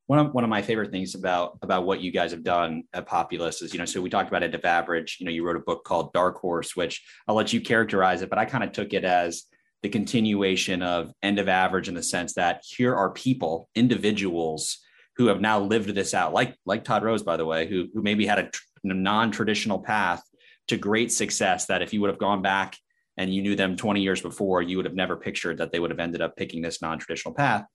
one 0.07 0.19
of 0.19 0.33
one 0.33 0.43
of 0.43 0.49
my 0.49 0.61
favorite 0.61 0.91
things 0.91 1.15
about 1.15 1.57
about 1.61 1.85
what 1.85 2.01
you 2.01 2.11
guys 2.11 2.31
have 2.31 2.43
done 2.43 2.83
at 2.93 3.05
Populace 3.05 3.61
is, 3.61 3.73
you 3.73 3.79
know, 3.79 3.85
so 3.85 4.01
we 4.01 4.09
talked 4.09 4.27
about 4.27 4.43
end 4.43 4.55
of 4.55 4.65
average. 4.65 5.17
You 5.19 5.25
know, 5.25 5.31
you 5.31 5.45
wrote 5.45 5.55
a 5.55 5.61
book 5.61 5.83
called 5.85 6.11
Dark 6.13 6.37
Horse, 6.39 6.75
which 6.75 7.03
I'll 7.27 7.35
let 7.35 7.53
you 7.53 7.61
characterize 7.61 8.21
it, 8.21 8.29
but 8.29 8.39
I 8.39 8.45
kind 8.45 8.63
of 8.63 8.73
took 8.73 8.93
it 8.93 9.05
as 9.05 9.43
the 9.81 9.89
continuation 9.89 10.81
of 10.81 11.13
end 11.21 11.39
of 11.39 11.47
average 11.47 11.87
in 11.87 11.93
the 11.93 12.03
sense 12.03 12.33
that 12.33 12.63
here 12.65 12.95
are 12.95 13.11
people, 13.11 13.69
individuals 13.75 14.79
who 15.17 15.27
have 15.27 15.41
now 15.41 15.59
lived 15.59 15.89
this 15.89 16.13
out, 16.13 16.33
like 16.33 16.55
like 16.65 16.83
Todd 16.83 17.03
Rose, 17.03 17.23
by 17.23 17.37
the 17.37 17.45
way, 17.45 17.67
who 17.67 17.87
who 17.93 18.01
maybe 18.01 18.25
had 18.25 18.39
a 18.39 18.51
non-traditional 18.83 19.79
path 19.79 20.21
to 20.67 20.77
great 20.77 21.11
success 21.11 21.65
that 21.67 21.81
if 21.81 21.93
you 21.93 22.01
would 22.01 22.09
have 22.09 22.19
gone 22.19 22.41
back 22.41 22.77
and 23.17 23.33
you 23.33 23.41
knew 23.41 23.55
them 23.55 23.75
20 23.75 24.01
years 24.01 24.21
before, 24.21 24.61
you 24.61 24.77
would 24.77 24.85
have 24.85 24.95
never 24.95 25.15
pictured 25.15 25.57
that 25.57 25.71
they 25.71 25.79
would 25.79 25.91
have 25.91 25.99
ended 25.99 26.21
up 26.21 26.35
picking 26.35 26.61
this 26.61 26.81
non-traditional 26.81 27.33
path 27.33 27.65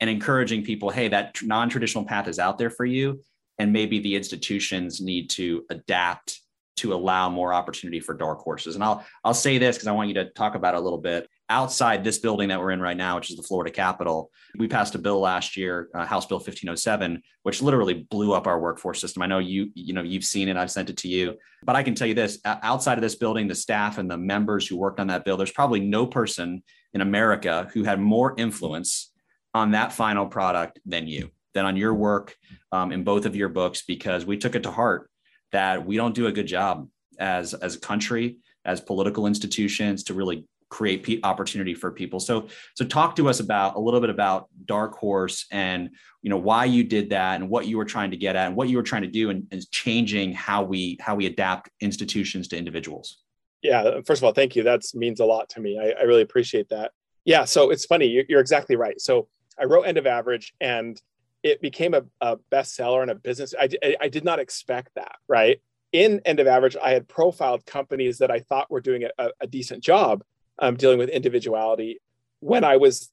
and 0.00 0.08
encouraging 0.08 0.64
people, 0.64 0.90
hey, 0.90 1.08
that 1.08 1.36
non 1.42 1.68
traditional 1.68 2.04
path 2.04 2.28
is 2.28 2.38
out 2.38 2.58
there 2.58 2.70
for 2.70 2.84
you. 2.84 3.22
And 3.58 3.72
maybe 3.72 3.98
the 3.98 4.14
institutions 4.14 5.00
need 5.00 5.30
to 5.30 5.64
adapt 5.70 6.40
to 6.78 6.94
allow 6.94 7.28
more 7.28 7.52
opportunity 7.52 8.00
for 8.00 8.14
dark 8.14 8.40
horses. 8.40 8.74
And 8.74 8.84
I'll 8.84 9.04
I'll 9.24 9.34
say 9.34 9.58
this 9.58 9.76
because 9.76 9.88
I 9.88 9.92
want 9.92 10.08
you 10.08 10.14
to 10.14 10.30
talk 10.30 10.54
about 10.54 10.74
it 10.74 10.78
a 10.78 10.80
little 10.80 10.98
bit. 10.98 11.28
Outside 11.50 12.04
this 12.04 12.18
building 12.18 12.48
that 12.48 12.60
we're 12.60 12.72
in 12.72 12.80
right 12.80 12.96
now, 12.96 13.16
which 13.16 13.30
is 13.30 13.36
the 13.36 13.42
Florida 13.42 13.70
Capitol, 13.70 14.30
we 14.58 14.68
passed 14.68 14.94
a 14.94 14.98
bill 14.98 15.18
last 15.18 15.56
year, 15.56 15.88
uh, 15.94 16.04
House 16.04 16.26
Bill 16.26 16.36
1507, 16.36 17.22
which 17.42 17.62
literally 17.62 18.06
blew 18.10 18.34
up 18.34 18.46
our 18.46 18.60
workforce 18.60 19.00
system. 19.00 19.22
I 19.22 19.26
know 19.26 19.38
you 19.38 19.70
you 19.74 19.94
know 19.94 20.02
you've 20.02 20.24
seen 20.24 20.48
it. 20.48 20.56
I've 20.56 20.70
sent 20.70 20.90
it 20.90 20.96
to 20.98 21.08
you, 21.08 21.36
but 21.62 21.76
I 21.76 21.82
can 21.82 21.94
tell 21.94 22.06
you 22.06 22.14
this: 22.14 22.38
outside 22.44 22.98
of 22.98 23.02
this 23.02 23.14
building, 23.14 23.48
the 23.48 23.54
staff 23.54 23.98
and 23.98 24.10
the 24.10 24.18
members 24.18 24.66
who 24.66 24.76
worked 24.76 25.00
on 25.00 25.06
that 25.08 25.24
bill, 25.24 25.36
there's 25.36 25.52
probably 25.52 25.80
no 25.80 26.06
person 26.06 26.62
in 26.94 27.00
America 27.00 27.68
who 27.72 27.84
had 27.84 28.00
more 28.00 28.34
influence 28.38 29.12
on 29.54 29.72
that 29.72 29.92
final 29.92 30.26
product 30.26 30.78
than 30.84 31.06
you, 31.06 31.30
than 31.54 31.64
on 31.64 31.76
your 31.76 31.94
work 31.94 32.36
um, 32.72 32.92
in 32.92 33.04
both 33.04 33.26
of 33.26 33.34
your 33.34 33.48
books, 33.48 33.82
because 33.86 34.26
we 34.26 34.36
took 34.36 34.54
it 34.54 34.62
to 34.62 34.70
heart 34.70 35.10
that 35.52 35.86
we 35.86 35.96
don't 35.96 36.14
do 36.14 36.26
a 36.26 36.32
good 36.32 36.46
job 36.46 36.88
as 37.18 37.54
as 37.54 37.76
a 37.76 37.80
country, 37.80 38.38
as 38.64 38.80
political 38.80 39.26
institutions 39.26 40.04
to 40.04 40.14
really 40.14 40.46
create 40.70 41.20
opportunity 41.24 41.74
for 41.74 41.90
people. 41.90 42.20
So 42.20 42.48
so 42.74 42.84
talk 42.84 43.16
to 43.16 43.28
us 43.28 43.40
about 43.40 43.76
a 43.76 43.80
little 43.80 44.00
bit 44.00 44.10
about 44.10 44.48
Dark 44.66 44.96
Horse 44.96 45.46
and 45.50 45.90
you 46.22 46.30
know 46.30 46.36
why 46.36 46.66
you 46.66 46.84
did 46.84 47.10
that 47.10 47.40
and 47.40 47.48
what 47.48 47.66
you 47.66 47.76
were 47.78 47.84
trying 47.84 48.10
to 48.10 48.16
get 48.16 48.36
at 48.36 48.48
and 48.48 48.56
what 48.56 48.68
you 48.68 48.76
were 48.76 48.82
trying 48.82 49.02
to 49.02 49.08
do 49.08 49.30
and, 49.30 49.46
changing 49.70 50.32
how 50.32 50.62
we 50.62 50.98
how 51.00 51.14
we 51.14 51.26
adapt 51.26 51.70
institutions 51.80 52.48
to 52.48 52.58
individuals. 52.58 53.18
Yeah, 53.62 54.00
first 54.06 54.20
of 54.20 54.24
all, 54.24 54.32
thank 54.32 54.54
you. 54.54 54.62
That 54.62 54.82
means 54.94 55.20
a 55.20 55.24
lot 55.24 55.48
to 55.50 55.60
me. 55.60 55.78
I, 55.78 56.00
I 56.00 56.02
really 56.02 56.22
appreciate 56.22 56.68
that. 56.68 56.92
Yeah, 57.24 57.44
so 57.44 57.70
it's 57.70 57.84
funny. 57.84 58.24
You're 58.28 58.40
exactly 58.40 58.76
right. 58.76 59.00
So 59.00 59.28
I 59.58 59.64
wrote 59.64 59.82
End 59.82 59.98
of 59.98 60.06
Average 60.06 60.54
and 60.60 61.00
it 61.42 61.60
became 61.62 61.94
a, 61.94 62.02
a 62.20 62.36
bestseller 62.50 63.02
and 63.02 63.10
a 63.10 63.14
business. 63.14 63.54
I, 63.58 63.68
I 64.00 64.08
did 64.08 64.24
not 64.24 64.38
expect 64.38 64.90
that, 64.96 65.16
right? 65.28 65.60
In 65.92 66.20
End 66.24 66.40
of 66.40 66.46
Average, 66.46 66.76
I 66.82 66.90
had 66.90 67.08
profiled 67.08 67.64
companies 67.64 68.18
that 68.18 68.30
I 68.30 68.40
thought 68.40 68.70
were 68.70 68.80
doing 68.80 69.04
a, 69.18 69.30
a 69.40 69.46
decent 69.46 69.82
job 69.82 70.22
um, 70.58 70.76
dealing 70.76 70.98
with 70.98 71.08
individuality. 71.08 72.00
When 72.40 72.64
I 72.64 72.76
was 72.76 73.10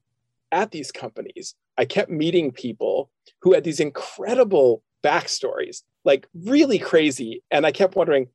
at 0.51 0.71
these 0.71 0.91
companies, 0.91 1.55
I 1.77 1.85
kept 1.85 2.09
meeting 2.09 2.51
people 2.51 3.09
who 3.41 3.53
had 3.53 3.63
these 3.63 3.79
incredible 3.79 4.83
backstories, 5.03 5.83
like 6.03 6.27
really 6.33 6.79
crazy. 6.79 7.43
And 7.51 7.65
I 7.65 7.71
kept 7.71 7.95
wondering, 7.95 8.27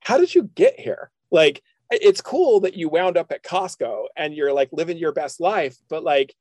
how 0.00 0.18
did 0.18 0.34
you 0.34 0.44
get 0.54 0.78
here? 0.78 1.10
Like, 1.30 1.62
it's 1.90 2.20
cool 2.20 2.60
that 2.60 2.74
you 2.74 2.88
wound 2.88 3.16
up 3.16 3.30
at 3.30 3.44
Costco 3.44 4.06
and 4.16 4.34
you're 4.34 4.52
like 4.52 4.70
living 4.72 4.98
your 4.98 5.12
best 5.12 5.40
life, 5.40 5.76
but 5.88 6.02
like, 6.02 6.34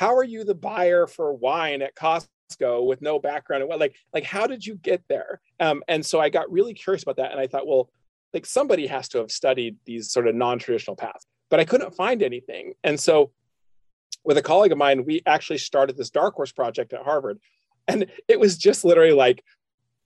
how 0.00 0.16
are 0.16 0.24
you 0.24 0.44
the 0.44 0.54
buyer 0.54 1.06
for 1.06 1.34
wine 1.34 1.82
at 1.82 1.94
Costco 1.94 2.86
with 2.86 3.02
no 3.02 3.18
background 3.18 3.62
and 3.62 3.68
what 3.68 3.78
like 3.78 3.94
like 4.14 4.24
how 4.24 4.46
did 4.46 4.64
you 4.64 4.76
get 4.76 5.02
there? 5.10 5.42
Um, 5.60 5.82
and 5.88 6.04
so 6.04 6.18
I 6.18 6.30
got 6.30 6.50
really 6.50 6.72
curious 6.72 7.02
about 7.02 7.18
that, 7.18 7.32
and 7.32 7.38
I 7.38 7.46
thought, 7.46 7.66
well, 7.66 7.90
like 8.32 8.46
somebody 8.46 8.86
has 8.86 9.10
to 9.10 9.18
have 9.18 9.30
studied 9.30 9.76
these 9.84 10.10
sort 10.10 10.26
of 10.26 10.34
non-traditional 10.34 10.96
paths. 10.96 11.26
but 11.50 11.60
I 11.60 11.66
couldn't 11.66 11.94
find 11.94 12.22
anything. 12.22 12.72
And 12.82 12.98
so 12.98 13.30
with 14.24 14.38
a 14.38 14.42
colleague 14.42 14.72
of 14.72 14.78
mine, 14.78 15.04
we 15.04 15.20
actually 15.26 15.58
started 15.58 15.98
this 15.98 16.08
dark 16.08 16.34
horse 16.34 16.52
project 16.52 16.94
at 16.94 17.02
Harvard. 17.02 17.38
And 17.86 18.06
it 18.26 18.40
was 18.40 18.56
just 18.56 18.86
literally 18.86 19.12
like 19.12 19.44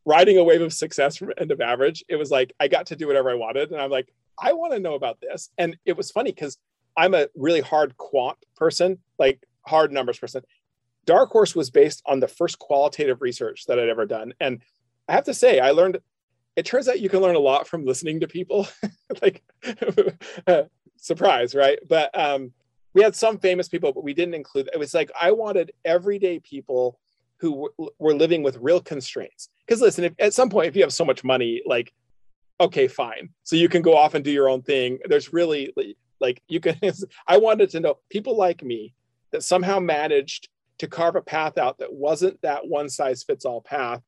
riding 0.05 0.39
a 0.39 0.45
wave 0.45 0.63
of 0.63 0.73
success 0.73 1.17
from 1.17 1.33
end 1.39 1.53
of 1.53 1.61
average. 1.61 2.03
It 2.09 2.17
was 2.17 2.33
like 2.33 2.53
I 2.59 2.67
got 2.67 2.87
to 2.87 2.97
do 2.97 3.07
whatever 3.07 3.31
I 3.31 3.35
wanted. 3.35 3.71
And 3.71 3.81
I'm 3.81 3.91
like, 3.93 4.09
I 4.43 4.55
want 4.55 4.73
to 4.73 4.81
know 4.81 4.95
about 4.95 5.21
this. 5.21 5.51
And 5.57 5.77
it 5.85 5.97
was 5.97 6.11
funny 6.11 6.33
because 6.33 6.59
I'm 6.97 7.15
a 7.15 7.29
really 7.37 7.61
hard 7.61 7.97
quant 7.97 8.39
person, 8.57 8.99
like 9.21 9.47
hard 9.67 9.93
numbers 9.93 10.19
person. 10.19 10.43
Dark 11.07 11.31
Horse 11.31 11.55
was 11.55 11.71
based 11.71 12.03
on 12.07 12.21
the 12.21 12.29
first 12.29 12.59
qualitative 12.59 13.21
research 13.21 13.67
that 13.67 13.79
I'd 13.79 13.89
ever 13.89 14.07
done. 14.07 14.33
And 14.41 14.63
I 15.09 15.13
have 15.13 15.25
to 15.25 15.35
say, 15.35 15.61
I 15.61 15.71
learned 15.73 15.99
it 16.57 16.65
turns 16.65 16.89
out 16.89 17.01
you 17.01 17.09
can 17.09 17.21
learn 17.21 17.35
a 17.35 17.41
lot 17.41 17.67
from 17.67 17.85
listening 17.85 18.21
to 18.21 18.29
people. 18.29 18.69
like 19.23 19.43
surprise, 20.97 21.55
right? 21.55 21.79
But 21.89 22.17
um, 22.19 22.53
we 22.95 23.03
had 23.03 23.17
some 23.17 23.39
famous 23.39 23.69
people, 23.69 23.93
but 23.93 24.05
we 24.05 24.15
didn't 24.15 24.35
include. 24.35 24.71
It 24.73 24.79
was 24.79 24.95
like 24.95 25.11
I 25.21 25.33
wanted 25.33 25.73
everyday 25.85 26.41
people 26.41 26.99
who 27.39 27.71
w- 27.79 27.91
were 27.99 28.15
living 28.15 28.43
with 28.43 28.57
real 28.59 28.81
constraints. 28.81 29.49
Because 29.67 29.81
listen, 29.81 30.05
if, 30.05 30.15
at 30.19 30.35
some 30.35 30.49
point, 30.49 30.69
if 30.69 30.77
you 30.77 30.83
have 30.83 30.93
so 30.93 31.05
much 31.05 31.25
money, 31.25 31.63
like 31.67 31.93
okay, 32.61 32.87
fine, 32.87 33.31
so 33.43 33.57
you 33.57 33.69
can 33.69 33.83
go 33.83 33.97
off 33.97 34.15
and 34.15 34.25
do 34.25 34.31
your 34.31 34.49
own 34.49 34.63
thing. 34.63 34.99
There's 35.07 35.33
really 35.33 35.75
like 36.21 36.41
you 36.49 36.61
can. 36.61 36.79
I 37.27 37.39
wanted 37.39 37.71
to 37.71 37.81
know 37.81 37.99
people 38.11 38.37
like 38.37 38.63
me 38.63 38.95
that 39.35 39.43
somehow 39.43 39.81
managed 39.81 40.49
to 40.79 40.87
carve 40.87 41.17
a 41.17 41.21
path 41.21 41.59
out 41.59 41.79
that 41.79 41.93
wasn't 41.93 42.41
that 42.43 42.69
one 42.69 42.89
size 42.89 43.25
fits 43.25 43.45
all 43.45 43.61
path, 43.61 44.01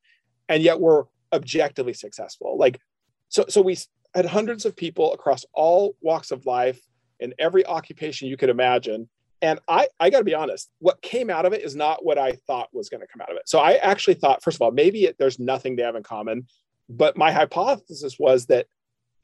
and 0.48 0.62
yet 0.62 0.80
were 0.80 1.08
objectively 1.32 1.92
successful. 1.92 2.56
Like 2.56 2.80
so, 3.28 3.44
so 3.48 3.60
we 3.60 3.76
had 4.14 4.24
hundreds 4.24 4.64
of 4.64 4.76
people 4.76 5.12
across 5.12 5.44
all 5.52 5.96
walks 6.00 6.30
of 6.30 6.46
life 6.46 6.80
in 7.18 7.34
every 7.40 7.66
occupation 7.66 8.28
you 8.28 8.36
could 8.36 8.50
imagine. 8.50 9.08
And 9.42 9.58
I, 9.66 9.88
I 9.98 10.10
got 10.10 10.18
to 10.18 10.24
be 10.24 10.34
honest, 10.34 10.70
what 10.78 11.02
came 11.02 11.28
out 11.28 11.44
of 11.44 11.52
it 11.52 11.62
is 11.62 11.74
not 11.74 12.04
what 12.04 12.18
I 12.18 12.32
thought 12.46 12.68
was 12.72 12.88
going 12.88 13.00
to 13.00 13.06
come 13.08 13.20
out 13.20 13.30
of 13.30 13.36
it. 13.36 13.48
So 13.48 13.58
I 13.58 13.74
actually 13.74 14.14
thought, 14.14 14.44
first 14.44 14.56
of 14.56 14.62
all, 14.62 14.70
maybe 14.70 15.06
it, 15.06 15.16
there's 15.18 15.40
nothing 15.40 15.74
they 15.74 15.82
have 15.82 15.96
in 15.96 16.04
common. 16.04 16.46
But 16.88 17.16
my 17.16 17.32
hypothesis 17.32 18.16
was 18.16 18.46
that 18.46 18.66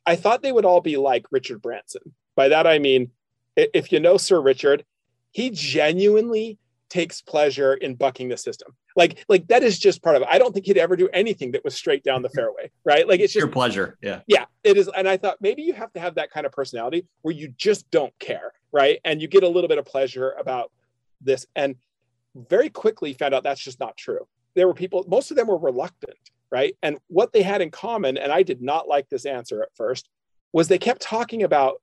I 0.04 0.16
thought 0.16 0.42
they 0.42 0.52
would 0.52 0.64
all 0.64 0.80
be 0.80 0.96
like 0.96 1.26
Richard 1.30 1.62
Branson. 1.62 2.02
By 2.34 2.48
that, 2.48 2.66
I 2.66 2.80
mean, 2.80 3.12
if 3.56 3.92
you 3.92 4.00
know 4.00 4.16
Sir 4.16 4.40
Richard, 4.40 4.84
he 5.32 5.50
genuinely 5.50 6.58
takes 6.92 7.22
pleasure 7.22 7.74
in 7.74 7.94
bucking 7.94 8.28
the 8.28 8.36
system. 8.36 8.76
Like, 8.94 9.24
like 9.26 9.48
that 9.48 9.62
is 9.62 9.78
just 9.78 10.02
part 10.02 10.14
of 10.14 10.22
it. 10.22 10.28
I 10.30 10.38
don't 10.38 10.52
think 10.52 10.66
he'd 10.66 10.76
ever 10.76 10.94
do 10.94 11.08
anything 11.14 11.52
that 11.52 11.64
was 11.64 11.74
straight 11.74 12.04
down 12.04 12.20
the 12.20 12.28
fairway, 12.34 12.70
right? 12.84 13.08
Like 13.08 13.20
it's 13.20 13.32
just 13.32 13.42
your 13.42 13.50
pleasure. 13.50 13.96
Yeah. 14.02 14.20
Yeah, 14.26 14.44
it 14.62 14.76
is. 14.76 14.90
And 14.94 15.08
I 15.08 15.16
thought 15.16 15.38
maybe 15.40 15.62
you 15.62 15.72
have 15.72 15.90
to 15.94 16.00
have 16.00 16.16
that 16.16 16.30
kind 16.30 16.44
of 16.44 16.52
personality 16.52 17.06
where 17.22 17.34
you 17.34 17.48
just 17.56 17.90
don't 17.90 18.12
care, 18.18 18.52
right? 18.72 19.00
And 19.04 19.22
you 19.22 19.28
get 19.28 19.42
a 19.42 19.48
little 19.48 19.68
bit 19.68 19.78
of 19.78 19.86
pleasure 19.86 20.34
about 20.38 20.70
this. 21.22 21.46
And 21.56 21.76
very 22.34 22.68
quickly 22.68 23.14
found 23.14 23.34
out 23.34 23.42
that's 23.42 23.62
just 23.62 23.80
not 23.80 23.96
true. 23.96 24.26
There 24.54 24.66
were 24.66 24.74
people, 24.74 25.04
most 25.08 25.30
of 25.30 25.36
them 25.38 25.46
were 25.46 25.58
reluctant, 25.58 26.18
right? 26.50 26.76
And 26.82 26.98
what 27.08 27.32
they 27.32 27.42
had 27.42 27.62
in 27.62 27.70
common, 27.70 28.18
and 28.18 28.30
I 28.30 28.42
did 28.42 28.60
not 28.60 28.86
like 28.86 29.08
this 29.08 29.24
answer 29.24 29.62
at 29.62 29.74
first, 29.74 30.10
was 30.52 30.68
they 30.68 30.78
kept 30.78 31.00
talking 31.00 31.42
about 31.42 31.80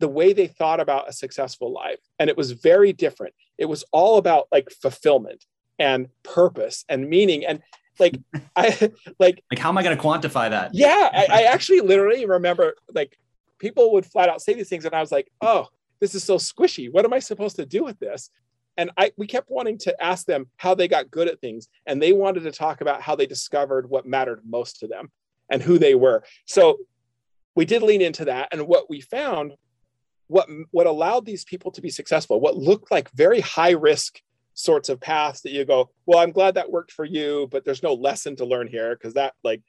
the 0.00 0.08
way 0.08 0.32
they 0.32 0.46
thought 0.46 0.80
about 0.80 1.08
a 1.08 1.12
successful 1.12 1.72
life. 1.72 1.98
And 2.18 2.30
it 2.30 2.36
was 2.36 2.52
very 2.52 2.92
different. 2.92 3.34
It 3.56 3.66
was 3.66 3.84
all 3.92 4.18
about 4.18 4.46
like 4.52 4.70
fulfillment 4.70 5.44
and 5.78 6.08
purpose 6.22 6.84
and 6.88 7.08
meaning. 7.08 7.44
And 7.44 7.62
like, 7.98 8.18
I 8.56 8.92
like, 9.18 9.42
like, 9.50 9.58
how 9.58 9.68
am 9.68 9.78
I 9.78 9.82
going 9.82 9.96
to 9.96 10.02
quantify 10.02 10.50
that? 10.50 10.74
Yeah. 10.74 11.10
I, 11.12 11.26
I 11.30 11.42
actually 11.42 11.80
literally 11.80 12.26
remember 12.26 12.74
like 12.94 13.18
people 13.58 13.92
would 13.92 14.06
flat 14.06 14.28
out 14.28 14.40
say 14.40 14.54
these 14.54 14.68
things. 14.68 14.84
And 14.84 14.94
I 14.94 15.00
was 15.00 15.12
like, 15.12 15.30
oh, 15.40 15.66
this 16.00 16.14
is 16.14 16.22
so 16.22 16.36
squishy. 16.36 16.92
What 16.92 17.04
am 17.04 17.12
I 17.12 17.18
supposed 17.18 17.56
to 17.56 17.66
do 17.66 17.82
with 17.84 17.98
this? 17.98 18.30
And 18.76 18.92
I 18.96 19.10
we 19.16 19.26
kept 19.26 19.50
wanting 19.50 19.78
to 19.78 20.02
ask 20.02 20.24
them 20.26 20.46
how 20.56 20.74
they 20.74 20.86
got 20.86 21.10
good 21.10 21.26
at 21.26 21.40
things. 21.40 21.68
And 21.86 22.00
they 22.00 22.12
wanted 22.12 22.44
to 22.44 22.52
talk 22.52 22.80
about 22.80 23.02
how 23.02 23.16
they 23.16 23.26
discovered 23.26 23.90
what 23.90 24.06
mattered 24.06 24.42
most 24.48 24.78
to 24.80 24.86
them 24.86 25.10
and 25.50 25.60
who 25.60 25.78
they 25.78 25.96
were. 25.96 26.22
So 26.46 26.78
we 27.56 27.64
did 27.64 27.82
lean 27.82 28.00
into 28.00 28.26
that. 28.26 28.48
And 28.52 28.68
what 28.68 28.88
we 28.88 29.00
found 29.00 29.54
what 30.28 30.48
what 30.70 30.86
allowed 30.86 31.26
these 31.26 31.44
people 31.44 31.70
to 31.70 31.82
be 31.82 31.90
successful 31.90 32.40
what 32.40 32.56
looked 32.56 32.90
like 32.90 33.10
very 33.12 33.40
high 33.40 33.70
risk 33.70 34.20
sorts 34.54 34.88
of 34.88 35.00
paths 35.00 35.42
that 35.42 35.52
you 35.52 35.64
go 35.64 35.90
well 36.06 36.18
i'm 36.18 36.32
glad 36.32 36.54
that 36.54 36.70
worked 36.70 36.92
for 36.92 37.04
you 37.04 37.48
but 37.50 37.64
there's 37.64 37.82
no 37.82 37.94
lesson 37.94 38.36
to 38.36 38.44
learn 38.44 38.66
here 38.66 38.94
because 38.94 39.14
that 39.14 39.34
like 39.44 39.62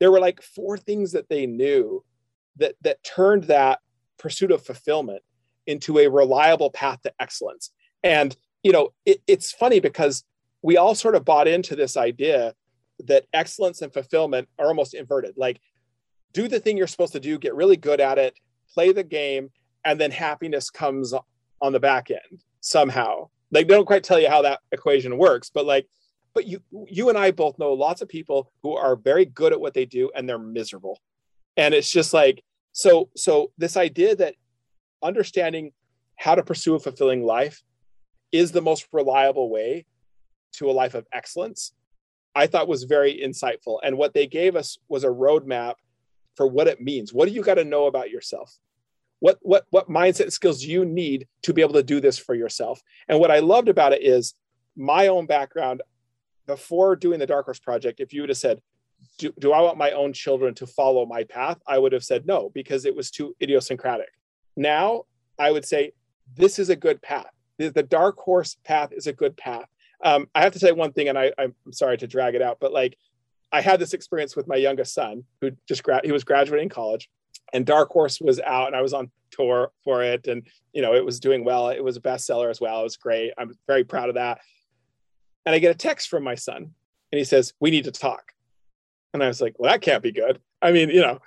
there 0.00 0.10
were 0.10 0.20
like 0.20 0.42
four 0.42 0.76
things 0.76 1.12
that 1.12 1.28
they 1.28 1.46
knew 1.46 2.02
that 2.56 2.74
that 2.80 3.04
turned 3.04 3.44
that 3.44 3.78
pursuit 4.18 4.50
of 4.50 4.64
fulfillment 4.64 5.22
into 5.66 5.98
a 5.98 6.08
reliable 6.08 6.70
path 6.70 7.00
to 7.02 7.12
excellence. 7.20 7.70
And 8.02 8.36
you 8.62 8.72
know 8.72 8.92
it, 9.04 9.22
it's 9.26 9.52
funny 9.52 9.78
because 9.78 10.24
we 10.62 10.76
all 10.76 10.94
sort 10.94 11.14
of 11.14 11.24
bought 11.24 11.48
into 11.48 11.76
this 11.76 11.96
idea 11.96 12.54
that 13.06 13.26
excellence 13.32 13.80
and 13.80 13.92
fulfillment 13.92 14.48
are 14.58 14.66
almost 14.66 14.94
inverted. 14.94 15.34
Like 15.36 15.60
do 16.32 16.48
the 16.48 16.60
thing 16.60 16.76
you're 16.76 16.86
supposed 16.86 17.12
to 17.12 17.20
do 17.20 17.38
get 17.38 17.54
really 17.54 17.76
good 17.76 18.00
at 18.00 18.18
it 18.18 18.38
play 18.72 18.92
the 18.92 19.02
game 19.02 19.50
and 19.84 20.00
then 20.00 20.10
happiness 20.10 20.70
comes 20.70 21.14
on 21.60 21.72
the 21.72 21.80
back 21.80 22.10
end 22.10 22.42
somehow. 22.60 23.28
Like 23.50 23.66
they 23.66 23.74
don't 23.74 23.86
quite 23.86 24.04
tell 24.04 24.20
you 24.20 24.28
how 24.28 24.42
that 24.42 24.60
equation 24.72 25.18
works, 25.18 25.50
but 25.52 25.66
like, 25.66 25.86
but 26.34 26.46
you 26.46 26.62
you 26.86 27.08
and 27.08 27.18
I 27.18 27.32
both 27.32 27.58
know 27.58 27.72
lots 27.72 28.02
of 28.02 28.08
people 28.08 28.52
who 28.62 28.76
are 28.76 28.94
very 28.94 29.24
good 29.24 29.52
at 29.52 29.60
what 29.60 29.74
they 29.74 29.84
do 29.84 30.10
and 30.14 30.28
they're 30.28 30.38
miserable. 30.38 31.00
And 31.56 31.74
it's 31.74 31.90
just 31.90 32.14
like 32.14 32.42
so 32.72 33.10
so 33.16 33.52
this 33.58 33.76
idea 33.76 34.14
that 34.16 34.34
understanding 35.02 35.72
how 36.16 36.34
to 36.34 36.42
pursue 36.42 36.74
a 36.74 36.78
fulfilling 36.78 37.24
life 37.24 37.62
is 38.32 38.52
the 38.52 38.60
most 38.60 38.86
reliable 38.92 39.50
way 39.50 39.86
to 40.52 40.70
a 40.70 40.72
life 40.72 40.94
of 40.94 41.06
excellence 41.12 41.72
i 42.34 42.46
thought 42.46 42.68
was 42.68 42.84
very 42.84 43.20
insightful 43.24 43.78
and 43.82 43.96
what 43.96 44.14
they 44.14 44.26
gave 44.26 44.56
us 44.56 44.78
was 44.88 45.04
a 45.04 45.08
roadmap 45.08 45.74
for 46.36 46.46
what 46.46 46.68
it 46.68 46.80
means 46.80 47.12
what 47.12 47.28
do 47.28 47.34
you 47.34 47.42
got 47.42 47.54
to 47.54 47.64
know 47.64 47.86
about 47.86 48.10
yourself 48.10 48.58
what 49.20 49.38
what 49.42 49.66
what 49.70 49.88
mindset 49.88 50.32
skills 50.32 50.62
you 50.62 50.84
need 50.84 51.28
to 51.42 51.54
be 51.54 51.62
able 51.62 51.74
to 51.74 51.82
do 51.82 52.00
this 52.00 52.18
for 52.18 52.34
yourself? 52.34 52.82
And 53.08 53.20
what 53.20 53.30
i 53.30 53.38
loved 53.38 53.68
about 53.68 53.92
it 53.92 54.02
is 54.02 54.34
my 54.76 55.06
own 55.06 55.26
background 55.26 55.82
before 56.46 56.96
doing 56.96 57.20
the 57.20 57.26
dark 57.26 57.44
horse 57.44 57.60
project 57.60 58.00
if 58.00 58.12
you 58.12 58.22
would 58.22 58.30
have 58.30 58.38
said 58.38 58.60
do, 59.18 59.32
do 59.38 59.52
i 59.52 59.60
want 59.60 59.78
my 59.78 59.92
own 59.92 60.12
children 60.12 60.54
to 60.54 60.66
follow 60.66 61.06
my 61.06 61.24
path? 61.24 61.58
I 61.66 61.78
would 61.78 61.92
have 61.92 62.04
said 62.04 62.26
no 62.26 62.50
because 62.52 62.84
it 62.84 62.96
was 62.96 63.10
too 63.10 63.36
idiosyncratic. 63.40 64.10
Now 64.56 65.04
i 65.38 65.50
would 65.50 65.64
say 65.64 65.92
this 66.34 66.58
is 66.58 66.68
a 66.68 66.76
good 66.76 67.00
path. 67.02 67.30
The, 67.58 67.70
the 67.70 67.82
dark 67.82 68.16
horse 68.18 68.56
path 68.64 68.92
is 68.92 69.06
a 69.06 69.12
good 69.12 69.36
path. 69.36 69.66
Um, 70.02 70.28
i 70.34 70.40
have 70.42 70.54
to 70.54 70.58
say 70.58 70.72
one 70.72 70.92
thing 70.92 71.08
and 71.08 71.18
I, 71.18 71.32
i'm 71.38 71.54
sorry 71.72 71.98
to 71.98 72.06
drag 72.06 72.34
it 72.34 72.40
out 72.40 72.56
but 72.58 72.72
like 72.72 72.96
i 73.52 73.60
had 73.60 73.78
this 73.78 73.92
experience 73.92 74.34
with 74.34 74.48
my 74.48 74.56
youngest 74.56 74.94
son 74.94 75.24
who 75.40 75.50
just 75.68 75.82
grad 75.82 76.06
he 76.06 76.12
was 76.12 76.24
graduating 76.24 76.70
college 76.70 77.10
and 77.52 77.66
Dark 77.66 77.90
Horse 77.90 78.20
was 78.20 78.40
out 78.40 78.68
and 78.68 78.76
I 78.76 78.82
was 78.82 78.92
on 78.92 79.10
tour 79.30 79.70
for 79.84 80.02
it 80.02 80.26
and 80.26 80.46
you 80.72 80.82
know 80.82 80.94
it 80.94 81.04
was 81.04 81.20
doing 81.20 81.44
well. 81.44 81.68
It 81.68 81.82
was 81.82 81.96
a 81.96 82.00
bestseller 82.00 82.50
as 82.50 82.60
well. 82.60 82.80
It 82.80 82.84
was 82.84 82.96
great. 82.96 83.32
I'm 83.38 83.52
very 83.66 83.84
proud 83.84 84.08
of 84.08 84.16
that. 84.16 84.40
And 85.46 85.54
I 85.54 85.58
get 85.58 85.70
a 85.70 85.78
text 85.78 86.08
from 86.08 86.24
my 86.24 86.34
son 86.34 86.56
and 86.56 87.18
he 87.18 87.24
says 87.24 87.52
we 87.60 87.70
need 87.70 87.84
to 87.84 87.92
talk. 87.92 88.32
And 89.14 89.22
I 89.22 89.28
was 89.28 89.40
like 89.40 89.54
well 89.58 89.70
that 89.70 89.82
can't 89.82 90.02
be 90.02 90.12
good. 90.12 90.40
I 90.60 90.72
mean 90.72 90.90
you 90.90 91.00
know 91.00 91.20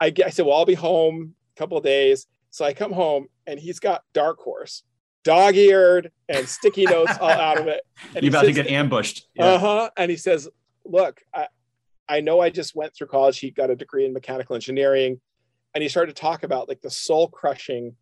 I, 0.00 0.12
I 0.24 0.30
said 0.30 0.46
well 0.46 0.56
I'll 0.56 0.66
be 0.66 0.74
home 0.74 1.34
a 1.56 1.58
couple 1.58 1.76
of 1.76 1.84
days. 1.84 2.26
So 2.50 2.64
I 2.64 2.72
come 2.72 2.92
home 2.92 3.26
and 3.46 3.60
he's 3.60 3.78
got 3.78 4.02
Dark 4.12 4.38
Horse 4.38 4.82
dog-eared 5.22 6.10
and 6.30 6.48
sticky 6.48 6.86
notes 6.86 7.12
all 7.20 7.28
out 7.28 7.58
of 7.58 7.66
it. 7.66 7.82
And 8.14 8.24
you're 8.24 8.30
about 8.30 8.46
to 8.46 8.52
get 8.52 8.68
ambushed. 8.68 9.28
Yeah. 9.34 9.44
uh-huh. 9.44 9.90
And 9.96 10.10
he 10.10 10.16
says 10.16 10.48
look 10.84 11.20
I, 11.34 11.46
I 12.08 12.20
know 12.20 12.40
I 12.40 12.50
just 12.50 12.74
went 12.74 12.94
through 12.94 13.06
college. 13.08 13.38
He 13.38 13.50
got 13.50 13.70
a 13.70 13.76
degree 13.76 14.04
in 14.04 14.12
mechanical 14.12 14.56
engineering 14.56 15.20
and 15.74 15.82
he 15.82 15.88
started 15.88 16.14
to 16.14 16.20
talk 16.20 16.42
about 16.42 16.68
like 16.68 16.80
the 16.80 16.90
soul 16.90 17.28
crushing 17.28 17.94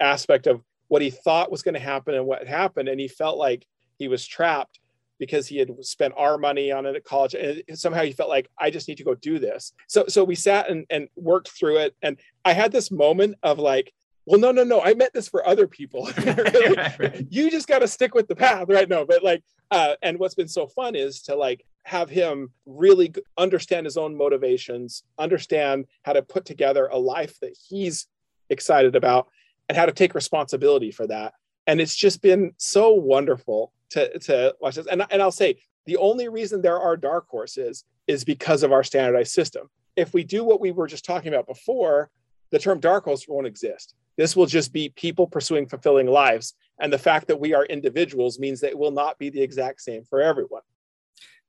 aspect 0.00 0.46
of 0.46 0.62
what 0.88 1.02
he 1.02 1.10
thought 1.10 1.50
was 1.50 1.62
going 1.62 1.74
to 1.74 1.80
happen 1.80 2.14
and 2.14 2.26
what 2.26 2.46
happened 2.46 2.88
and 2.88 3.00
he 3.00 3.08
felt 3.08 3.38
like 3.38 3.66
he 3.98 4.08
was 4.08 4.26
trapped 4.26 4.80
because 5.18 5.46
he 5.46 5.56
had 5.56 5.70
spent 5.84 6.12
our 6.16 6.36
money 6.36 6.72
on 6.72 6.84
it 6.84 6.96
at 6.96 7.04
college 7.04 7.34
and 7.34 7.62
somehow 7.78 8.02
he 8.02 8.12
felt 8.12 8.28
like 8.28 8.50
i 8.58 8.70
just 8.70 8.88
need 8.88 8.98
to 8.98 9.04
go 9.04 9.14
do 9.14 9.38
this. 9.38 9.72
So 9.86 10.04
so 10.08 10.24
we 10.24 10.34
sat 10.34 10.68
and, 10.68 10.84
and 10.90 11.08
worked 11.16 11.50
through 11.50 11.78
it 11.78 11.94
and 12.02 12.18
i 12.44 12.52
had 12.52 12.72
this 12.72 12.90
moment 12.90 13.36
of 13.42 13.58
like 13.58 13.92
well 14.26 14.40
no 14.40 14.50
no 14.50 14.64
no 14.64 14.80
i 14.82 14.94
meant 14.94 15.12
this 15.12 15.28
for 15.28 15.46
other 15.46 15.66
people. 15.66 16.08
You 17.30 17.50
just 17.50 17.68
got 17.68 17.78
to 17.80 17.88
stick 17.88 18.14
with 18.14 18.28
the 18.28 18.36
path 18.36 18.66
right? 18.68 18.88
No 18.88 19.06
but 19.06 19.22
like 19.22 19.42
uh, 19.70 19.94
and 20.02 20.18
what's 20.18 20.34
been 20.34 20.48
so 20.48 20.66
fun 20.66 20.94
is 20.94 21.22
to 21.22 21.34
like 21.34 21.64
have 21.84 22.08
him 22.10 22.50
really 22.66 23.12
understand 23.36 23.86
his 23.86 23.96
own 23.96 24.16
motivations 24.16 25.02
understand 25.18 25.86
how 26.02 26.12
to 26.12 26.22
put 26.22 26.44
together 26.44 26.86
a 26.86 26.98
life 26.98 27.38
that 27.40 27.56
he's 27.68 28.06
excited 28.50 28.94
about 28.94 29.28
and 29.68 29.76
how 29.76 29.86
to 29.86 29.92
take 29.92 30.14
responsibility 30.14 30.90
for 30.90 31.06
that 31.06 31.34
and 31.66 31.80
it's 31.80 31.96
just 31.96 32.22
been 32.22 32.52
so 32.56 32.92
wonderful 32.92 33.72
to 33.90 34.18
to 34.18 34.54
watch 34.60 34.76
this 34.76 34.86
and, 34.86 35.04
and 35.10 35.22
i'll 35.22 35.30
say 35.30 35.56
the 35.86 35.96
only 35.96 36.28
reason 36.28 36.62
there 36.62 36.78
are 36.78 36.96
dark 36.96 37.26
horses 37.28 37.84
is 38.06 38.24
because 38.24 38.62
of 38.62 38.72
our 38.72 38.84
standardized 38.84 39.32
system 39.32 39.68
if 39.96 40.14
we 40.14 40.24
do 40.24 40.44
what 40.44 40.60
we 40.60 40.70
were 40.70 40.86
just 40.86 41.04
talking 41.04 41.32
about 41.32 41.46
before 41.46 42.10
the 42.50 42.58
term 42.58 42.78
dark 42.80 43.04
horse 43.04 43.26
won't 43.26 43.46
exist 43.46 43.94
This 44.16 44.36
will 44.36 44.46
just 44.46 44.72
be 44.72 44.90
people 44.90 45.26
pursuing 45.26 45.66
fulfilling 45.66 46.06
lives. 46.06 46.54
And 46.80 46.92
the 46.92 46.98
fact 46.98 47.28
that 47.28 47.40
we 47.40 47.54
are 47.54 47.64
individuals 47.66 48.38
means 48.38 48.60
that 48.60 48.70
it 48.70 48.78
will 48.78 48.90
not 48.90 49.18
be 49.18 49.30
the 49.30 49.40
exact 49.40 49.80
same 49.80 50.04
for 50.04 50.20
everyone. 50.20 50.62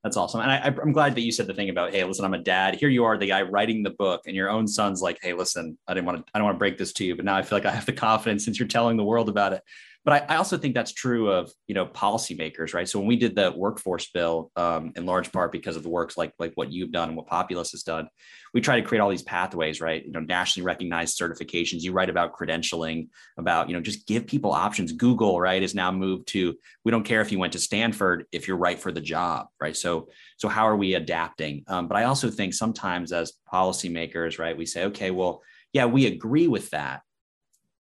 That's 0.04 0.18
awesome. 0.18 0.42
And 0.42 0.52
I, 0.52 0.66
am 0.66 0.92
glad 0.92 1.14
that 1.14 1.22
you 1.22 1.32
said 1.32 1.46
the 1.46 1.54
thing 1.54 1.70
about, 1.70 1.90
hey, 1.92 2.04
listen, 2.04 2.26
I'm 2.26 2.34
a 2.34 2.38
dad. 2.38 2.74
Here 2.74 2.90
you 2.90 3.04
are, 3.04 3.16
the 3.16 3.26
guy 3.26 3.40
writing 3.40 3.82
the 3.82 3.90
book, 3.90 4.20
and 4.26 4.36
your 4.36 4.50
own 4.50 4.68
son's 4.68 5.00
like, 5.00 5.18
hey, 5.22 5.32
listen, 5.32 5.78
I 5.88 5.94
didn't 5.94 6.04
want 6.04 6.18
to, 6.18 6.32
I 6.34 6.38
don't 6.38 6.44
want 6.44 6.56
to 6.56 6.58
break 6.58 6.76
this 6.76 6.92
to 6.92 7.06
you, 7.06 7.16
but 7.16 7.24
now 7.24 7.36
I 7.36 7.42
feel 7.42 7.56
like 7.56 7.64
I 7.64 7.70
have 7.70 7.86
the 7.86 7.94
confidence 7.94 8.44
since 8.44 8.58
you're 8.58 8.68
telling 8.68 8.98
the 8.98 9.04
world 9.04 9.30
about 9.30 9.54
it 9.54 9.62
but 10.04 10.22
I, 10.30 10.34
I, 10.34 10.36
also 10.36 10.58
think 10.58 10.74
that's 10.74 10.92
true 10.92 11.30
of 11.30 11.50
you 11.66 11.74
know 11.74 11.86
policymakers, 11.86 12.74
right? 12.74 12.88
So 12.88 12.98
when 12.98 13.08
we 13.08 13.16
did 13.16 13.34
the 13.34 13.52
workforce 13.56 14.10
bill, 14.10 14.50
um, 14.54 14.92
in 14.96 15.06
large 15.06 15.32
part 15.32 15.50
because 15.50 15.76
of 15.76 15.82
the 15.82 15.88
works 15.88 16.16
like 16.16 16.32
like 16.38 16.52
what 16.56 16.70
you've 16.70 16.92
done 16.92 17.08
and 17.08 17.16
what 17.16 17.26
Populace 17.26 17.70
has 17.70 17.82
done, 17.82 18.08
we 18.52 18.60
try 18.60 18.78
to 18.78 18.86
create 18.86 19.00
all 19.00 19.08
these 19.08 19.22
pathways, 19.22 19.80
right? 19.80 20.04
You 20.04 20.12
know, 20.12 20.20
nationally 20.20 20.66
recognized 20.66 21.18
certifications. 21.18 21.82
You 21.82 21.92
write 21.92 22.10
about 22.10 22.34
credentialing, 22.34 23.08
about 23.38 23.68
you 23.68 23.74
know 23.74 23.80
just 23.80 24.06
give 24.06 24.26
people 24.26 24.52
options. 24.52 24.92
Google, 24.92 25.40
right, 25.40 25.62
is 25.62 25.74
now 25.74 25.90
moved 25.90 26.28
to 26.28 26.54
we 26.84 26.90
don't 26.90 27.04
care 27.04 27.22
if 27.22 27.32
you 27.32 27.38
went 27.38 27.54
to 27.54 27.58
Stanford 27.58 28.26
if 28.30 28.46
you're 28.46 28.58
right 28.58 28.78
for 28.78 28.92
the 28.92 29.00
job, 29.00 29.46
right? 29.60 29.76
So 29.76 30.08
so 30.36 30.48
how 30.48 30.68
are 30.68 30.76
we 30.76 30.94
adapting? 30.94 31.64
Um, 31.66 31.88
but 31.88 31.96
I 31.96 32.04
also 32.04 32.30
think 32.30 32.52
sometimes 32.52 33.10
as 33.12 33.32
policymakers, 33.50 34.38
right, 34.38 34.56
we 34.56 34.66
say, 34.66 34.84
okay, 34.84 35.10
well, 35.10 35.42
yeah, 35.72 35.86
we 35.86 36.06
agree 36.06 36.46
with 36.46 36.70
that 36.70 37.00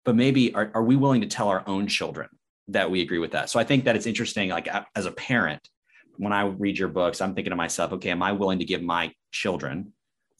but 0.05 0.15
maybe 0.15 0.53
are, 0.53 0.71
are 0.73 0.83
we 0.83 0.95
willing 0.95 1.21
to 1.21 1.27
tell 1.27 1.49
our 1.49 1.63
own 1.67 1.87
children 1.87 2.29
that 2.69 2.89
we 2.89 3.01
agree 3.01 3.19
with 3.19 3.31
that? 3.31 3.49
So 3.49 3.59
i 3.59 3.63
think 3.63 3.85
that 3.85 3.95
it's 3.95 4.05
interesting 4.05 4.49
like 4.49 4.67
as 4.95 5.05
a 5.05 5.11
parent 5.11 5.67
when 6.17 6.31
i 6.31 6.45
read 6.45 6.77
your 6.77 6.89
books 6.89 7.21
i'm 7.21 7.33
thinking 7.33 7.49
to 7.49 7.55
myself 7.55 7.91
okay 7.93 8.11
am 8.11 8.21
i 8.21 8.31
willing 8.31 8.59
to 8.59 8.65
give 8.65 8.83
my 8.83 9.11
children 9.31 9.91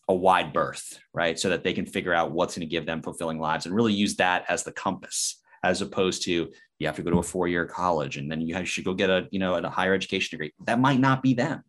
a 0.08 0.14
wide 0.14 0.54
berth 0.54 1.00
right? 1.14 1.38
So 1.40 1.50
that 1.50 1.64
they 1.64 1.74
can 1.74 1.86
figure 1.86 2.14
out 2.14 2.32
what's 2.32 2.56
going 2.56 2.68
to 2.68 2.72
give 2.72 2.86
them 2.86 3.02
fulfilling 3.02 3.40
lives 3.40 3.66
and 3.66 3.76
really 3.76 3.94
use 3.94 4.16
that 4.18 4.46
as 4.50 4.64
the 4.64 4.72
compass 4.72 5.40
as 5.64 5.82
opposed 5.82 6.24
to 6.24 6.50
you 6.80 6.88
have 6.88 6.96
to 6.98 7.04
go 7.04 7.12
to 7.12 7.20
a 7.20 7.24
four-year 7.24 7.66
college 7.66 8.18
and 8.18 8.30
then 8.30 8.42
you 8.42 8.66
should 8.66 8.84
go 8.84 8.94
get 8.94 9.10
a 9.10 9.28
you 9.32 9.40
know 9.40 9.56
a 9.56 9.70
higher 9.70 9.94
education 9.94 10.30
degree. 10.32 10.52
That 10.66 10.80
might 10.80 11.00
not 11.00 11.24
be 11.24 11.34
them. 11.34 11.64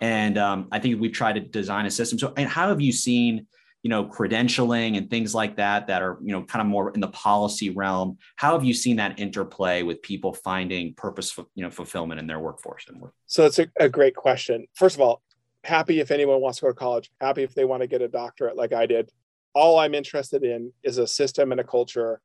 And 0.00 0.36
um, 0.36 0.68
i 0.70 0.78
think 0.78 1.00
we've 1.00 1.12
tried 1.12 1.34
to 1.34 1.40
design 1.40 1.86
a 1.86 1.90
system. 1.90 2.18
So 2.18 2.32
and 2.36 2.48
how 2.48 2.68
have 2.68 2.80
you 2.80 2.92
seen 2.92 3.46
you 3.82 3.90
know 3.90 4.04
credentialing 4.04 4.96
and 4.96 5.08
things 5.08 5.34
like 5.34 5.56
that 5.56 5.86
that 5.86 6.02
are 6.02 6.18
you 6.22 6.32
know 6.32 6.42
kind 6.42 6.60
of 6.60 6.66
more 6.66 6.92
in 6.92 7.00
the 7.00 7.08
policy 7.08 7.70
realm 7.70 8.18
how 8.36 8.52
have 8.52 8.64
you 8.64 8.74
seen 8.74 8.96
that 8.96 9.18
interplay 9.18 9.82
with 9.82 10.02
people 10.02 10.32
finding 10.32 10.94
purpose 10.94 11.36
you 11.54 11.62
know 11.62 11.70
fulfillment 11.70 12.20
in 12.20 12.26
their 12.26 12.40
workforce 12.40 12.86
and 12.88 13.00
work? 13.00 13.14
So 13.26 13.46
it's 13.46 13.58
a, 13.58 13.68
a 13.78 13.88
great 13.88 14.16
question. 14.16 14.66
First 14.74 14.96
of 14.96 15.00
all 15.00 15.22
happy 15.64 16.00
if 16.00 16.10
anyone 16.10 16.40
wants 16.40 16.58
to 16.58 16.62
go 16.62 16.68
to 16.68 16.74
college 16.74 17.10
happy 17.20 17.42
if 17.42 17.54
they 17.54 17.64
want 17.64 17.82
to 17.82 17.86
get 17.86 18.00
a 18.00 18.08
doctorate 18.08 18.56
like 18.56 18.72
i 18.72 18.86
did. 18.86 19.10
All 19.54 19.78
i'm 19.78 19.94
interested 19.94 20.44
in 20.44 20.72
is 20.82 20.98
a 20.98 21.06
system 21.06 21.52
and 21.52 21.60
a 21.60 21.64
culture 21.64 22.20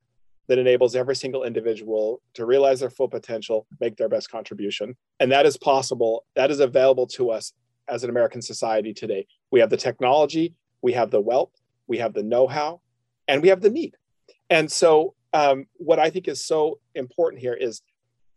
that 0.48 0.60
enables 0.60 0.96
every 0.96 1.16
single 1.16 1.44
individual 1.44 2.22
to 2.34 2.46
realize 2.46 2.82
their 2.82 2.90
full 2.90 3.08
potential 3.08 3.66
make 3.80 3.96
their 3.96 4.10
best 4.10 4.30
contribution 4.30 4.96
and 5.20 5.32
that 5.32 5.46
is 5.46 5.58
possible 5.58 6.26
that 6.36 6.52
is 6.52 6.60
available 6.60 7.08
to 7.08 7.32
us 7.32 7.54
as 7.88 8.04
an 8.04 8.10
american 8.10 8.42
society 8.42 8.94
today. 8.94 9.26
We 9.52 9.60
have 9.60 9.70
the 9.70 9.78
technology 9.78 10.54
we 10.84 10.94
have 10.94 11.10
the 11.10 11.22
wealth, 11.22 11.50
we 11.88 11.98
have 11.98 12.14
the 12.14 12.22
know 12.22 12.46
how, 12.46 12.82
and 13.28 13.42
we 13.42 13.48
have 13.48 13.62
the 13.62 13.72
need. 13.72 13.96
And 14.52 14.72
so, 14.72 15.16
um, 15.34 15.66
what 15.78 15.98
I 15.98 16.12
think 16.12 16.28
is 16.28 16.46
so 16.46 16.80
important 16.94 17.42
here 17.42 17.56
is 17.56 17.82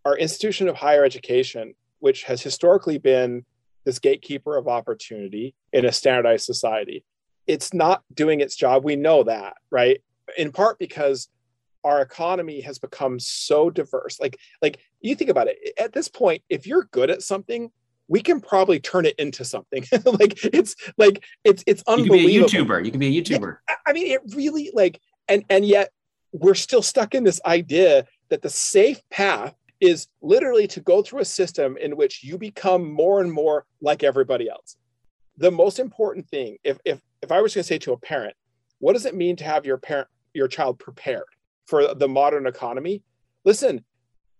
our 0.06 0.16
institution 0.16 0.68
of 0.68 0.76
higher 0.76 1.04
education, 1.04 1.74
which 1.98 2.22
has 2.22 2.40
historically 2.40 2.96
been 2.96 3.44
this 3.84 3.98
gatekeeper 3.98 4.56
of 4.56 4.66
opportunity 4.66 5.54
in 5.72 5.84
a 5.84 5.92
standardized 5.92 6.46
society. 6.46 7.04
It's 7.46 7.74
not 7.74 8.02
doing 8.14 8.40
its 8.40 8.56
job. 8.56 8.82
We 8.82 8.96
know 8.96 9.24
that, 9.24 9.54
right? 9.70 10.02
In 10.38 10.52
part 10.52 10.78
because 10.78 11.28
our 11.84 12.00
economy 12.00 12.60
has 12.62 12.78
become 12.78 13.20
so 13.20 13.70
diverse. 13.70 14.18
Like, 14.18 14.38
like 14.62 14.78
you 15.00 15.14
think 15.14 15.30
about 15.30 15.48
it, 15.48 15.58
at 15.78 15.92
this 15.92 16.08
point, 16.08 16.42
if 16.48 16.66
you're 16.66 16.88
good 16.90 17.10
at 17.10 17.22
something, 17.22 17.70
we 18.08 18.20
can 18.20 18.40
probably 18.40 18.80
turn 18.80 19.06
it 19.06 19.14
into 19.18 19.44
something. 19.44 19.84
like 20.04 20.38
it's 20.44 20.76
like 20.96 21.24
it's 21.44 21.64
it's 21.66 21.82
unbelievable. 21.86 22.30
You 22.30 22.46
can 22.46 22.50
be 22.50 22.58
a 22.58 22.64
YouTuber. 22.64 22.84
You 22.84 22.90
can 22.90 23.00
be 23.00 23.18
a 23.18 23.22
YouTuber. 23.22 23.56
Yeah, 23.68 23.74
I 23.86 23.92
mean, 23.92 24.06
it 24.08 24.20
really 24.34 24.70
like 24.74 25.00
and 25.28 25.44
and 25.50 25.64
yet 25.64 25.90
we're 26.32 26.54
still 26.54 26.82
stuck 26.82 27.14
in 27.14 27.24
this 27.24 27.40
idea 27.46 28.06
that 28.28 28.42
the 28.42 28.50
safe 28.50 29.00
path 29.10 29.54
is 29.80 30.08
literally 30.22 30.66
to 30.66 30.80
go 30.80 31.02
through 31.02 31.20
a 31.20 31.24
system 31.24 31.76
in 31.76 31.96
which 31.96 32.24
you 32.24 32.38
become 32.38 32.90
more 32.90 33.20
and 33.20 33.32
more 33.32 33.66
like 33.80 34.02
everybody 34.02 34.48
else. 34.48 34.76
The 35.36 35.50
most 35.50 35.78
important 35.78 36.28
thing, 36.28 36.56
if 36.64 36.78
if 36.84 37.00
if 37.22 37.32
I 37.32 37.40
was 37.40 37.54
going 37.54 37.62
to 37.62 37.68
say 37.68 37.78
to 37.78 37.92
a 37.92 37.98
parent, 37.98 38.34
what 38.78 38.92
does 38.92 39.06
it 39.06 39.14
mean 39.14 39.36
to 39.36 39.44
have 39.44 39.66
your 39.66 39.78
parent 39.78 40.08
your 40.32 40.48
child 40.48 40.78
prepared 40.78 41.24
for 41.66 41.94
the 41.94 42.08
modern 42.08 42.46
economy? 42.46 43.02
Listen, 43.44 43.84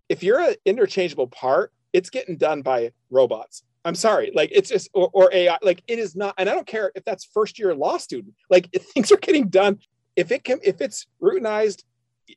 if 0.08 0.22
you're 0.22 0.40
an 0.40 0.54
interchangeable 0.64 1.26
part 1.28 1.72
it's 1.96 2.10
getting 2.10 2.36
done 2.36 2.60
by 2.60 2.92
robots. 3.08 3.62
I'm 3.86 3.94
sorry, 3.94 4.30
like 4.34 4.50
it's 4.52 4.68
just 4.68 4.90
or, 4.92 5.08
or, 5.14 5.30
AI, 5.32 5.56
like 5.62 5.82
it 5.86 5.98
is 5.98 6.14
not, 6.14 6.34
and 6.36 6.46
I 6.46 6.52
don't 6.52 6.66
care 6.66 6.92
if 6.94 7.06
that's 7.06 7.24
first 7.24 7.58
year 7.58 7.74
law 7.74 7.96
student. 7.96 8.34
Like 8.50 8.70
things 8.94 9.10
are 9.10 9.16
getting 9.16 9.48
done. 9.48 9.78
If 10.14 10.30
it 10.30 10.44
can, 10.44 10.58
if 10.62 10.82
it's 10.82 11.06
routinized, 11.22 11.84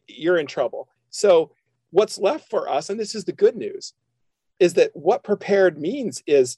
you're 0.08 0.38
in 0.38 0.48
trouble. 0.48 0.88
So 1.10 1.52
what's 1.90 2.18
left 2.18 2.50
for 2.50 2.70
us, 2.70 2.90
and 2.90 2.98
this 2.98 3.16
is 3.16 3.26
the 3.26 3.34
good 3.34 3.58
news, 3.58 3.94
is 4.60 4.76
that 4.76 4.92
what 4.94 5.24
prepared 5.24 5.78
means 5.78 6.24
is 6.26 6.58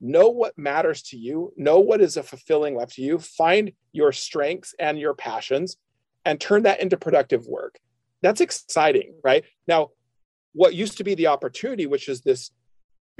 know 0.00 0.28
what 0.28 0.56
matters 0.56 1.02
to 1.02 1.16
you, 1.16 1.52
know 1.56 1.80
what 1.80 2.00
is 2.00 2.16
a 2.16 2.22
fulfilling 2.22 2.76
life 2.76 2.94
to 2.94 3.02
you, 3.02 3.18
find 3.18 3.72
your 3.92 4.12
strengths 4.12 4.76
and 4.78 4.96
your 4.96 5.14
passions, 5.14 5.76
and 6.24 6.40
turn 6.40 6.62
that 6.62 6.80
into 6.80 6.96
productive 6.96 7.48
work. 7.48 7.80
That's 8.22 8.40
exciting, 8.40 9.14
right? 9.24 9.44
Now, 9.66 9.90
what 10.52 10.74
used 10.74 10.98
to 10.98 11.04
be 11.04 11.14
the 11.14 11.26
opportunity, 11.26 11.86
which 11.86 12.08
is 12.08 12.20
this 12.22 12.50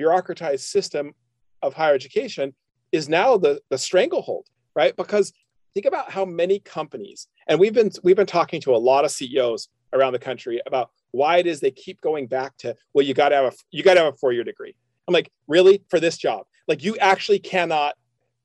bureaucratized 0.01 0.61
system 0.61 1.15
of 1.63 1.75
higher 1.75 1.95
education, 1.95 2.55
is 2.93 3.09
now 3.09 3.37
the, 3.37 3.61
the 3.71 3.79
stranglehold, 3.79 4.47
right? 4.75 4.97
Because 4.97 5.33
think 5.75 5.87
about 5.87 6.11
how 6.11 6.25
many 6.25 6.59
companies, 6.61 7.29
and 7.47 7.61
we've 7.61 7.75
been 7.75 7.91
we've 8.03 8.17
been 8.17 8.27
talking 8.27 8.61
to 8.63 8.75
a 8.75 8.79
lot 8.79 9.05
of 9.05 9.11
CEOs 9.11 9.69
around 9.93 10.13
the 10.13 10.19
country 10.19 10.61
about 10.67 10.91
why 11.13 11.39
it 11.39 11.47
is 11.47 11.61
they 11.61 11.71
keep 11.71 12.01
going 12.01 12.27
back 12.27 12.57
to, 12.59 12.75
well, 12.93 13.05
you 13.05 13.15
got 13.15 13.31
to 13.31 13.37
have 13.37 13.53
a 13.53 13.57
you 13.71 13.83
got 13.83 13.95
to 13.95 14.01
have 14.01 14.15
a 14.15 14.17
four 14.17 14.33
year 14.33 14.45
degree. 14.45 14.75
I'm 15.07 15.15
like, 15.15 15.31
really 15.47 15.83
for 15.89 16.01
this 16.01 16.19
job? 16.19 16.47
Like 16.67 16.83
you 16.83 16.97
actually 16.99 17.39
cannot 17.39 17.95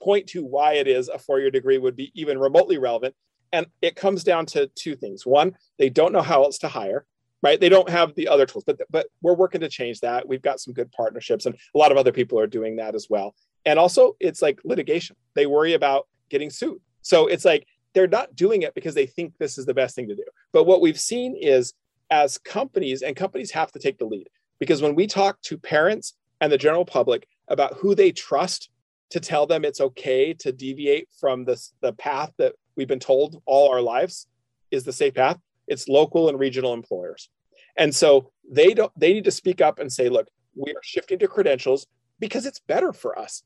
point 0.02 0.28
to 0.28 0.44
why 0.44 0.74
it 0.74 0.88
is 0.88 1.10
a 1.10 1.20
four 1.20 1.40
year 1.40 1.52
degree 1.52 1.78
would 1.78 1.96
be 1.96 2.12
even 2.16 2.40
remotely 2.40 2.78
relevant. 2.78 3.16
And 3.52 3.68
it 3.82 3.96
comes 3.96 4.24
down 4.24 4.46
to 4.48 4.68
two 4.76 4.96
things. 4.96 5.26
One, 5.26 5.56
they 5.78 5.90
don't 5.90 6.14
know 6.14 6.22
how 6.22 6.44
else 6.44 6.58
to 6.60 6.68
hire 6.68 7.06
right? 7.44 7.60
They 7.60 7.70
don't 7.70 7.90
have 7.90 8.16
the 8.16 8.28
other 8.30 8.48
tools, 8.48 8.64
but 8.66 8.80
but 8.90 9.08
we're 9.22 9.36
working 9.36 9.62
to 9.62 9.70
change 9.70 10.00
that. 10.00 10.28
We've 10.28 10.42
got 10.42 10.60
some 10.60 10.74
good 10.74 10.92
partnerships, 10.92 11.46
and 11.46 11.54
a 11.54 11.78
lot 11.78 11.92
of 11.92 11.98
other 11.98 12.14
people 12.14 12.40
are 12.40 12.48
doing 12.48 12.78
that 12.78 12.96
as 12.96 13.08
well. 13.10 13.36
And 13.66 13.78
also, 13.78 14.16
it's 14.20 14.42
like 14.42 14.60
litigation. 14.64 15.16
They 15.36 15.46
worry 15.46 15.74
about 15.74 16.08
getting 16.30 16.50
sued. 16.50 16.80
So 17.02 17.28
it's 17.28 17.46
like 17.46 17.68
they're 17.94 18.08
not 18.08 18.36
doing 18.36 18.64
it 18.64 18.74
because 18.74 18.96
they 18.96 19.06
think 19.06 19.34
this 19.38 19.58
is 19.58 19.66
the 19.66 19.74
best 19.74 19.96
thing 19.96 20.08
to 20.08 20.16
do. 20.16 20.24
But 20.54 20.64
what 20.64 20.82
we've 20.82 21.00
seen 21.00 21.36
is 21.40 21.74
as 22.10 22.38
companies, 22.40 23.02
and 23.02 23.16
companies 23.16 23.52
have 23.52 23.72
to 23.74 23.80
take 23.80 24.00
the 24.00 24.06
lead 24.06 24.30
because 24.60 24.82
when 24.82 24.96
we 24.96 25.06
talk 25.06 25.42
to 25.42 25.58
parents 25.58 26.16
and 26.42 26.52
the 26.52 26.58
general 26.58 26.86
public 26.86 27.28
about 27.50 27.76
who 27.76 27.94
they 27.94 28.12
trust 28.12 28.70
to 29.10 29.20
tell 29.20 29.46
them 29.46 29.64
it's 29.64 29.82
okay 29.82 30.34
to 30.34 30.52
deviate 30.52 31.08
from 31.20 31.46
this 31.46 31.74
the 31.82 31.94
path 31.94 32.32
that 32.38 32.54
we've 32.76 32.88
been 32.88 33.00
told 33.00 33.42
all 33.46 33.70
our 33.70 33.82
lives 33.82 34.28
is 34.72 34.84
the 34.84 34.94
safe 34.94 35.14
path 35.14 35.38
it's 35.68 35.88
local 35.88 36.30
and 36.30 36.40
regional 36.40 36.74
employers. 36.74 37.30
And 37.78 37.96
so 37.96 38.32
they 38.50 38.74
don't 38.74 38.92
they 38.98 39.14
need 39.14 39.24
to 39.24 39.32
speak 39.32 39.62
up 39.62 39.80
and 39.80 39.92
say, 39.92 40.10
look, 40.10 40.28
we 40.56 40.72
are 40.72 40.84
shifting 40.84 41.20
to 41.20 41.28
credentials 41.28 41.88
because 42.20 42.46
it's 42.46 42.60
better 42.60 42.94
for 42.94 43.18
us. 43.18 43.44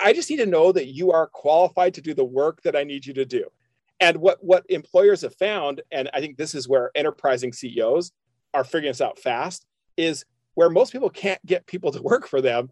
I 0.00 0.12
just 0.12 0.30
need 0.30 0.38
to 0.38 0.46
know 0.46 0.72
that 0.72 0.88
you 0.88 1.12
are 1.12 1.26
qualified 1.26 1.94
to 1.94 2.00
do 2.00 2.14
the 2.14 2.24
work 2.24 2.62
that 2.62 2.76
I 2.76 2.84
need 2.84 3.04
you 3.04 3.12
to 3.14 3.24
do. 3.24 3.46
And 4.00 4.16
what 4.18 4.38
what 4.42 4.64
employers 4.68 5.22
have 5.22 5.34
found, 5.36 5.82
and 5.90 6.10
I 6.12 6.20
think 6.20 6.36
this 6.36 6.54
is 6.54 6.68
where 6.68 6.90
enterprising 6.94 7.52
CEOs 7.52 8.12
are 8.52 8.64
figuring 8.64 8.90
this 8.90 9.00
out 9.00 9.18
fast, 9.18 9.66
is 9.96 10.24
where 10.54 10.70
most 10.70 10.92
people 10.92 11.10
can't 11.10 11.44
get 11.46 11.66
people 11.66 11.92
to 11.92 12.02
work 12.02 12.26
for 12.26 12.40
them. 12.40 12.70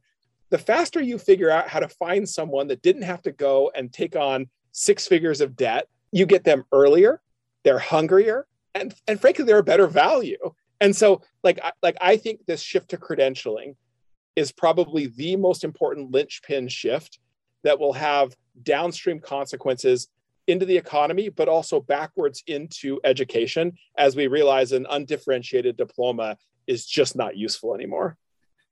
The 0.51 0.59
faster 0.59 1.01
you 1.01 1.18
figure 1.18 1.51
out 1.51 1.68
how 1.68 1.80
to 1.80 1.89
find 1.89 2.28
someone 2.28 2.68
that 2.68 2.83
didn't 2.83 3.03
have 3.03 3.22
to 3.22 3.33
go 3.33 3.70
and 3.74 3.93
take 3.93 4.16
on 4.16 4.49
six 4.72 5.07
figures 5.07 5.41
of 5.41 5.57
debt, 5.57 5.89
you 6.12 6.26
get 6.26 6.45
them 6.45 6.64
earlier, 6.72 7.20
they're 7.62 7.78
hungrier, 7.78 8.47
and 8.75 8.95
and 9.07 9.20
frankly 9.20 9.45
they're 9.45 9.59
a 9.59 9.62
better 9.62 9.87
value. 9.87 10.53
And 10.81 10.95
so 10.95 11.23
like 11.45 11.61
I, 11.62 11.73
like 11.83 11.97
i 12.01 12.16
think 12.16 12.45
this 12.47 12.62
shift 12.62 12.91
to 12.91 12.97
credentialing 12.97 13.77
is 14.37 14.53
probably 14.53 15.07
the 15.09 15.37
most 15.37 15.64
important 15.64 16.11
linchpin 16.11 16.68
shift 16.68 17.18
that 17.64 17.79
will 17.79 17.93
have 17.93 18.35
downstream 18.62 19.20
consequences 19.20 20.09
into 20.49 20.66
the 20.66 20.77
economy 20.77 21.29
but 21.29 21.49
also 21.49 21.81
backwards 21.81 22.43
into 22.47 23.01
education 23.05 23.73
as 23.97 24.16
we 24.16 24.27
realize 24.27 24.73
an 24.73 24.87
undifferentiated 24.91 25.77
diploma 25.77 26.37
is 26.66 26.87
just 26.87 27.16
not 27.16 27.37
useful 27.37 27.75
anymore. 27.75 28.16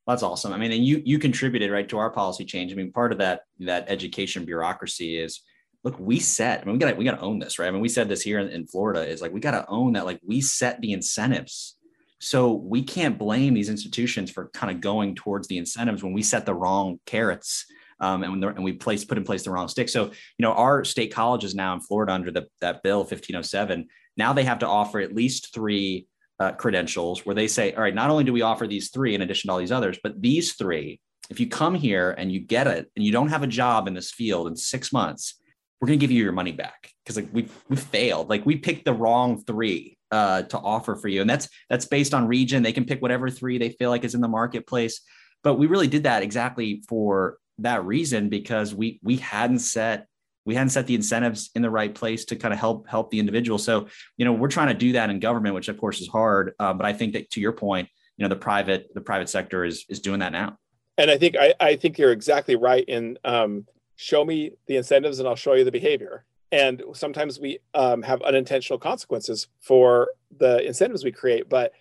That's 0.06 0.22
awesome. 0.22 0.52
I 0.52 0.58
mean 0.58 0.72
and 0.72 0.84
you 0.84 1.02
you 1.04 1.18
contributed 1.18 1.70
right 1.70 1.88
to 1.88 1.98
our 1.98 2.10
policy 2.10 2.44
change. 2.44 2.72
I 2.72 2.74
mean 2.74 2.92
part 2.92 3.12
of 3.12 3.18
that 3.18 3.42
that 3.60 3.84
education 3.88 4.44
bureaucracy 4.44 5.18
is 5.18 5.42
look, 5.84 5.98
we 5.98 6.18
set, 6.20 6.60
I 6.60 6.64
mean, 6.64 6.74
we 6.74 6.78
got 6.78 6.96
we 6.96 7.04
got 7.04 7.16
to 7.16 7.22
own 7.22 7.38
this, 7.38 7.58
right? 7.58 7.68
I 7.68 7.70
mean, 7.70 7.80
we 7.80 7.88
said 7.88 8.08
this 8.08 8.22
here 8.22 8.38
in, 8.38 8.48
in 8.48 8.66
Florida 8.66 9.06
is 9.06 9.22
like, 9.22 9.32
we 9.32 9.40
got 9.40 9.52
to 9.52 9.66
own 9.68 9.94
that, 9.94 10.06
like 10.06 10.20
we 10.26 10.40
set 10.40 10.80
the 10.80 10.92
incentives. 10.92 11.76
So 12.18 12.52
we 12.52 12.82
can't 12.82 13.18
blame 13.18 13.54
these 13.54 13.70
institutions 13.70 14.30
for 14.30 14.50
kind 14.52 14.70
of 14.74 14.82
going 14.82 15.14
towards 15.14 15.48
the 15.48 15.56
incentives 15.56 16.02
when 16.02 16.12
we 16.12 16.22
set 16.22 16.44
the 16.44 16.54
wrong 16.54 17.00
carrots 17.06 17.64
um, 17.98 18.22
and, 18.22 18.44
and 18.44 18.64
we 18.64 18.74
place 18.74 19.04
put 19.06 19.16
in 19.16 19.24
place 19.24 19.42
the 19.42 19.50
wrong 19.50 19.68
stick. 19.68 19.88
So 19.88 20.06
you 20.06 20.42
know 20.42 20.52
our 20.52 20.84
state 20.84 21.14
colleges 21.14 21.54
now 21.54 21.72
in 21.74 21.80
Florida 21.80 22.12
under 22.12 22.30
the, 22.30 22.46
that 22.60 22.82
bill 22.82 22.98
1507 22.98 23.88
now 24.16 24.32
they 24.34 24.44
have 24.44 24.58
to 24.58 24.68
offer 24.68 25.00
at 25.00 25.14
least 25.14 25.54
three 25.54 26.06
uh, 26.38 26.52
credentials 26.52 27.24
where 27.24 27.34
they 27.34 27.48
say, 27.48 27.72
all 27.72 27.82
right, 27.82 27.94
not 27.94 28.10
only 28.10 28.24
do 28.24 28.32
we 28.32 28.42
offer 28.42 28.66
these 28.66 28.90
three 28.90 29.14
in 29.14 29.22
addition 29.22 29.48
to 29.48 29.52
all 29.52 29.58
these 29.58 29.72
others, 29.72 29.98
but 30.02 30.20
these 30.20 30.54
three, 30.54 31.00
if 31.28 31.38
you 31.38 31.46
come 31.46 31.74
here 31.74 32.10
and 32.16 32.32
you 32.32 32.40
get 32.40 32.66
it 32.66 32.90
and 32.96 33.04
you 33.04 33.12
don't 33.12 33.28
have 33.28 33.42
a 33.42 33.46
job 33.46 33.86
in 33.86 33.94
this 33.94 34.10
field 34.10 34.48
in 34.48 34.56
six 34.56 34.92
months, 34.92 35.39
we're 35.80 35.86
going 35.86 35.98
to 35.98 36.02
give 36.02 36.10
you 36.10 36.22
your 36.22 36.32
money 36.32 36.52
back 36.52 36.90
because 37.02 37.16
like 37.16 37.28
we 37.32 37.48
we 37.68 37.76
failed, 37.76 38.28
like 38.28 38.44
we 38.44 38.56
picked 38.56 38.84
the 38.84 38.92
wrong 38.92 39.42
three 39.44 39.96
uh, 40.10 40.42
to 40.42 40.58
offer 40.58 40.94
for 40.96 41.08
you, 41.08 41.20
and 41.20 41.30
that's 41.30 41.48
that's 41.68 41.86
based 41.86 42.12
on 42.14 42.26
region. 42.26 42.62
They 42.62 42.72
can 42.72 42.84
pick 42.84 43.00
whatever 43.00 43.30
three 43.30 43.58
they 43.58 43.70
feel 43.70 43.90
like 43.90 44.04
is 44.04 44.14
in 44.14 44.20
the 44.20 44.28
marketplace, 44.28 45.00
but 45.42 45.54
we 45.54 45.66
really 45.66 45.88
did 45.88 46.04
that 46.04 46.22
exactly 46.22 46.82
for 46.88 47.38
that 47.58 47.84
reason 47.84 48.28
because 48.28 48.74
we 48.74 49.00
we 49.02 49.16
hadn't 49.16 49.60
set 49.60 50.06
we 50.44 50.54
hadn't 50.54 50.70
set 50.70 50.86
the 50.86 50.94
incentives 50.94 51.50
in 51.54 51.62
the 51.62 51.70
right 51.70 51.94
place 51.94 52.24
to 52.26 52.36
kind 52.36 52.52
of 52.52 52.60
help 52.60 52.88
help 52.88 53.10
the 53.10 53.18
individual. 53.18 53.58
So, 53.58 53.88
you 54.16 54.24
know, 54.24 54.32
we're 54.32 54.48
trying 54.48 54.68
to 54.68 54.74
do 54.74 54.92
that 54.92 55.10
in 55.10 55.20
government, 55.20 55.54
which 55.54 55.68
of 55.68 55.78
course 55.78 56.00
is 56.00 56.08
hard. 56.08 56.54
Uh, 56.58 56.72
but 56.72 56.86
I 56.86 56.92
think 56.92 57.12
that 57.14 57.30
to 57.32 57.40
your 57.40 57.52
point, 57.52 57.88
you 58.16 58.24
know, 58.24 58.28
the 58.28 58.36
private 58.36 58.88
the 58.94 59.00
private 59.00 59.28
sector 59.28 59.64
is 59.64 59.84
is 59.88 60.00
doing 60.00 60.20
that 60.20 60.32
now. 60.32 60.58
And 60.98 61.10
I 61.10 61.16
think 61.16 61.36
I, 61.36 61.54
I 61.60 61.76
think 61.76 61.98
you're 61.98 62.12
exactly 62.12 62.56
right 62.56 62.84
in 62.86 63.18
um, 63.24 63.66
show 64.00 64.24
me 64.24 64.52
the 64.66 64.76
incentives 64.76 65.18
and 65.18 65.28
I'll 65.28 65.36
show 65.36 65.52
you 65.52 65.64
the 65.64 65.70
behavior. 65.70 66.24
And 66.50 66.82
sometimes 66.94 67.38
we 67.38 67.58
um, 67.74 68.00
have 68.00 68.22
unintentional 68.22 68.78
consequences 68.78 69.48
for 69.60 70.08
the 70.38 70.66
incentives 70.66 71.04
we 71.04 71.12
create, 71.12 71.50
but 71.50 71.72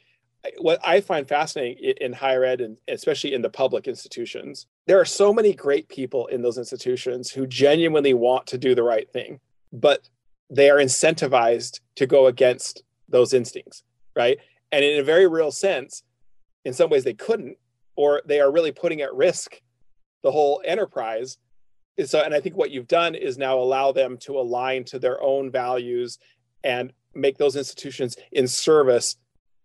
what 0.58 0.80
I 0.86 1.00
find 1.00 1.28
fascinating 1.28 1.94
in 2.02 2.12
higher 2.12 2.44
ed 2.44 2.60
and 2.60 2.78
especially 2.90 3.34
in 3.34 3.42
the 3.42 3.50
public 3.50 3.88
institutions, 3.88 4.68
there 4.86 5.00
are 5.00 5.06
so 5.06 5.34
many 5.34 5.54
great 5.54 5.88
people 5.88 6.28
in 6.28 6.42
those 6.42 6.58
institutions 6.58 7.32
who 7.32 7.48
genuinely 7.48 8.14
want 8.14 8.48
to 8.48 8.58
do 8.58 8.76
the 8.76 8.84
right 8.84 9.10
thing, 9.10 9.40
but 9.72 10.10
they 10.50 10.70
are 10.70 10.78
incentivized 10.78 11.80
to 11.96 12.06
go 12.06 12.28
against 12.28 12.84
those 13.08 13.34
instincts, 13.34 13.84
right? 14.14 14.40
And 14.74 14.84
in 14.84 15.00
a 15.00 15.04
very 15.04 15.28
real 15.28 15.52
sense, 15.52 16.04
in 16.66 16.74
some 16.74 16.90
ways 16.90 17.06
they 17.06 17.14
couldn't, 17.14 17.58
or 17.96 18.22
they 18.26 18.42
are 18.42 18.52
really 18.52 18.74
putting 18.74 19.02
at 19.02 19.14
risk 19.14 19.62
the 20.22 20.32
whole 20.32 20.62
enterprise. 20.66 21.38
So, 22.06 22.22
and 22.22 22.34
I 22.34 22.40
think 22.40 22.56
what 22.56 22.72
you've 22.72 22.88
done 22.88 23.16
is 23.16 23.38
now 23.38 23.58
allow 23.58 23.92
them 23.92 24.18
to 24.20 24.40
align 24.40 24.84
to 24.86 25.00
their 25.00 25.22
own 25.22 25.52
values 25.52 26.18
and 26.64 26.94
make 27.14 27.38
those 27.38 27.56
institutions 27.56 28.16
in 28.32 28.48
service 28.48 29.18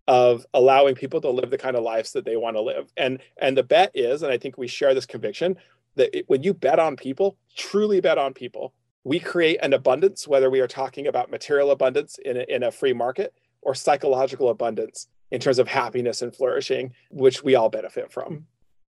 of 0.06 0.44
allowing 0.52 0.94
people 0.94 1.20
to 1.20 1.30
live 1.30 1.50
the 1.50 1.58
kind 1.58 1.76
of 1.76 1.82
lives 1.82 2.12
that 2.12 2.24
they 2.24 2.36
want 2.36 2.56
to 2.56 2.60
live. 2.60 2.92
And 2.96 3.20
and 3.38 3.56
the 3.56 3.62
bet 3.62 3.90
is, 3.94 4.22
and 4.22 4.32
I 4.32 4.38
think 4.38 4.58
we 4.58 4.68
share 4.68 4.94
this 4.94 5.06
conviction 5.06 5.56
that 5.96 6.16
it, 6.16 6.24
when 6.28 6.42
you 6.42 6.52
bet 6.54 6.78
on 6.78 6.96
people, 6.96 7.36
truly 7.56 8.00
bet 8.00 8.18
on 8.18 8.34
people, 8.34 8.74
we 9.04 9.20
create 9.20 9.58
an 9.62 9.72
abundance, 9.72 10.26
whether 10.26 10.50
we 10.50 10.60
are 10.60 10.66
talking 10.66 11.06
about 11.06 11.30
material 11.30 11.70
abundance 11.70 12.18
in 12.24 12.36
a, 12.38 12.44
in 12.48 12.62
a 12.62 12.70
free 12.70 12.92
market 12.92 13.34
or 13.62 13.74
psychological 13.74 14.48
abundance 14.48 15.08
in 15.30 15.40
terms 15.40 15.58
of 15.58 15.68
happiness 15.68 16.22
and 16.22 16.34
flourishing, 16.34 16.92
which 17.10 17.42
we 17.42 17.54
all 17.54 17.68
benefit 17.68 18.12
from. 18.12 18.24
Mm-hmm. 18.24 18.42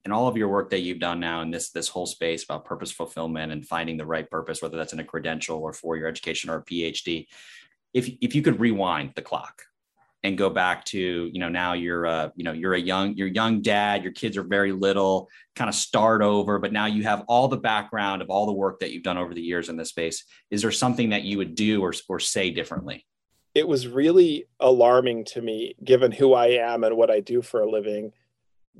And 0.04 0.12
all 0.12 0.28
of 0.28 0.36
your 0.36 0.48
work 0.48 0.70
that 0.70 0.80
you've 0.80 0.98
done 0.98 1.18
now 1.18 1.40
in 1.40 1.50
this 1.50 1.70
this 1.70 1.88
whole 1.88 2.06
space 2.06 2.44
about 2.44 2.64
purpose 2.64 2.92
fulfillment 2.92 3.52
and 3.52 3.66
finding 3.66 3.96
the 3.96 4.06
right 4.06 4.30
purpose, 4.30 4.60
whether 4.60 4.76
that's 4.76 4.92
in 4.92 5.00
a 5.00 5.04
credential 5.04 5.58
or 5.58 5.72
for 5.72 5.96
your 5.96 6.08
education 6.08 6.50
or 6.50 6.56
a 6.56 6.64
PhD, 6.64 7.26
if 7.92 8.10
if 8.20 8.34
you 8.34 8.42
could 8.42 8.60
rewind 8.60 9.12
the 9.14 9.22
clock, 9.22 9.62
and 10.24 10.38
go 10.38 10.48
back 10.48 10.84
to 10.86 11.30
you 11.32 11.38
know 11.38 11.50
now 11.50 11.74
you're 11.74 12.06
a 12.06 12.32
you 12.34 12.42
know 12.42 12.52
you're 12.52 12.74
a 12.74 12.80
young 12.80 13.14
you're 13.14 13.28
young 13.28 13.60
dad 13.60 14.02
your 14.02 14.12
kids 14.12 14.36
are 14.36 14.42
very 14.42 14.72
little 14.72 15.28
kind 15.54 15.68
of 15.68 15.74
start 15.74 16.22
over 16.22 16.58
but 16.58 16.72
now 16.72 16.86
you 16.86 17.02
have 17.02 17.22
all 17.28 17.46
the 17.46 17.58
background 17.58 18.22
of 18.22 18.30
all 18.30 18.46
the 18.46 18.52
work 18.52 18.80
that 18.80 18.90
you've 18.90 19.02
done 19.02 19.18
over 19.18 19.34
the 19.34 19.42
years 19.42 19.68
in 19.68 19.76
this 19.76 19.90
space. 19.90 20.24
Is 20.50 20.62
there 20.62 20.72
something 20.72 21.10
that 21.10 21.22
you 21.22 21.36
would 21.38 21.54
do 21.54 21.82
or, 21.82 21.92
or 22.08 22.18
say 22.18 22.50
differently? 22.50 23.06
It 23.54 23.68
was 23.68 23.86
really 23.86 24.46
alarming 24.58 25.26
to 25.26 25.42
me 25.42 25.76
given 25.84 26.10
who 26.10 26.32
i 26.32 26.46
am 26.46 26.82
and 26.82 26.96
what 26.96 27.10
i 27.10 27.20
do 27.20 27.42
for 27.42 27.60
a 27.60 27.70
living 27.70 28.12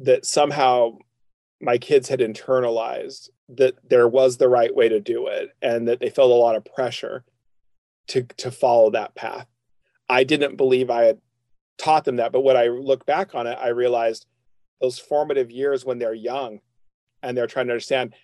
that 0.00 0.24
somehow 0.24 0.96
my 1.64 1.78
kids 1.78 2.08
had 2.08 2.20
internalized 2.20 3.30
that 3.48 3.74
there 3.88 4.08
was 4.08 4.36
the 4.36 4.48
right 4.48 4.74
way 4.74 4.88
to 4.88 5.00
do 5.00 5.26
it 5.26 5.50
and 5.62 5.88
that 5.88 6.00
they 6.00 6.10
felt 6.10 6.30
a 6.30 6.34
lot 6.34 6.56
of 6.56 6.64
pressure 6.64 7.24
to 8.08 8.22
to 8.36 8.50
follow 8.50 8.90
that 8.90 9.14
path 9.14 9.46
I 10.08 10.24
didn't 10.24 10.56
believe 10.56 10.90
I 10.90 11.04
had 11.04 11.18
taught 11.78 12.04
them 12.04 12.16
that. 12.16 12.32
But 12.32 12.42
when 12.42 12.56
I 12.56 12.66
look 12.66 13.06
back 13.06 13.34
on 13.34 13.46
it, 13.46 13.58
I 13.60 13.68
realized 13.68 14.26
those 14.80 14.98
formative 14.98 15.50
years 15.50 15.84
when 15.84 15.98
they're 15.98 16.14
young 16.14 16.60
and 17.22 17.36
they're 17.36 17.46
trying 17.46 17.66
to 17.66 17.72
understand, 17.72 18.14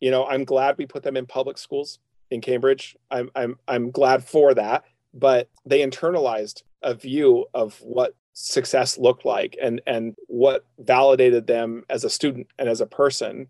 you 0.00 0.10
know, 0.10 0.26
I'm 0.26 0.44
glad 0.44 0.78
we 0.78 0.86
put 0.86 1.02
them 1.02 1.16
in 1.16 1.26
public 1.26 1.58
schools 1.58 1.98
in 2.30 2.40
Cambridge. 2.40 2.96
I'm 3.10 3.30
I'm 3.34 3.58
I'm 3.66 3.90
glad 3.90 4.24
for 4.24 4.54
that. 4.54 4.84
But 5.14 5.50
they 5.66 5.86
internalized 5.86 6.62
a 6.82 6.94
view 6.94 7.46
of 7.52 7.78
what 7.82 8.14
success 8.34 8.98
looked 8.98 9.24
like 9.24 9.56
and 9.60 9.80
and 9.86 10.14
what 10.26 10.64
validated 10.78 11.46
them 11.46 11.84
as 11.90 12.04
a 12.04 12.10
student 12.10 12.46
and 12.58 12.68
as 12.68 12.80
a 12.80 12.86
person 12.86 13.46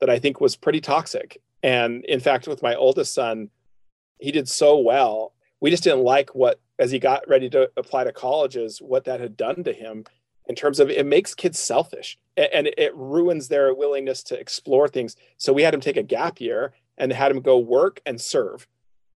that 0.00 0.10
I 0.10 0.18
think 0.18 0.40
was 0.40 0.56
pretty 0.56 0.80
toxic. 0.80 1.40
And 1.62 2.04
in 2.06 2.20
fact, 2.20 2.48
with 2.48 2.62
my 2.62 2.74
oldest 2.74 3.12
son, 3.12 3.50
he 4.18 4.32
did 4.32 4.48
so 4.48 4.78
well. 4.78 5.34
We 5.60 5.70
just 5.70 5.84
didn't 5.84 6.04
like 6.04 6.34
what 6.34 6.60
as 6.78 6.90
he 6.90 6.98
got 6.98 7.28
ready 7.28 7.50
to 7.50 7.70
apply 7.76 8.04
to 8.04 8.12
colleges 8.12 8.78
what 8.78 9.04
that 9.04 9.20
had 9.20 9.36
done 9.36 9.62
to 9.64 9.72
him 9.72 10.04
in 10.46 10.56
terms 10.56 10.80
of 10.80 10.90
it 10.90 11.06
makes 11.06 11.34
kids 11.34 11.58
selfish 11.58 12.18
and 12.36 12.68
it 12.76 12.96
ruins 12.96 13.46
their 13.48 13.74
willingness 13.74 14.22
to 14.24 14.40
explore 14.40 14.88
things 14.88 15.14
so 15.36 15.52
we 15.52 15.62
had 15.62 15.74
him 15.74 15.80
take 15.80 15.98
a 15.98 16.02
gap 16.02 16.40
year 16.40 16.72
and 16.98 17.12
had 17.12 17.30
him 17.30 17.40
go 17.40 17.58
work 17.58 18.00
and 18.06 18.20
serve 18.20 18.66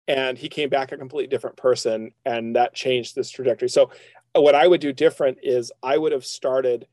and 0.08 0.38
he 0.38 0.50
came 0.50 0.68
back 0.68 0.92
a 0.92 0.98
completely 0.98 1.30
different 1.30 1.56
person 1.56 2.12
and 2.26 2.56
that 2.56 2.74
changed 2.74 3.16
this 3.16 3.30
trajectory 3.30 3.70
so 3.70 3.92
what 4.36 4.56
i 4.56 4.68
would 4.68 4.82
do 4.82 4.94
different 4.94 5.38
is 5.44 5.72
i 5.84 5.98
would 5.98 6.12
have 6.12 6.26
started 6.26 6.88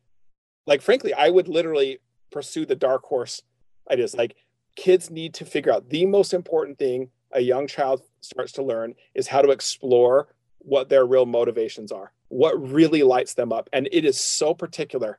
like 0.66 0.82
frankly 0.82 1.14
i 1.14 1.28
would 1.28 1.49
literally 1.49 1.99
pursue 2.30 2.66
the 2.66 2.76
dark 2.76 3.05
horse 3.05 3.43
ideas 3.91 4.14
like 4.14 4.36
kids 4.76 5.11
need 5.11 5.34
to 5.34 5.45
figure 5.45 5.72
out 5.72 5.89
the 5.89 6.07
most 6.07 6.32
important 6.32 6.78
thing 6.78 7.11
a 7.32 7.41
young 7.41 7.66
child 7.66 8.03
starts 8.20 8.53
to 8.53 8.62
learn 8.62 8.95
is 9.14 9.26
how 9.26 9.43
to 9.43 9.51
explore 9.51 10.28
what 10.59 10.89
their 10.89 11.07
real 11.07 11.26
motivations 11.26 11.93
are, 11.93 12.12
what 12.28 12.53
really 12.61 13.03
lights 13.03 13.34
them 13.34 13.53
up. 13.53 13.68
And 13.72 13.89
it 13.93 14.05
is 14.05 14.18
so 14.18 14.55
particular. 14.55 15.18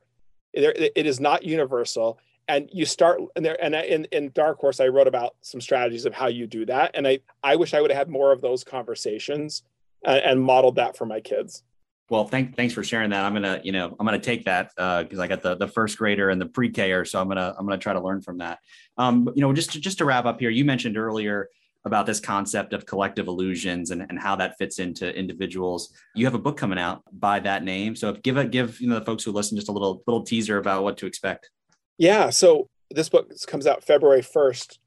It 0.52 1.06
is 1.06 1.20
not 1.20 1.44
universal. 1.44 2.18
And 2.48 2.68
you 2.72 2.84
start 2.84 3.20
and 3.36 3.44
there 3.44 3.62
and 3.62 3.74
in, 3.74 4.06
in 4.06 4.32
Dark 4.34 4.58
Horse, 4.58 4.80
I 4.80 4.88
wrote 4.88 5.06
about 5.06 5.36
some 5.40 5.60
strategies 5.60 6.04
of 6.04 6.14
how 6.14 6.26
you 6.26 6.46
do 6.46 6.66
that. 6.66 6.90
And 6.94 7.06
I, 7.06 7.20
I 7.44 7.54
wish 7.56 7.74
I 7.74 7.80
would 7.80 7.90
have 7.90 7.98
had 7.98 8.08
more 8.08 8.32
of 8.32 8.40
those 8.40 8.64
conversations 8.64 9.62
and, 10.04 10.18
and 10.18 10.42
modeled 10.42 10.74
that 10.76 10.96
for 10.96 11.06
my 11.06 11.20
kids. 11.20 11.62
Well, 12.10 12.24
thank, 12.24 12.56
thanks 12.56 12.74
for 12.74 12.82
sharing 12.82 13.10
that. 13.10 13.24
I'm 13.24 13.32
gonna, 13.32 13.60
you 13.62 13.70
know, 13.70 13.96
I'm 13.98 14.04
gonna 14.04 14.18
take 14.18 14.44
that 14.46 14.70
because 14.74 15.18
uh, 15.18 15.22
I 15.22 15.28
got 15.28 15.42
the 15.42 15.54
the 15.54 15.68
first 15.68 15.96
grader 15.96 16.28
and 16.30 16.40
the 16.40 16.46
pre-Ker, 16.46 17.04
so 17.04 17.20
I'm 17.20 17.28
gonna 17.28 17.54
I'm 17.56 17.64
gonna 17.64 17.78
try 17.78 17.92
to 17.92 18.00
learn 18.00 18.20
from 18.20 18.38
that. 18.38 18.58
Um, 18.98 19.30
you 19.36 19.42
know, 19.42 19.52
just 19.52 19.72
to, 19.72 19.80
just 19.80 19.98
to 19.98 20.04
wrap 20.04 20.24
up 20.24 20.40
here, 20.40 20.50
you 20.50 20.64
mentioned 20.64 20.98
earlier 20.98 21.48
about 21.84 22.06
this 22.06 22.18
concept 22.18 22.72
of 22.72 22.84
collective 22.84 23.28
illusions 23.28 23.92
and, 23.92 24.04
and 24.08 24.18
how 24.18 24.34
that 24.36 24.58
fits 24.58 24.80
into 24.80 25.16
individuals. 25.16 25.94
You 26.16 26.26
have 26.26 26.34
a 26.34 26.38
book 26.38 26.56
coming 26.56 26.78
out 26.80 27.02
by 27.12 27.38
that 27.40 27.62
name. 27.62 27.94
So 27.94 28.12
give 28.12 28.36
a 28.36 28.44
give 28.44 28.80
you 28.80 28.88
know 28.88 28.98
the 28.98 29.04
folks 29.04 29.22
who 29.22 29.30
listen 29.30 29.56
just 29.56 29.68
a 29.68 29.72
little 29.72 30.02
little 30.08 30.24
teaser 30.24 30.58
about 30.58 30.82
what 30.82 30.98
to 30.98 31.06
expect. 31.06 31.48
Yeah. 31.96 32.30
So 32.30 32.68
this 32.90 33.08
book 33.08 33.30
comes 33.46 33.68
out 33.68 33.84
February 33.84 34.22
1st 34.22 34.78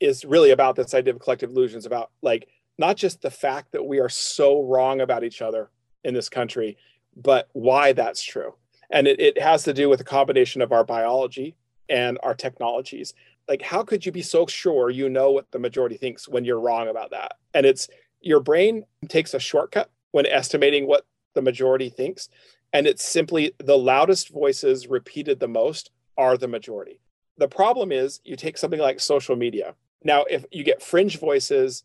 is 0.00 0.24
really 0.24 0.50
about 0.50 0.74
this 0.74 0.94
idea 0.94 1.14
of 1.14 1.20
collective 1.20 1.50
illusions, 1.50 1.86
about 1.86 2.10
like 2.22 2.48
not 2.76 2.96
just 2.96 3.22
the 3.22 3.30
fact 3.30 3.70
that 3.70 3.84
we 3.84 4.00
are 4.00 4.08
so 4.08 4.64
wrong 4.64 5.00
about 5.00 5.22
each 5.22 5.40
other 5.40 5.70
in 6.04 6.14
this 6.14 6.28
country, 6.28 6.76
but 7.16 7.48
why 7.52 7.92
that's 7.92 8.22
true. 8.22 8.54
And 8.90 9.06
it, 9.06 9.20
it 9.20 9.40
has 9.40 9.62
to 9.64 9.72
do 9.72 9.88
with 9.88 10.00
a 10.00 10.04
combination 10.04 10.62
of 10.62 10.72
our 10.72 10.84
biology 10.84 11.56
and 11.88 12.18
our 12.22 12.34
technologies. 12.34 13.14
Like 13.48 13.62
how 13.62 13.82
could 13.82 14.04
you 14.06 14.12
be 14.12 14.22
so 14.22 14.46
sure 14.46 14.90
you 14.90 15.08
know 15.08 15.30
what 15.30 15.50
the 15.50 15.58
majority 15.58 15.96
thinks 15.96 16.28
when 16.28 16.44
you're 16.44 16.60
wrong 16.60 16.88
about 16.88 17.10
that? 17.10 17.34
And 17.54 17.66
it's 17.66 17.88
your 18.20 18.40
brain 18.40 18.84
takes 19.08 19.34
a 19.34 19.40
shortcut 19.40 19.90
when 20.12 20.26
estimating 20.26 20.86
what 20.86 21.06
the 21.34 21.42
majority 21.42 21.88
thinks 21.88 22.28
and 22.72 22.86
it's 22.86 23.04
simply 23.04 23.52
the 23.58 23.76
loudest 23.76 24.30
voices 24.30 24.86
repeated 24.86 25.40
the 25.40 25.48
most 25.48 25.90
are 26.16 26.36
the 26.36 26.48
majority. 26.48 27.00
The 27.38 27.48
problem 27.48 27.92
is 27.92 28.20
you 28.24 28.36
take 28.36 28.56
something 28.58 28.80
like 28.80 29.00
social 29.00 29.36
media. 29.36 29.74
Now 30.02 30.24
if 30.30 30.44
you 30.50 30.64
get 30.64 30.82
fringe 30.82 31.18
voices 31.18 31.84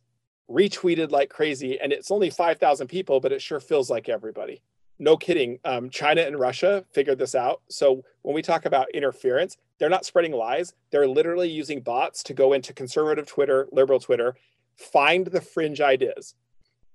retweeted 0.50 1.12
like 1.12 1.30
crazy 1.30 1.80
and 1.80 1.92
it's 1.92 2.10
only 2.10 2.30
5000 2.30 2.88
people 2.88 3.20
but 3.20 3.32
it 3.32 3.42
sure 3.42 3.60
feels 3.60 3.90
like 3.90 4.08
everybody 4.08 4.62
no 5.00 5.16
kidding. 5.16 5.60
Um, 5.64 5.90
China 5.90 6.22
and 6.22 6.40
Russia 6.40 6.84
figured 6.92 7.20
this 7.20 7.36
out. 7.36 7.62
So 7.70 8.04
when 8.24 8.34
we 8.34 8.42
talk 8.42 8.66
about 8.66 8.90
interference, 8.92 9.58
they're 9.78 9.90
not 9.90 10.06
spreading 10.06 10.32
lies. 10.32 10.74
They're 10.92 11.08
literally 11.08 11.50
using 11.50 11.82
bots 11.82 12.24
to 12.24 12.34
go 12.34 12.54
into 12.54 12.74
conservative 12.74 13.28
Twitter, 13.28 13.68
liberal 13.72 14.00
Twitter, 14.00 14.36
find 14.76 15.28
the 15.28 15.42
fringe 15.42 15.82
ideas 15.82 16.36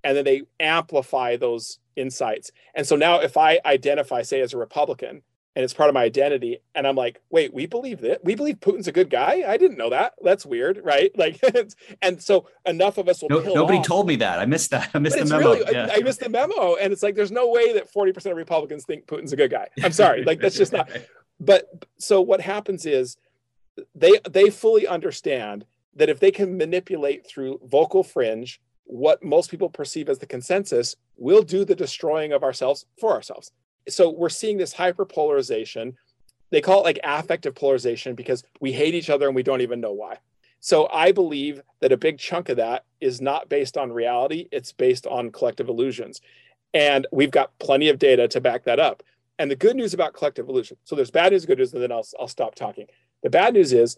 and 0.03 0.17
then 0.17 0.25
they 0.25 0.43
amplify 0.59 1.37
those 1.37 1.79
insights. 1.95 2.51
And 2.75 2.85
so 2.85 2.95
now 2.95 3.21
if 3.21 3.37
I 3.37 3.59
identify, 3.65 4.21
say, 4.21 4.41
as 4.41 4.53
a 4.53 4.57
Republican, 4.57 5.21
and 5.55 5.63
it's 5.63 5.73
part 5.73 5.89
of 5.89 5.93
my 5.93 6.03
identity, 6.03 6.59
and 6.73 6.87
I'm 6.87 6.95
like, 6.95 7.21
wait, 7.29 7.53
we 7.53 7.67
believe 7.67 8.01
that 8.01 8.23
we 8.23 8.33
believe 8.33 8.59
Putin's 8.59 8.87
a 8.87 8.91
good 8.91 9.09
guy. 9.09 9.43
I 9.47 9.57
didn't 9.57 9.77
know 9.77 9.91
that. 9.91 10.13
That's 10.21 10.45
weird, 10.45 10.81
right? 10.83 11.11
Like, 11.23 11.41
and 12.01 12.21
so 12.21 12.47
enough 12.65 12.97
of 12.97 13.07
us 13.07 13.21
will. 13.21 13.29
No, 13.29 13.53
nobody 13.53 13.77
off. 13.77 13.85
told 13.85 14.07
me 14.07 14.17
that. 14.17 14.39
I 14.39 14.45
missed 14.45 14.71
that. 14.71 14.89
I 14.93 14.99
missed 14.99 15.17
but 15.17 15.27
the 15.27 15.37
memo. 15.37 15.53
Really, 15.53 15.71
yeah. 15.71 15.87
I, 15.89 15.97
I, 15.97 15.99
missed 15.99 16.19
the 16.19 16.27
memo, 16.27 16.75
and 16.75 16.91
it's 16.91 17.01
like 17.01 17.15
there's 17.15 17.31
no 17.31 17.49
way 17.49 17.73
that 17.73 17.89
40 17.89 18.11
percent 18.11 18.31
of 18.31 18.37
Republicans 18.37 18.83
think 18.83 19.05
Putin's 19.05 19.31
a 19.31 19.37
good 19.37 19.51
guy. 19.51 19.69
I'm 19.81 19.93
sorry, 19.93 20.23
like 20.23 20.39
that's 20.39 20.57
just 20.57 20.73
not. 20.73 20.89
But 21.39 21.87
so 21.97 22.21
what 22.21 22.39
happens 22.41 22.85
is 22.85 23.17
they 23.95 24.19
they 24.29 24.49
fully 24.49 24.87
understand 24.87 25.65
that 25.95 26.09
if 26.09 26.19
they 26.19 26.31
can 26.31 26.57
manipulate 26.57 27.27
through 27.27 27.59
vocal 27.65 28.03
fringe 28.03 28.61
what 28.85 29.23
most 29.23 29.49
people 29.49 29.69
perceive 29.69 30.09
as 30.09 30.19
the 30.19 30.25
consensus, 30.25 30.95
we'll 31.17 31.43
do 31.43 31.65
the 31.65 31.75
destroying 31.75 32.31
of 32.31 32.43
ourselves 32.43 32.85
for 32.99 33.13
ourselves. 33.13 33.51
So 33.89 34.09
we're 34.09 34.29
seeing 34.29 34.57
this 34.57 34.73
hyperpolarization. 34.73 35.95
They 36.51 36.61
call 36.61 36.81
it 36.81 36.83
like 36.83 36.99
affective 37.03 37.55
polarization 37.55 38.15
because 38.15 38.43
we 38.59 38.71
hate 38.71 38.95
each 38.95 39.09
other 39.09 39.27
and 39.27 39.35
we 39.35 39.43
don't 39.43 39.61
even 39.61 39.81
know 39.81 39.91
why. 39.91 40.17
So 40.59 40.87
I 40.93 41.11
believe 41.11 41.61
that 41.81 41.91
a 41.91 41.97
big 41.97 42.17
chunk 42.17 42.47
of 42.47 42.57
that 42.57 42.85
is 43.01 43.19
not 43.19 43.49
based 43.49 43.77
on 43.77 43.91
reality, 43.91 44.47
it's 44.51 44.71
based 44.71 45.05
on 45.05 45.31
collective 45.31 45.67
illusions. 45.67 46.21
And 46.73 47.05
we've 47.11 47.31
got 47.31 47.57
plenty 47.59 47.89
of 47.89 47.99
data 47.99 48.27
to 48.29 48.39
back 48.39 48.63
that 48.63 48.79
up. 48.79 49.03
And 49.37 49.51
the 49.51 49.55
good 49.55 49.75
news 49.75 49.93
about 49.93 50.13
collective 50.13 50.47
illusion 50.47 50.77
so 50.85 50.95
there's 50.95 51.11
bad 51.11 51.33
news, 51.33 51.45
good 51.45 51.57
news, 51.57 51.73
and 51.73 51.83
then 51.83 51.91
I'll, 51.91 52.07
I'll 52.19 52.27
stop 52.27 52.55
talking. 52.55 52.87
The 53.23 53.29
bad 53.29 53.53
news 53.53 53.73
is 53.73 53.97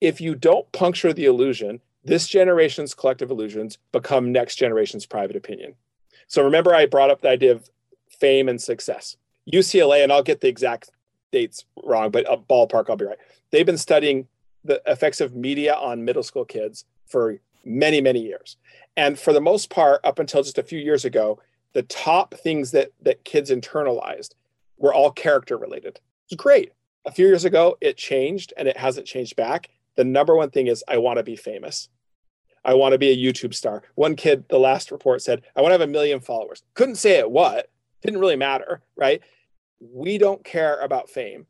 if 0.00 0.20
you 0.20 0.34
don't 0.34 0.70
puncture 0.72 1.12
the 1.12 1.26
illusion, 1.26 1.80
this 2.04 2.26
generation's 2.26 2.94
collective 2.94 3.30
illusions 3.30 3.78
become 3.92 4.32
next 4.32 4.56
generation's 4.56 5.06
private 5.06 5.36
opinion. 5.36 5.74
So 6.28 6.42
remember, 6.42 6.74
I 6.74 6.86
brought 6.86 7.10
up 7.10 7.20
the 7.20 7.28
idea 7.28 7.52
of 7.52 7.70
fame 8.20 8.48
and 8.48 8.60
success. 8.60 9.16
UCLA, 9.52 10.02
and 10.02 10.12
I'll 10.12 10.22
get 10.22 10.40
the 10.40 10.48
exact 10.48 10.90
dates 11.32 11.64
wrong, 11.84 12.10
but 12.10 12.30
a 12.30 12.36
ballpark, 12.36 12.88
I'll 12.88 12.96
be 12.96 13.04
right. 13.04 13.18
They've 13.50 13.66
been 13.66 13.78
studying 13.78 14.26
the 14.64 14.82
effects 14.86 15.20
of 15.20 15.34
media 15.34 15.74
on 15.74 16.04
middle 16.04 16.22
school 16.22 16.44
kids 16.44 16.84
for 17.06 17.38
many, 17.64 18.00
many 18.00 18.20
years. 18.20 18.56
And 18.96 19.18
for 19.18 19.32
the 19.32 19.40
most 19.40 19.70
part, 19.70 20.00
up 20.04 20.18
until 20.18 20.42
just 20.42 20.58
a 20.58 20.62
few 20.62 20.78
years 20.78 21.04
ago, 21.04 21.40
the 21.74 21.82
top 21.82 22.34
things 22.34 22.70
that, 22.70 22.92
that 23.02 23.24
kids 23.24 23.50
internalized 23.50 24.30
were 24.78 24.94
all 24.94 25.10
character 25.10 25.56
related. 25.56 26.00
It's 26.24 26.36
great. 26.36 26.72
A 27.04 27.12
few 27.12 27.26
years 27.26 27.44
ago, 27.44 27.76
it 27.80 27.96
changed 27.96 28.52
and 28.56 28.66
it 28.66 28.76
hasn't 28.76 29.06
changed 29.06 29.36
back. 29.36 29.70
The 29.96 30.04
number 30.04 30.34
one 30.34 30.50
thing 30.50 30.66
is 30.66 30.82
I 30.88 30.98
want 30.98 31.18
to 31.18 31.22
be 31.22 31.36
famous. 31.36 31.88
I 32.64 32.74
want 32.74 32.92
to 32.92 32.98
be 32.98 33.10
a 33.10 33.16
YouTube 33.16 33.54
star. 33.54 33.82
One 33.94 34.16
kid, 34.16 34.44
the 34.48 34.58
last 34.58 34.90
report 34.90 35.22
said, 35.22 35.42
I 35.54 35.60
want 35.60 35.70
to 35.70 35.78
have 35.78 35.88
a 35.88 35.92
million 35.92 36.20
followers. 36.20 36.62
Couldn't 36.74 36.96
say 36.96 37.18
it 37.18 37.30
what, 37.30 37.70
didn't 38.06 38.20
really 38.20 38.36
matter, 38.36 38.82
right? 38.96 39.20
We 39.80 40.16
don't 40.16 40.42
care 40.42 40.80
about 40.80 41.10
fame, 41.10 41.46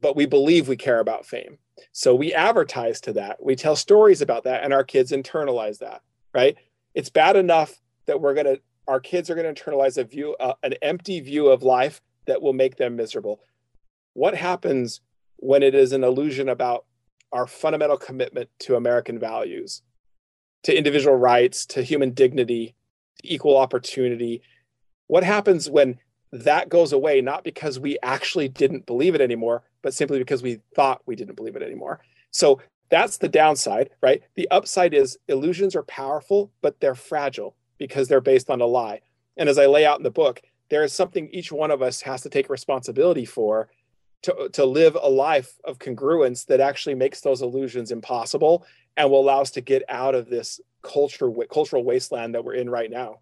but 0.00 0.14
we 0.14 0.26
believe 0.26 0.68
we 0.68 0.76
care 0.76 1.00
about 1.00 1.26
fame. 1.26 1.58
So 1.90 2.14
we 2.14 2.32
advertise 2.32 3.00
to 3.02 3.12
that. 3.14 3.42
We 3.42 3.56
tell 3.56 3.74
stories 3.74 4.22
about 4.22 4.44
that, 4.44 4.62
and 4.62 4.72
our 4.72 4.84
kids 4.84 5.10
internalize 5.10 5.78
that, 5.78 6.02
right? 6.32 6.56
It's 6.94 7.10
bad 7.10 7.34
enough 7.36 7.80
that 8.06 8.20
we're 8.20 8.34
going 8.34 8.46
to, 8.46 8.60
our 8.86 9.00
kids 9.00 9.28
are 9.28 9.34
going 9.34 9.52
to 9.52 9.64
internalize 9.64 9.98
a 9.98 10.04
view, 10.04 10.36
uh, 10.38 10.54
an 10.62 10.74
empty 10.82 11.20
view 11.20 11.48
of 11.48 11.62
life 11.62 12.00
that 12.26 12.40
will 12.40 12.52
make 12.52 12.76
them 12.76 12.96
miserable. 12.96 13.40
What 14.12 14.36
happens 14.36 15.00
when 15.36 15.62
it 15.62 15.74
is 15.74 15.92
an 15.92 16.04
illusion 16.04 16.48
about 16.48 16.84
our 17.32 17.46
fundamental 17.46 17.96
commitment 17.96 18.48
to 18.60 18.76
American 18.76 19.18
values, 19.18 19.82
to 20.62 20.76
individual 20.76 21.16
rights, 21.16 21.66
to 21.66 21.82
human 21.82 22.12
dignity, 22.12 22.76
to 23.20 23.34
equal 23.34 23.56
opportunity? 23.56 24.42
What 25.06 25.24
happens 25.24 25.68
when 25.68 25.98
that 26.32 26.68
goes 26.68 26.92
away, 26.92 27.20
not 27.20 27.44
because 27.44 27.78
we 27.78 27.98
actually 28.02 28.48
didn't 28.48 28.86
believe 28.86 29.14
it 29.14 29.20
anymore, 29.20 29.62
but 29.82 29.94
simply 29.94 30.18
because 30.18 30.42
we 30.42 30.60
thought 30.74 31.02
we 31.06 31.16
didn't 31.16 31.36
believe 31.36 31.56
it 31.56 31.62
anymore? 31.62 32.00
So 32.30 32.60
that's 32.90 33.18
the 33.18 33.28
downside, 33.28 33.90
right? 34.02 34.22
The 34.34 34.48
upside 34.50 34.94
is 34.94 35.18
illusions 35.28 35.76
are 35.76 35.84
powerful, 35.84 36.50
but 36.60 36.80
they're 36.80 36.94
fragile 36.94 37.56
because 37.78 38.08
they're 38.08 38.20
based 38.20 38.50
on 38.50 38.60
a 38.60 38.66
lie. 38.66 39.00
And 39.36 39.48
as 39.48 39.58
I 39.58 39.66
lay 39.66 39.84
out 39.86 39.98
in 39.98 40.04
the 40.04 40.10
book, 40.10 40.42
there 40.70 40.84
is 40.84 40.92
something 40.92 41.28
each 41.28 41.52
one 41.52 41.70
of 41.70 41.82
us 41.82 42.00
has 42.02 42.22
to 42.22 42.30
take 42.30 42.48
responsibility 42.48 43.24
for 43.24 43.68
to, 44.22 44.48
to 44.52 44.64
live 44.64 44.96
a 45.00 45.08
life 45.08 45.58
of 45.64 45.78
congruence 45.78 46.46
that 46.46 46.60
actually 46.60 46.94
makes 46.94 47.20
those 47.20 47.42
illusions 47.42 47.90
impossible 47.90 48.64
and 48.96 49.10
will 49.10 49.20
allow 49.20 49.40
us 49.40 49.50
to 49.52 49.60
get 49.60 49.82
out 49.88 50.14
of 50.14 50.28
this 50.28 50.60
culture 50.82 51.30
cultural 51.52 51.84
wasteland 51.84 52.34
that 52.34 52.44
we're 52.44 52.54
in 52.54 52.70
right 52.70 52.90
now. 52.90 53.18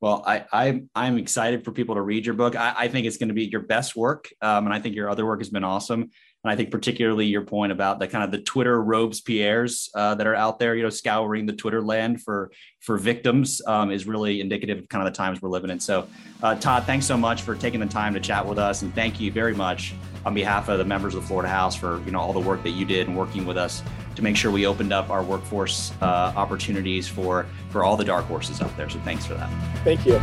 Well, 0.00 0.22
I, 0.26 0.44
I 0.52 0.82
I'm 0.94 1.16
excited 1.16 1.64
for 1.64 1.72
people 1.72 1.94
to 1.94 2.02
read 2.02 2.26
your 2.26 2.34
book. 2.34 2.54
I, 2.54 2.74
I 2.76 2.88
think 2.88 3.06
it's 3.06 3.16
going 3.16 3.28
to 3.28 3.34
be 3.34 3.46
your 3.46 3.62
best 3.62 3.96
work, 3.96 4.28
um, 4.42 4.66
and 4.66 4.74
I 4.74 4.78
think 4.78 4.94
your 4.94 5.08
other 5.08 5.24
work 5.24 5.40
has 5.40 5.48
been 5.48 5.64
awesome. 5.64 6.10
And 6.44 6.52
I 6.52 6.54
think 6.54 6.70
particularly 6.70 7.26
your 7.26 7.42
point 7.42 7.72
about 7.72 7.98
the 7.98 8.06
kind 8.06 8.22
of 8.22 8.30
the 8.30 8.38
Twitter 8.38 8.80
Robespierres 8.80 9.88
uh, 9.94 10.14
that 10.14 10.26
are 10.26 10.34
out 10.34 10.60
there, 10.60 10.76
you 10.76 10.82
know, 10.82 10.90
scouring 10.90 11.46
the 11.46 11.54
Twitter 11.54 11.82
land 11.82 12.22
for 12.22 12.52
for 12.80 12.98
victims 12.98 13.62
um, 13.66 13.90
is 13.90 14.06
really 14.06 14.40
indicative 14.40 14.78
of 14.78 14.88
kind 14.88 15.06
of 15.06 15.12
the 15.12 15.16
times 15.16 15.40
we're 15.40 15.48
living 15.48 15.70
in. 15.70 15.80
So, 15.80 16.06
uh, 16.42 16.54
Todd, 16.56 16.84
thanks 16.84 17.06
so 17.06 17.16
much 17.16 17.42
for 17.42 17.54
taking 17.54 17.80
the 17.80 17.86
time 17.86 18.12
to 18.14 18.20
chat 18.20 18.46
with 18.46 18.58
us, 18.58 18.82
and 18.82 18.94
thank 18.94 19.18
you 19.18 19.32
very 19.32 19.54
much 19.54 19.94
on 20.26 20.34
behalf 20.34 20.68
of 20.68 20.78
the 20.78 20.84
members 20.84 21.14
of 21.14 21.22
the 21.22 21.26
Florida 21.26 21.48
House 21.48 21.74
for 21.74 22.02
you 22.04 22.10
know 22.10 22.20
all 22.20 22.34
the 22.34 22.40
work 22.40 22.62
that 22.64 22.70
you 22.70 22.84
did 22.84 23.08
and 23.08 23.16
working 23.16 23.46
with 23.46 23.56
us 23.56 23.82
to 24.16 24.22
make 24.22 24.36
sure 24.36 24.50
we 24.50 24.66
opened 24.66 24.92
up 24.92 25.10
our 25.10 25.22
workforce 25.22 25.92
uh, 26.02 26.32
opportunities 26.36 27.06
for 27.06 27.46
for 27.70 27.84
all 27.84 27.96
the 27.96 28.04
dark 28.04 28.24
horses 28.26 28.60
out 28.60 28.74
there. 28.76 28.88
So, 28.88 28.98
thanks 29.00 29.26
for 29.26 29.34
that. 29.34 29.50
Thank 29.84 30.06
you. 30.06 30.20